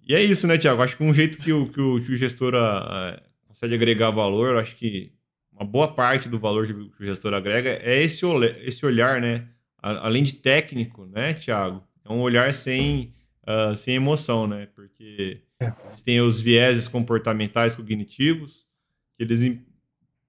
E 0.07 0.13
é 0.13 0.21
isso, 0.21 0.45
né, 0.45 0.59
Tiago? 0.59 0.83
Acho 0.83 0.95
que 0.95 1.03
um 1.03 1.13
jeito 1.13 1.39
que 1.39 1.51
o, 1.51 1.67
que 1.69 1.81
o, 1.81 2.03
que 2.03 2.11
o 2.11 2.15
gestor 2.15 2.53
a, 2.53 3.13
a, 3.13 3.21
consegue 3.47 3.73
agregar 3.73 4.11
valor, 4.11 4.57
acho 4.57 4.75
que 4.75 5.14
uma 5.55 5.65
boa 5.65 5.87
parte 5.87 6.27
do 6.27 6.37
valor 6.37 6.67
que 6.67 6.73
o 6.73 6.91
gestor 6.99 7.33
agrega 7.33 7.69
é 7.81 8.03
esse, 8.03 8.25
olhar, 8.25 8.57
esse 8.59 8.85
olhar, 8.85 9.21
né? 9.21 9.47
Além 9.81 10.23
de 10.23 10.33
técnico, 10.33 11.05
né, 11.05 11.33
Thiago? 11.33 11.83
É 12.03 12.11
um 12.11 12.19
olhar 12.19 12.53
sem, 12.53 13.13
uh, 13.43 13.75
sem 13.75 13.95
emoção, 13.95 14.47
né? 14.47 14.67
Porque 14.75 15.41
é. 15.59 15.71
existem 15.87 16.19
os 16.21 16.39
vieses 16.39 16.87
comportamentais 16.87 17.75
cognitivos, 17.75 18.67
que 19.15 19.23
eles 19.23 19.41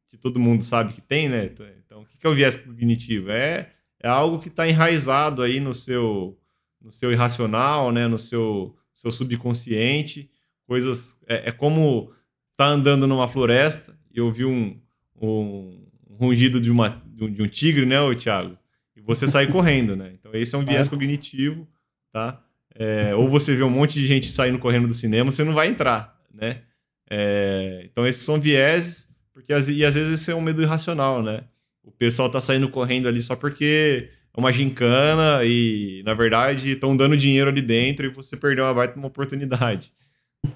que 0.09 0.17
todo 0.17 0.39
mundo 0.39 0.63
sabe 0.63 0.93
que 0.93 1.01
tem, 1.01 1.29
né? 1.29 1.47
Então, 1.85 2.03
o 2.03 2.07
que 2.07 2.25
é 2.25 2.31
o 2.31 2.35
viés 2.35 2.57
cognitivo? 2.57 3.31
É, 3.31 3.73
é 4.01 4.09
algo 4.09 4.39
que 4.39 4.49
está 4.49 4.69
enraizado 4.69 5.43
aí 5.43 5.59
no 5.59 5.75
seu, 5.75 6.39
no 6.81 6.93
seu 6.93 7.11
irracional, 7.11 7.91
né? 7.91 8.07
No 8.07 8.19
seu, 8.19 8.77
seu 8.95 9.11
subconsciente. 9.11 10.31
Coisas. 10.67 11.19
É, 11.27 11.49
é 11.49 11.53
como 11.53 12.13
tá 12.57 12.67
andando 12.67 13.07
numa 13.07 13.29
floresta 13.29 13.99
e 14.13 14.21
ouvir 14.21 14.45
um, 14.45 14.81
um, 15.21 15.87
rugido 16.19 16.61
de, 16.61 16.71
uma, 16.71 17.03
de 17.07 17.43
um 17.43 17.49
tigre, 17.49 17.87
né, 17.87 17.97
Thiago? 18.15 18.57
E 18.97 19.01
você 19.01 19.27
sai 19.27 19.47
correndo, 19.53 19.97
né? 19.97 20.13
Então 20.19 20.33
esse 20.35 20.55
é 20.55 20.59
um 20.59 20.65
viés 20.65 20.89
cognitivo, 20.89 21.69
tá? 22.13 22.43
É, 22.75 23.15
ou 23.15 23.29
você 23.29 23.55
vê 23.55 23.63
um 23.63 23.71
monte 23.71 23.95
de 23.99 24.07
gente 24.07 24.31
saindo 24.31 24.59
correndo 24.59 24.87
do 24.87 24.95
cinema, 24.95 25.31
você 25.31 25.45
não 25.45 25.55
vai 25.55 25.69
entrar, 25.69 26.21
né? 26.33 26.63
É, 27.09 27.87
então 27.91 28.07
esses 28.07 28.23
são 28.23 28.39
vieses, 28.39 29.09
porque 29.33 29.53
e 29.53 29.85
às 29.85 29.95
vezes 29.95 30.21
isso 30.21 30.31
é 30.31 30.35
um 30.35 30.41
medo 30.41 30.63
irracional, 30.63 31.23
né? 31.23 31.45
O 31.83 31.91
pessoal 31.91 32.29
tá 32.31 32.41
saindo 32.41 32.69
correndo 32.69 33.07
ali 33.07 33.23
só 33.23 33.37
porque 33.37 34.11
é 34.37 34.41
uma 34.41 34.53
gincana 34.53 35.45
e, 35.45 36.03
na 36.05 36.13
verdade, 36.15 36.73
estão 36.73 36.97
dando 36.97 37.17
dinheiro 37.17 37.49
ali 37.49 37.63
dentro 37.63 38.07
e 38.07 38.11
você 38.11 38.37
perdeu 38.37 38.65
uma 38.65 38.75
baita 38.75 38.99
uma 38.99 39.09
oportunidade. 39.09 39.93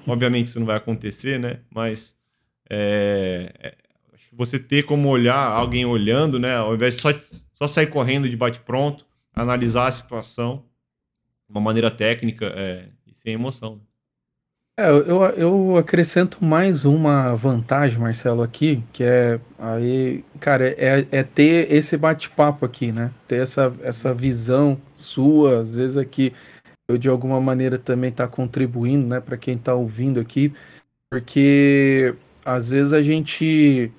Obviamente 0.07 0.49
isso 0.49 0.59
não 0.59 0.67
vai 0.67 0.77
acontecer, 0.77 1.39
né? 1.39 1.61
Mas 1.71 2.17
é, 2.69 3.53
é 3.59 3.75
você 4.33 4.59
ter 4.59 4.85
como 4.85 5.09
olhar, 5.09 5.37
alguém 5.37 5.85
olhando, 5.85 6.39
né? 6.39 6.57
Ao 6.57 6.74
invés 6.74 6.95
de 6.97 7.01
só, 7.01 7.09
só 7.55 7.66
sair 7.66 7.89
correndo 7.89 8.28
de 8.28 8.37
bate-pronto, 8.37 9.05
analisar 9.35 9.87
a 9.87 9.93
situação. 9.93 10.64
uma 11.49 11.61
maneira 11.61 11.91
técnica 11.91 12.47
é, 12.55 12.89
e 13.07 13.14
sem 13.14 13.35
emoção. 13.35 13.81
É, 14.78 14.89
eu, 14.89 15.22
eu 15.37 15.76
acrescento 15.76 16.43
mais 16.43 16.85
uma 16.87 17.35
vantagem, 17.35 17.99
Marcelo, 17.99 18.43
aqui, 18.43 18.83
que 18.93 19.05
é 19.05 19.39
aí, 19.59 20.24
cara, 20.39 20.68
é, 20.68 21.07
é 21.11 21.22
ter 21.22 21.70
esse 21.70 21.97
bate-papo 21.99 22.64
aqui, 22.64 22.91
né? 22.91 23.11
Ter 23.28 23.43
essa, 23.43 23.74
essa 23.83 24.14
visão 24.14 24.81
sua, 24.97 25.61
às 25.61 25.76
vezes 25.76 25.99
aqui 25.99 26.33
eu 26.91 26.99
de 26.99 27.09
alguma 27.09 27.41
maneira 27.41 27.78
também 27.78 28.11
tá 28.11 28.26
contribuindo, 28.26 29.07
né, 29.07 29.20
para 29.20 29.37
quem 29.37 29.57
tá 29.57 29.74
ouvindo 29.74 30.18
aqui, 30.18 30.53
porque 31.09 32.14
às 32.45 32.70
vezes 32.70 32.93
a 32.93 33.03
gente 33.03 33.93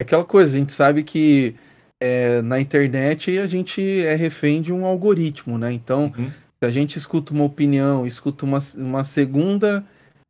aquela 0.00 0.24
coisa, 0.24 0.54
a 0.54 0.58
gente 0.58 0.72
sabe 0.72 1.02
que 1.02 1.54
é, 2.00 2.40
na 2.42 2.60
internet 2.60 3.38
a 3.38 3.46
gente 3.46 3.82
é 3.82 4.14
refém 4.14 4.62
de 4.62 4.72
um 4.72 4.84
algoritmo, 4.84 5.58
né? 5.58 5.72
Então, 5.72 6.12
uhum. 6.16 6.30
se 6.30 6.66
a 6.66 6.70
gente 6.70 6.96
escuta 6.96 7.32
uma 7.32 7.44
opinião, 7.44 8.06
escuta 8.06 8.44
uma, 8.44 8.58
uma 8.76 9.04
segunda 9.04 9.84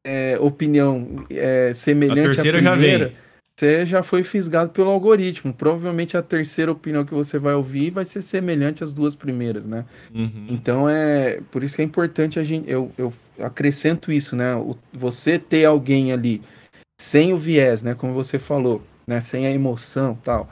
é, 0.06 0.38
opinião 0.40 1.24
é, 1.30 1.72
semelhante 1.74 2.40
à 2.40 2.42
primeira, 2.42 3.08
já 3.08 3.12
você 3.58 3.84
já 3.84 4.04
foi 4.04 4.22
fisgado 4.22 4.70
pelo 4.70 4.88
algoritmo. 4.88 5.52
Provavelmente 5.52 6.16
a 6.16 6.22
terceira 6.22 6.70
opinião 6.70 7.04
que 7.04 7.12
você 7.12 7.40
vai 7.40 7.54
ouvir 7.54 7.90
vai 7.90 8.04
ser 8.04 8.22
semelhante 8.22 8.84
às 8.84 8.94
duas 8.94 9.16
primeiras, 9.16 9.66
né? 9.66 9.84
Uhum. 10.14 10.46
Então 10.48 10.88
é 10.88 11.40
por 11.50 11.64
isso 11.64 11.74
que 11.74 11.82
é 11.82 11.84
importante 11.84 12.38
a 12.38 12.44
gente. 12.44 12.70
Eu, 12.70 12.92
eu 12.96 13.12
acrescento 13.40 14.12
isso, 14.12 14.36
né? 14.36 14.54
O, 14.54 14.76
você 14.92 15.40
ter 15.40 15.64
alguém 15.64 16.12
ali 16.12 16.40
sem 17.00 17.32
o 17.32 17.36
viés, 17.36 17.82
né? 17.82 17.96
Como 17.96 18.14
você 18.14 18.38
falou, 18.38 18.80
né? 19.09 19.20
Sem 19.22 19.46
a 19.46 19.50
emoção, 19.50 20.16
tal. 20.22 20.48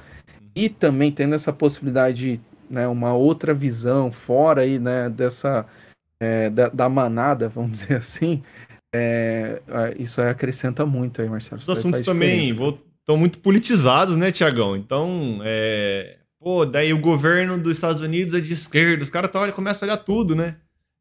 E 0.55 0.71
também 0.71 1.13
tendo 1.13 1.35
essa 1.35 1.53
possibilidade, 1.53 2.41
né? 2.69 2.89
Uma 2.89 3.13
outra 3.13 3.53
visão 3.53 4.11
fora 4.11 4.63
aí, 4.63 4.79
né? 4.79 5.11
Dessa 5.11 5.67
é, 6.19 6.49
da, 6.49 6.71
da 6.71 6.89
manada, 6.89 7.51
vamos 7.51 7.73
dizer 7.79 7.99
assim. 7.99 8.43
É, 8.95 9.61
isso 9.99 10.23
aí 10.23 10.29
acrescenta 10.29 10.87
muito 10.87 11.21
aí, 11.21 11.29
Marcelo. 11.29 11.61
Os 11.61 11.69
assuntos 11.69 12.01
também 12.01 12.49
estão 12.49 13.17
muito 13.17 13.39
politizados, 13.41 14.17
né, 14.17 14.33
Tiagão? 14.33 14.75
Então, 14.75 15.41
é... 15.45 16.17
pô, 16.41 16.65
daí 16.65 16.95
o 16.95 17.01
governo 17.01 17.59
dos 17.59 17.77
Estados 17.77 18.01
Unidos 18.01 18.33
é 18.33 18.41
de 18.41 18.55
esquerda, 18.55 19.05
os 19.05 19.11
caras 19.11 19.31
tá, 19.31 19.53
começam 19.53 19.87
a 19.87 19.93
olhar 19.93 20.03
tudo, 20.03 20.35
né? 20.35 20.57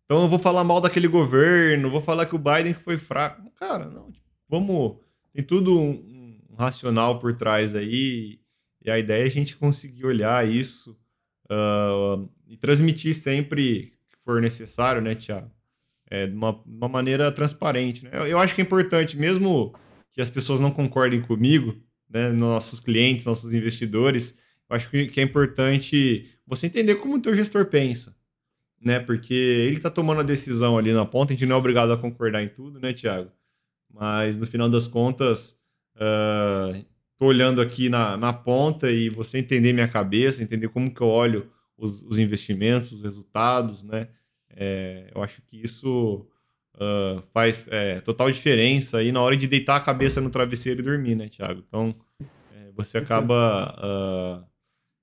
Então 0.06 0.24
eu 0.24 0.28
vou 0.28 0.38
falar 0.38 0.64
mal 0.64 0.82
daquele 0.82 1.08
governo, 1.08 1.89
vou 1.89 2.01
falar 2.01 2.26
que 2.26 2.36
o 2.36 2.39
Biden 2.39 2.74
foi 2.74 2.97
fraco. 2.97 3.41
Cara, 3.58 3.86
não, 3.86 4.12
tipo, 4.12 4.26
vamos. 4.49 4.97
Tem 5.34 5.43
tudo 5.43 5.80
um, 5.80 6.14
um, 6.56 6.62
racional 6.62 7.20
por 7.20 7.36
trás 7.36 7.76
aí, 7.76 8.39
e 8.84 8.91
a 8.91 8.99
ideia 8.99 9.24
é 9.24 9.28
a 9.28 9.32
gente 9.32 9.58
conseguir 9.58 10.06
olhar 10.06 10.47
isso 10.47 10.97
uh, 11.49 12.30
e 12.47 12.56
transmitir 12.58 13.16
sempre 13.16 13.93
que 14.10 14.18
for 14.24 14.41
necessário, 14.41 15.01
né, 15.01 15.16
Tiago? 15.16 15.56
é, 16.10 16.28
de 16.28 16.36
uma, 16.36 16.62
uma 16.66 16.88
maneira 16.88 17.32
transparente. 17.32 18.03
Né? 18.03 18.12
Eu, 18.14 18.28
eu, 18.28 18.39
acho 18.39 18.53
que 18.53 18.62
é 18.62 18.64
importante, 18.64 19.18
mesmo 19.18 19.74
que 20.12 20.22
as 20.22 20.30
pessoas 20.30 20.60
não 20.60 20.72
concordem 20.72 21.22
comigo, 21.22 21.76
né, 22.10 22.32
nossos 22.32 22.80
clientes, 22.80 23.26
nossos 23.26 23.53
investidores, 23.53 24.38
eu 24.70 24.76
acho 24.76 24.89
que, 24.89 25.08
que 25.08 25.20
é 25.20 25.24
importante 25.24 26.30
você 26.45 26.68
entender 26.68 26.95
como 26.95 27.16
o 27.16 27.22
teu 27.22 27.34
gestor 27.34 27.66
pensa. 27.66 28.16
Né? 28.82 28.99
Porque 28.99 29.34
ele 29.34 29.78
está 29.78 29.89
tomando 29.89 30.22
a 30.22 30.24
decisão 30.24 30.78
ali 30.78 30.93
na 30.93 31.06
ponta, 31.06 31.34
a 31.34 31.36
gente 31.36 31.45
não 31.47 31.56
é 31.56 31.60
obrigado 31.60 31.91
a 31.91 31.97
concordar 31.97 32.43
em 32.43 32.49
tudo, 32.49 32.80
né, 32.80 32.93
Tiago? 32.93 33.32
Mas 33.91 34.38
no 34.38 34.45
final 34.45 34.70
das 34.70 34.88
contas, 34.88 35.58
uh, 35.96 36.86
tô 37.18 37.26
olhando 37.26 37.62
aqui 37.62 37.89
na, 37.89 38.18
na 38.18 38.34
ponta 38.34 38.91
e 38.91 39.10
você 39.10 39.38
entender 39.38 39.74
minha 39.74 39.88
cabeça, 39.88 40.43
entender 40.43 40.70
como 40.70 40.93
que 40.93 41.02
eu 41.02 41.08
olho 41.08 41.50
os, 41.78 42.02
os 42.04 42.18
investimentos, 42.18 42.91
os 42.91 43.02
resultados, 43.02 43.84
né? 43.84 44.08
É, 44.50 45.12
eu 45.14 45.22
acho 45.22 45.41
que 45.41 45.62
isso 45.62 46.26
uh, 46.76 47.22
faz 47.34 47.68
é, 47.70 48.00
total 48.02 48.32
diferença 48.32 49.00
aí 49.00 49.12
na 49.12 49.22
hora 49.22 49.36
de 49.36 49.48
deitar 49.48 49.76
a 49.76 49.82
cabeça 49.82 50.22
no 50.22 50.30
travesseiro 50.30 50.80
e 50.80 50.84
dormir, 50.84 51.16
né, 51.16 51.28
Thiago? 51.28 51.64
Então, 51.68 51.96
é, 52.54 52.72
você 52.74 52.98
acaba. 52.98 53.76
Uh, 53.78 54.46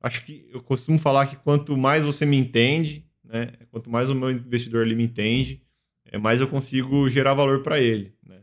acho 0.01 0.25
que 0.25 0.49
eu 0.53 0.63
costumo 0.63 0.99
falar 0.99 1.27
que 1.27 1.37
quanto 1.37 1.77
mais 1.77 2.05
você 2.05 2.25
me 2.25 2.37
entende, 2.37 3.07
né, 3.23 3.53
quanto 3.71 3.91
mais 3.91 4.09
o 4.11 4.15
meu 4.15 4.31
investidor 4.31 4.85
ali 4.85 4.95
me 4.95 5.05
entende, 5.05 5.63
é, 6.07 6.19
mais 6.19 6.41
eu 6.41 6.49
consigo 6.49 7.09
gerar 7.09 7.35
valor 7.35 7.63
para 7.63 7.79
ele, 7.79 8.15
né? 8.27 8.41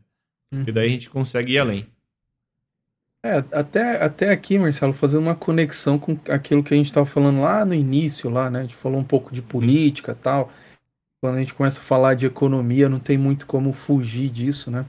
Porque 0.52 0.72
daí 0.72 0.86
a 0.86 0.88
uhum. 0.88 0.94
gente 0.94 1.10
consegue 1.10 1.54
ir 1.54 1.60
além. 1.60 1.88
É, 3.24 3.38
até, 3.52 4.02
até 4.02 4.32
aqui, 4.32 4.58
Marcelo, 4.58 4.94
fazendo 4.94 5.24
uma 5.24 5.36
conexão 5.36 6.00
com 6.00 6.18
aquilo 6.30 6.64
que 6.64 6.74
a 6.74 6.78
gente 6.78 6.86
estava 6.86 7.06
falando 7.06 7.42
lá 7.42 7.66
no 7.66 7.74
início, 7.74 8.30
lá, 8.30 8.50
né? 8.50 8.60
A 8.60 8.62
gente 8.62 8.76
falou 8.76 9.00
um 9.00 9.04
pouco 9.04 9.34
de 9.34 9.42
política 9.42 10.16
tal 10.16 10.52
quando 11.22 11.36
a 11.36 11.40
gente 11.40 11.54
começa 11.54 11.80
a 11.80 11.84
falar 11.84 12.14
de 12.14 12.26
economia, 12.26 12.88
não 12.88 13.00
tem 13.00 13.18
muito 13.18 13.46
como 13.46 13.74
fugir 13.74 14.30
disso, 14.30 14.72
né? 14.72 14.86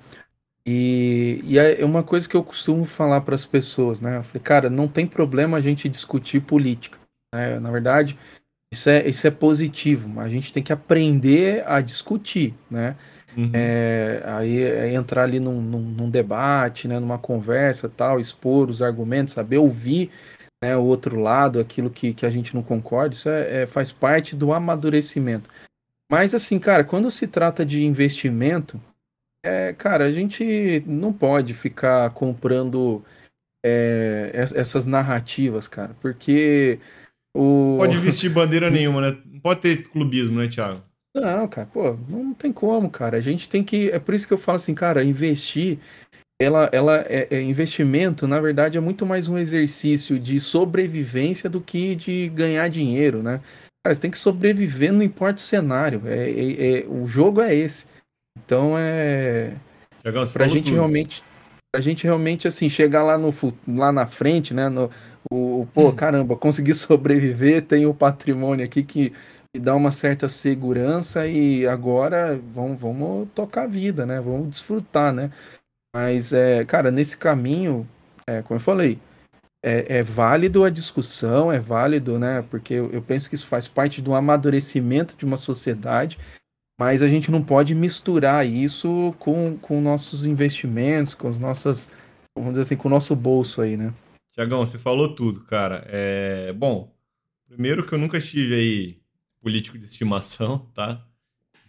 E, 0.64 1.40
e 1.44 1.58
é 1.58 1.84
uma 1.84 2.02
coisa 2.02 2.28
que 2.28 2.36
eu 2.36 2.44
costumo 2.44 2.84
falar 2.84 3.22
para 3.22 3.34
as 3.34 3.44
pessoas, 3.44 4.00
né? 4.00 4.18
Eu 4.18 4.22
falei, 4.22 4.42
cara, 4.42 4.70
não 4.70 4.86
tem 4.86 5.06
problema 5.06 5.56
a 5.56 5.60
gente 5.60 5.88
discutir 5.88 6.40
política. 6.40 6.98
Né? 7.34 7.58
Na 7.58 7.70
verdade, 7.70 8.16
isso 8.72 8.88
é, 8.88 9.08
isso 9.08 9.26
é 9.26 9.30
positivo, 9.30 10.20
a 10.20 10.28
gente 10.28 10.52
tem 10.52 10.62
que 10.62 10.72
aprender 10.72 11.64
a 11.66 11.80
discutir, 11.80 12.54
né? 12.70 12.96
Uhum. 13.36 13.50
É, 13.54 14.22
aí 14.24 14.62
é 14.62 14.92
entrar 14.92 15.22
ali 15.22 15.38
num, 15.38 15.60
num, 15.60 15.80
num, 15.80 16.10
debate, 16.10 16.88
né, 16.88 16.98
numa 16.98 17.18
conversa 17.18 17.88
tal, 17.88 18.18
expor 18.18 18.68
os 18.68 18.82
argumentos, 18.82 19.34
saber 19.34 19.58
ouvir 19.58 20.10
né, 20.62 20.76
o 20.76 20.82
outro 20.82 21.18
lado, 21.18 21.58
aquilo 21.58 21.90
que, 21.90 22.12
que 22.12 22.26
a 22.26 22.30
gente 22.30 22.54
não 22.54 22.62
concorda, 22.62 23.14
isso 23.14 23.28
é, 23.28 23.62
é 23.62 23.66
faz 23.66 23.92
parte 23.92 24.34
do 24.36 24.52
amadurecimento. 24.52 25.48
Mas 26.10 26.34
assim, 26.34 26.58
cara, 26.58 26.82
quando 26.82 27.10
se 27.10 27.26
trata 27.28 27.64
de 27.64 27.84
investimento, 27.84 28.80
é, 29.44 29.72
cara, 29.72 30.04
a 30.04 30.12
gente 30.12 30.82
não 30.86 31.12
pode 31.12 31.54
ficar 31.54 32.10
comprando 32.10 33.02
é, 33.64 34.30
essas 34.34 34.84
narrativas, 34.84 35.68
cara, 35.68 35.96
porque 36.00 36.80
o... 37.34 37.76
Pode 37.78 37.96
vestir 37.98 38.28
bandeira 38.28 38.68
nenhuma, 38.70 39.00
né? 39.00 39.18
Não 39.24 39.40
pode 39.40 39.60
ter 39.60 39.88
clubismo, 39.88 40.40
né, 40.40 40.48
Thiago? 40.48 40.82
Não, 41.14 41.48
cara, 41.48 41.66
pô, 41.66 41.96
não 42.08 42.32
tem 42.32 42.52
como, 42.52 42.88
cara. 42.88 43.16
A 43.16 43.20
gente 43.20 43.48
tem 43.48 43.64
que. 43.64 43.90
É 43.90 43.98
por 43.98 44.14
isso 44.14 44.26
que 44.26 44.32
eu 44.32 44.38
falo 44.38 44.56
assim, 44.56 44.74
cara, 44.74 45.02
investir. 45.02 45.78
Ela, 46.40 46.70
ela 46.72 47.04
é, 47.06 47.28
é 47.30 47.42
investimento, 47.42 48.26
na 48.26 48.40
verdade, 48.40 48.78
é 48.78 48.80
muito 48.80 49.04
mais 49.04 49.28
um 49.28 49.36
exercício 49.36 50.18
de 50.18 50.40
sobrevivência 50.40 51.50
do 51.50 51.60
que 51.60 51.94
de 51.94 52.30
ganhar 52.30 52.66
dinheiro, 52.68 53.22
né? 53.22 53.42
Cara, 53.84 53.94
você 53.94 54.00
tem 54.00 54.10
que 54.10 54.16
sobreviver, 54.16 54.90
não 54.92 55.02
importa 55.02 55.36
o 55.36 55.40
cenário. 55.40 56.02
É, 56.06 56.30
é, 56.30 56.78
é 56.80 56.86
o 56.86 57.06
jogo 57.06 57.42
é 57.42 57.54
esse. 57.54 57.86
Então 58.38 58.74
é. 58.78 59.52
Legal, 60.04 60.26
pra 60.28 60.48
gente 60.48 60.64
tudo. 60.64 60.74
realmente. 60.74 61.22
Pra 61.72 61.80
gente 61.80 62.04
realmente, 62.04 62.48
assim, 62.48 62.68
chegar 62.68 63.02
lá, 63.02 63.16
no, 63.16 63.32
lá 63.68 63.92
na 63.92 64.06
frente, 64.06 64.52
né? 64.54 64.68
No, 64.68 64.90
o, 65.30 65.66
pô, 65.74 65.88
hum. 65.88 65.94
caramba, 65.94 66.36
conseguir 66.36 66.74
sobreviver, 66.74 67.62
tem 67.62 67.86
o 67.86 67.94
patrimônio 67.94 68.64
aqui 68.64 68.82
que 68.82 69.12
me 69.54 69.60
dá 69.60 69.74
uma 69.74 69.90
certa 69.90 70.28
segurança 70.28 71.26
e 71.26 71.66
agora 71.66 72.40
vamos, 72.52 72.80
vamos 72.80 73.28
tocar 73.34 73.64
a 73.64 73.66
vida, 73.66 74.06
né? 74.06 74.20
Vamos 74.20 74.50
desfrutar, 74.50 75.12
né? 75.12 75.32
Mas, 75.94 76.32
é, 76.32 76.64
cara, 76.64 76.90
nesse 76.90 77.18
caminho, 77.18 77.88
é, 78.26 78.42
como 78.42 78.58
eu 78.58 78.62
falei, 78.62 78.98
é, 79.62 79.98
é, 79.98 80.02
válido 80.02 80.64
a 80.64 80.70
discussão, 80.70 81.52
é 81.52 81.58
válido, 81.58 82.18
né? 82.18 82.42
Porque 82.48 82.74
eu, 82.74 82.90
eu, 82.92 83.02
penso 83.02 83.28
que 83.28 83.34
isso 83.34 83.46
faz 83.46 83.66
parte 83.66 84.00
do 84.00 84.14
amadurecimento 84.14 85.16
de 85.16 85.24
uma 85.24 85.36
sociedade, 85.36 86.16
mas 86.78 87.02
a 87.02 87.08
gente 87.08 87.30
não 87.30 87.42
pode 87.42 87.74
misturar 87.74 88.46
isso 88.46 89.14
com, 89.18 89.58
com 89.58 89.80
nossos 89.80 90.24
investimentos, 90.24 91.12
com 91.12 91.26
as 91.26 91.40
nossas, 91.40 91.90
vamos 92.36 92.52
dizer 92.52 92.62
assim, 92.62 92.76
com 92.76 92.88
o 92.88 92.90
nosso 92.90 93.16
bolso 93.16 93.60
aí, 93.60 93.76
né? 93.76 93.92
Tiagão, 94.32 94.64
você 94.64 94.78
falou 94.78 95.14
tudo, 95.14 95.40
cara. 95.40 95.84
É... 95.88 96.52
Bom, 96.52 96.94
primeiro 97.48 97.84
que 97.84 97.92
eu 97.92 97.98
nunca 97.98 98.20
tive 98.20 98.54
aí 98.54 98.99
político 99.40 99.78
de 99.78 99.84
estimação, 99.84 100.58
tá? 100.74 101.06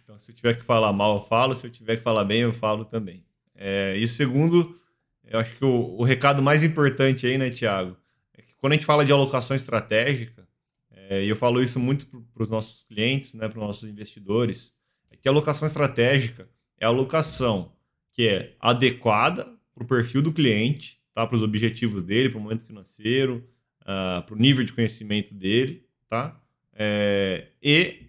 Então, 0.02 0.18
se 0.18 0.30
eu 0.30 0.34
tiver 0.34 0.54
que 0.54 0.64
falar 0.64 0.92
mal, 0.92 1.16
eu 1.16 1.22
falo. 1.22 1.54
Se 1.54 1.66
eu 1.66 1.70
tiver 1.70 1.96
que 1.96 2.02
falar 2.02 2.24
bem, 2.24 2.42
eu 2.42 2.52
falo 2.52 2.84
também. 2.84 3.24
É... 3.54 3.96
E 3.96 4.06
segundo, 4.06 4.78
eu 5.24 5.38
acho 5.38 5.56
que 5.56 5.64
o, 5.64 5.96
o 5.98 6.04
recado 6.04 6.42
mais 6.42 6.64
importante 6.64 7.26
aí, 7.26 7.38
né, 7.38 7.50
Tiago, 7.50 7.96
é 8.36 8.42
que 8.42 8.54
quando 8.56 8.72
a 8.72 8.76
gente 8.76 8.86
fala 8.86 9.04
de 9.04 9.12
alocação 9.12 9.56
estratégica, 9.56 10.46
é, 10.90 11.24
e 11.24 11.28
eu 11.28 11.36
falo 11.36 11.62
isso 11.62 11.78
muito 11.78 12.06
para 12.06 12.42
os 12.42 12.48
nossos 12.48 12.84
clientes, 12.84 13.34
né, 13.34 13.48
para 13.48 13.58
os 13.58 13.66
nossos 13.66 13.88
investidores, 13.88 14.72
é 15.10 15.16
que 15.16 15.28
a 15.28 15.30
alocação 15.30 15.66
estratégica 15.66 16.48
é 16.78 16.84
a 16.84 16.88
alocação 16.88 17.72
que 18.12 18.28
é 18.28 18.54
adequada 18.60 19.46
para 19.74 19.84
o 19.84 19.86
perfil 19.86 20.22
do 20.22 20.32
cliente, 20.32 21.00
tá, 21.14 21.26
para 21.26 21.36
os 21.36 21.42
objetivos 21.42 22.02
dele, 22.02 22.28
para 22.28 22.38
o 22.38 22.42
momento 22.42 22.64
financeiro, 22.64 23.48
uh, 23.82 24.22
para 24.22 24.34
o 24.34 24.38
nível 24.38 24.64
de 24.64 24.72
conhecimento 24.72 25.34
dele, 25.34 25.86
tá, 26.08 26.40
é, 26.74 27.48
e 27.62 28.06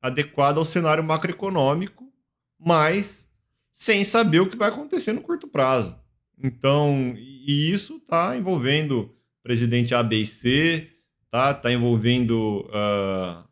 adequada 0.00 0.58
ao 0.58 0.64
cenário 0.64 1.04
macroeconômico, 1.04 2.10
mas 2.58 3.30
sem 3.72 4.04
saber 4.04 4.40
o 4.40 4.48
que 4.48 4.56
vai 4.56 4.68
acontecer 4.68 5.12
no 5.12 5.20
curto 5.20 5.46
prazo. 5.48 5.98
Então, 6.42 7.14
e 7.16 7.70
isso 7.70 7.96
está 7.96 8.36
envolvendo 8.36 9.14
presidente 9.42 9.94
A, 9.94 10.02
B 10.02 10.20
e 10.20 10.26
C, 10.26 10.90
tá? 11.30 11.52
Tá 11.54 11.72
envolvendo, 11.72 12.66
uh, 12.68 13.44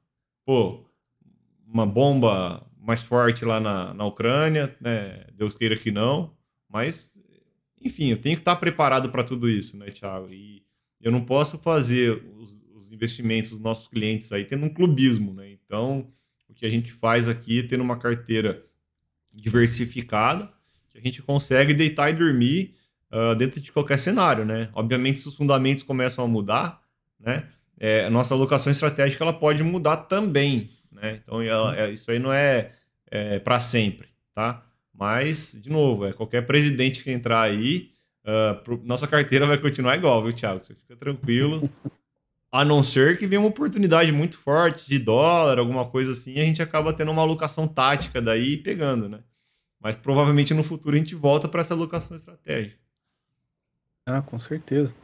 pô, 0.44 0.86
uma 1.66 1.86
bomba, 1.86 2.66
mais 2.80 3.02
forte 3.02 3.44
lá 3.44 3.60
na, 3.60 3.92
na 3.92 4.04
Ucrânia, 4.06 4.74
né? 4.80 5.26
Deus 5.34 5.54
queira 5.54 5.76
que 5.76 5.90
não, 5.90 6.34
mas 6.68 7.12
enfim, 7.80 8.10
eu 8.10 8.20
tenho 8.20 8.36
que 8.36 8.40
estar 8.40 8.56
preparado 8.56 9.10
para 9.10 9.24
tudo 9.24 9.48
isso, 9.48 9.76
né, 9.76 9.90
Thiago? 9.90 10.30
E 10.30 10.62
eu 11.00 11.12
não 11.12 11.24
posso 11.24 11.58
fazer 11.58 12.24
os, 12.36 12.54
os, 12.88 12.92
investimentos 12.92 13.50
dos 13.50 13.60
nossos 13.60 13.88
clientes 13.88 14.32
aí 14.32 14.44
tendo 14.44 14.66
um 14.66 14.72
clubismo, 14.72 15.34
né? 15.34 15.50
Então, 15.50 16.08
o 16.48 16.54
que 16.54 16.66
a 16.66 16.70
gente 16.70 16.90
faz 16.92 17.28
aqui 17.28 17.60
é 17.60 17.62
tendo 17.62 17.82
uma 17.82 17.98
carteira 17.98 18.64
diversificada, 19.32 20.50
que 20.90 20.98
a 20.98 21.00
gente 21.00 21.22
consegue 21.22 21.74
deitar 21.74 22.10
e 22.10 22.14
dormir 22.14 22.74
uh, 23.12 23.34
dentro 23.34 23.60
de 23.60 23.70
qualquer 23.70 23.98
cenário, 23.98 24.44
né? 24.44 24.68
Obviamente, 24.72 25.20
se 25.20 25.28
os 25.28 25.36
fundamentos 25.36 25.84
começam 25.84 26.24
a 26.24 26.28
mudar, 26.28 26.82
né? 27.18 27.48
É, 27.80 28.06
a 28.06 28.10
nossa 28.10 28.34
alocação 28.34 28.72
estratégica 28.72 29.22
ela 29.22 29.32
pode 29.32 29.62
mudar 29.62 29.98
também, 29.98 30.70
né? 30.90 31.20
Então, 31.22 31.40
ela, 31.40 31.78
é, 31.78 31.92
isso 31.92 32.10
aí 32.10 32.18
não 32.18 32.32
é, 32.32 32.72
é 33.10 33.38
para 33.38 33.60
sempre, 33.60 34.08
tá? 34.34 34.64
Mas, 34.92 35.56
de 35.60 35.70
novo, 35.70 36.06
é 36.06 36.12
qualquer 36.12 36.44
presidente 36.44 37.04
que 37.04 37.10
entrar 37.12 37.42
aí, 37.42 37.92
uh, 38.24 38.80
nossa 38.84 39.06
carteira 39.06 39.46
vai 39.46 39.58
continuar 39.58 39.96
igual, 39.96 40.24
viu, 40.24 40.32
Thiago? 40.32 40.64
Você 40.64 40.74
fica 40.74 40.96
tranquilo. 40.96 41.70
A 42.50 42.64
não 42.64 42.82
ser 42.82 43.18
que 43.18 43.26
venha 43.26 43.40
uma 43.40 43.48
oportunidade 43.48 44.10
muito 44.10 44.38
forte 44.38 44.88
de 44.88 44.98
dólar, 44.98 45.58
alguma 45.58 45.84
coisa 45.84 46.12
assim, 46.12 46.38
a 46.40 46.44
gente 46.44 46.62
acaba 46.62 46.92
tendo 46.92 47.10
uma 47.10 47.22
alocação 47.22 47.68
tática 47.68 48.22
daí 48.22 48.56
pegando, 48.56 49.08
né? 49.08 49.20
Mas 49.80 49.94
provavelmente 49.94 50.54
no 50.54 50.64
futuro 50.64 50.96
a 50.96 50.98
gente 50.98 51.14
volta 51.14 51.46
para 51.46 51.60
essa 51.60 51.74
alocação 51.74 52.16
estratégica. 52.16 52.78
Ah, 54.06 54.22
com 54.22 54.38
certeza. 54.38 54.94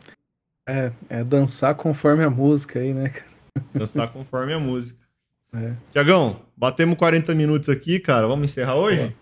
É, 0.67 0.91
é 1.11 1.23
dançar 1.23 1.75
conforme 1.75 2.25
a 2.25 2.31
música 2.31 2.79
aí, 2.79 2.95
né, 2.95 3.11
cara? 3.11 3.31
Dançar 3.75 4.11
conforme 4.11 4.53
a 4.53 4.59
música. 4.59 5.03
É. 5.57 5.77
Tiagão, 5.93 6.43
batemos 6.57 6.99
40 6.99 7.33
minutos 7.33 7.69
aqui, 7.69 8.01
cara. 8.01 8.27
Vamos 8.27 8.51
encerrar 8.51 8.75
hoje? 8.75 9.15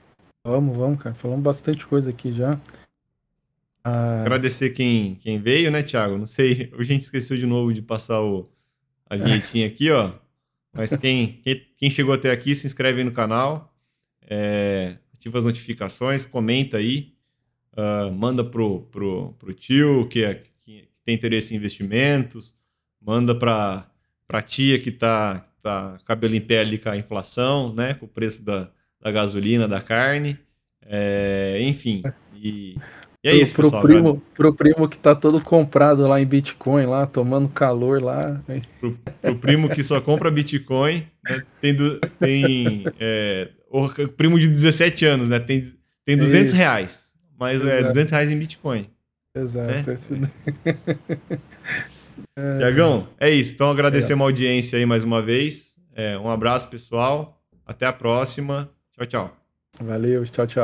Vamos, 0.43 0.75
vamos, 0.75 1.03
cara. 1.03 1.15
Falamos 1.15 1.45
bastante 1.45 1.85
coisa 1.85 2.09
aqui 2.09 2.33
já. 2.33 2.59
Ah... 3.85 4.23
Agradecer 4.23 4.71
quem, 4.71 5.17
quem 5.17 5.41
veio, 5.41 5.71
né, 5.71 5.83
Thiago? 5.83 6.17
Não 6.17 6.27
sei, 6.27 6.73
a 6.79 6.83
gente 6.83 7.03
esqueceu 7.03 7.37
de 7.37 7.47
novo 7.47 7.73
de 7.73 7.83
passar 7.83 8.23
o, 8.23 8.51
a 9.09 9.17
vinhetinha 9.17 9.67
aqui, 9.67 9.91
ó. 9.91 10.13
Mas 10.73 10.95
quem, 10.97 11.41
quem, 11.43 11.67
quem, 11.79 11.91
chegou 11.91 12.15
até 12.15 12.31
aqui, 12.31 12.55
se 12.55 12.67
inscreve 12.67 12.99
aí 12.99 13.05
no 13.05 13.13
canal, 13.13 13.75
é, 14.23 14.97
ativa 15.15 15.39
as 15.39 15.45
notificações, 15.45 16.25
comenta 16.25 16.79
aí, 16.79 17.13
uh, 17.73 18.11
manda 18.11 18.43
pro, 18.43 18.83
pro, 18.91 19.35
pro 19.39 19.53
tio 19.53 20.09
que, 20.09 20.25
é, 20.25 20.35
que 20.35 20.89
tem 21.05 21.15
interesse 21.15 21.53
em 21.53 21.59
investimentos, 21.59 22.55
manda 23.01 23.35
para 23.35 23.89
pra 24.27 24.41
tia 24.41 24.79
que 24.79 24.91
tá, 24.91 25.47
tá 25.63 25.99
cabelo 26.07 26.35
em 26.35 26.41
pé 26.41 26.61
ali 26.61 26.79
com 26.79 26.89
a 26.89 26.97
inflação, 26.97 27.75
né, 27.75 27.93
com 27.93 28.07
o 28.07 28.09
preço 28.09 28.43
da, 28.43 28.71
da 28.99 29.13
gasolina, 29.13 29.69
da 29.69 29.79
carne, 29.79 30.39
é, 30.81 31.59
enfim. 31.61 32.03
E, 32.35 32.77
e 33.25 33.29
é 33.29 33.33
pro, 33.33 33.41
isso, 33.41 33.55
pro 33.55 33.63
pessoal. 33.65 33.83
Primo, 33.83 34.23
pro 34.35 34.53
primo 34.53 34.89
que 34.89 34.99
tá 34.99 35.15
todo 35.15 35.41
comprado 35.41 36.07
lá 36.09 36.21
em 36.21 36.27
Bitcoin, 36.27 36.87
lá, 36.87 37.07
tomando 37.07 37.49
calor 37.49 38.03
lá. 38.03 38.43
Pro, 38.81 38.99
pro 39.21 39.39
primo 39.39 39.69
que 39.69 39.83
só 39.83 40.01
compra 40.01 40.31
Bitcoin, 40.31 41.07
né, 41.29 41.43
tem, 41.61 41.75
do, 41.75 42.01
tem 42.19 42.85
é, 42.99 43.51
o 43.71 43.89
primo 44.09 44.41
de 44.41 44.49
17 44.49 45.07
anos, 45.07 45.29
né? 45.29 45.39
Tem, 45.39 45.73
tem 46.05 46.17
200 46.17 46.47
isso. 46.47 46.57
reais, 46.57 47.15
mas 47.39 47.63
é 47.63 47.67
Exato. 47.67 47.85
é 47.85 47.89
200 47.89 48.11
reais 48.11 48.33
em 48.33 48.39
Bitcoin. 48.39 48.91
Exato. 49.35 49.67
Né? 49.67 49.85
Esse... 49.95 50.21
Tiagão, 52.59 53.09
é 53.21 53.31
isso. 53.31 53.55
Então, 53.55 53.71
agradecer 53.71 54.15
uma 54.15 54.25
audiência 54.25 54.79
aí 54.79 54.87
mais 54.87 55.05
uma 55.05 55.23
vez. 55.23 55.77
É, 55.95 56.19
um 56.19 56.29
abraço, 56.29 56.69
pessoal. 56.69 57.41
Até 57.65 57.87
a 57.87 57.93
próxima. 57.93 58.69
Tchau, 58.93 59.07
tchau. 59.07 59.37
Valeu, 59.81 60.25
tchau, 60.25 60.47
tchau. 60.47 60.61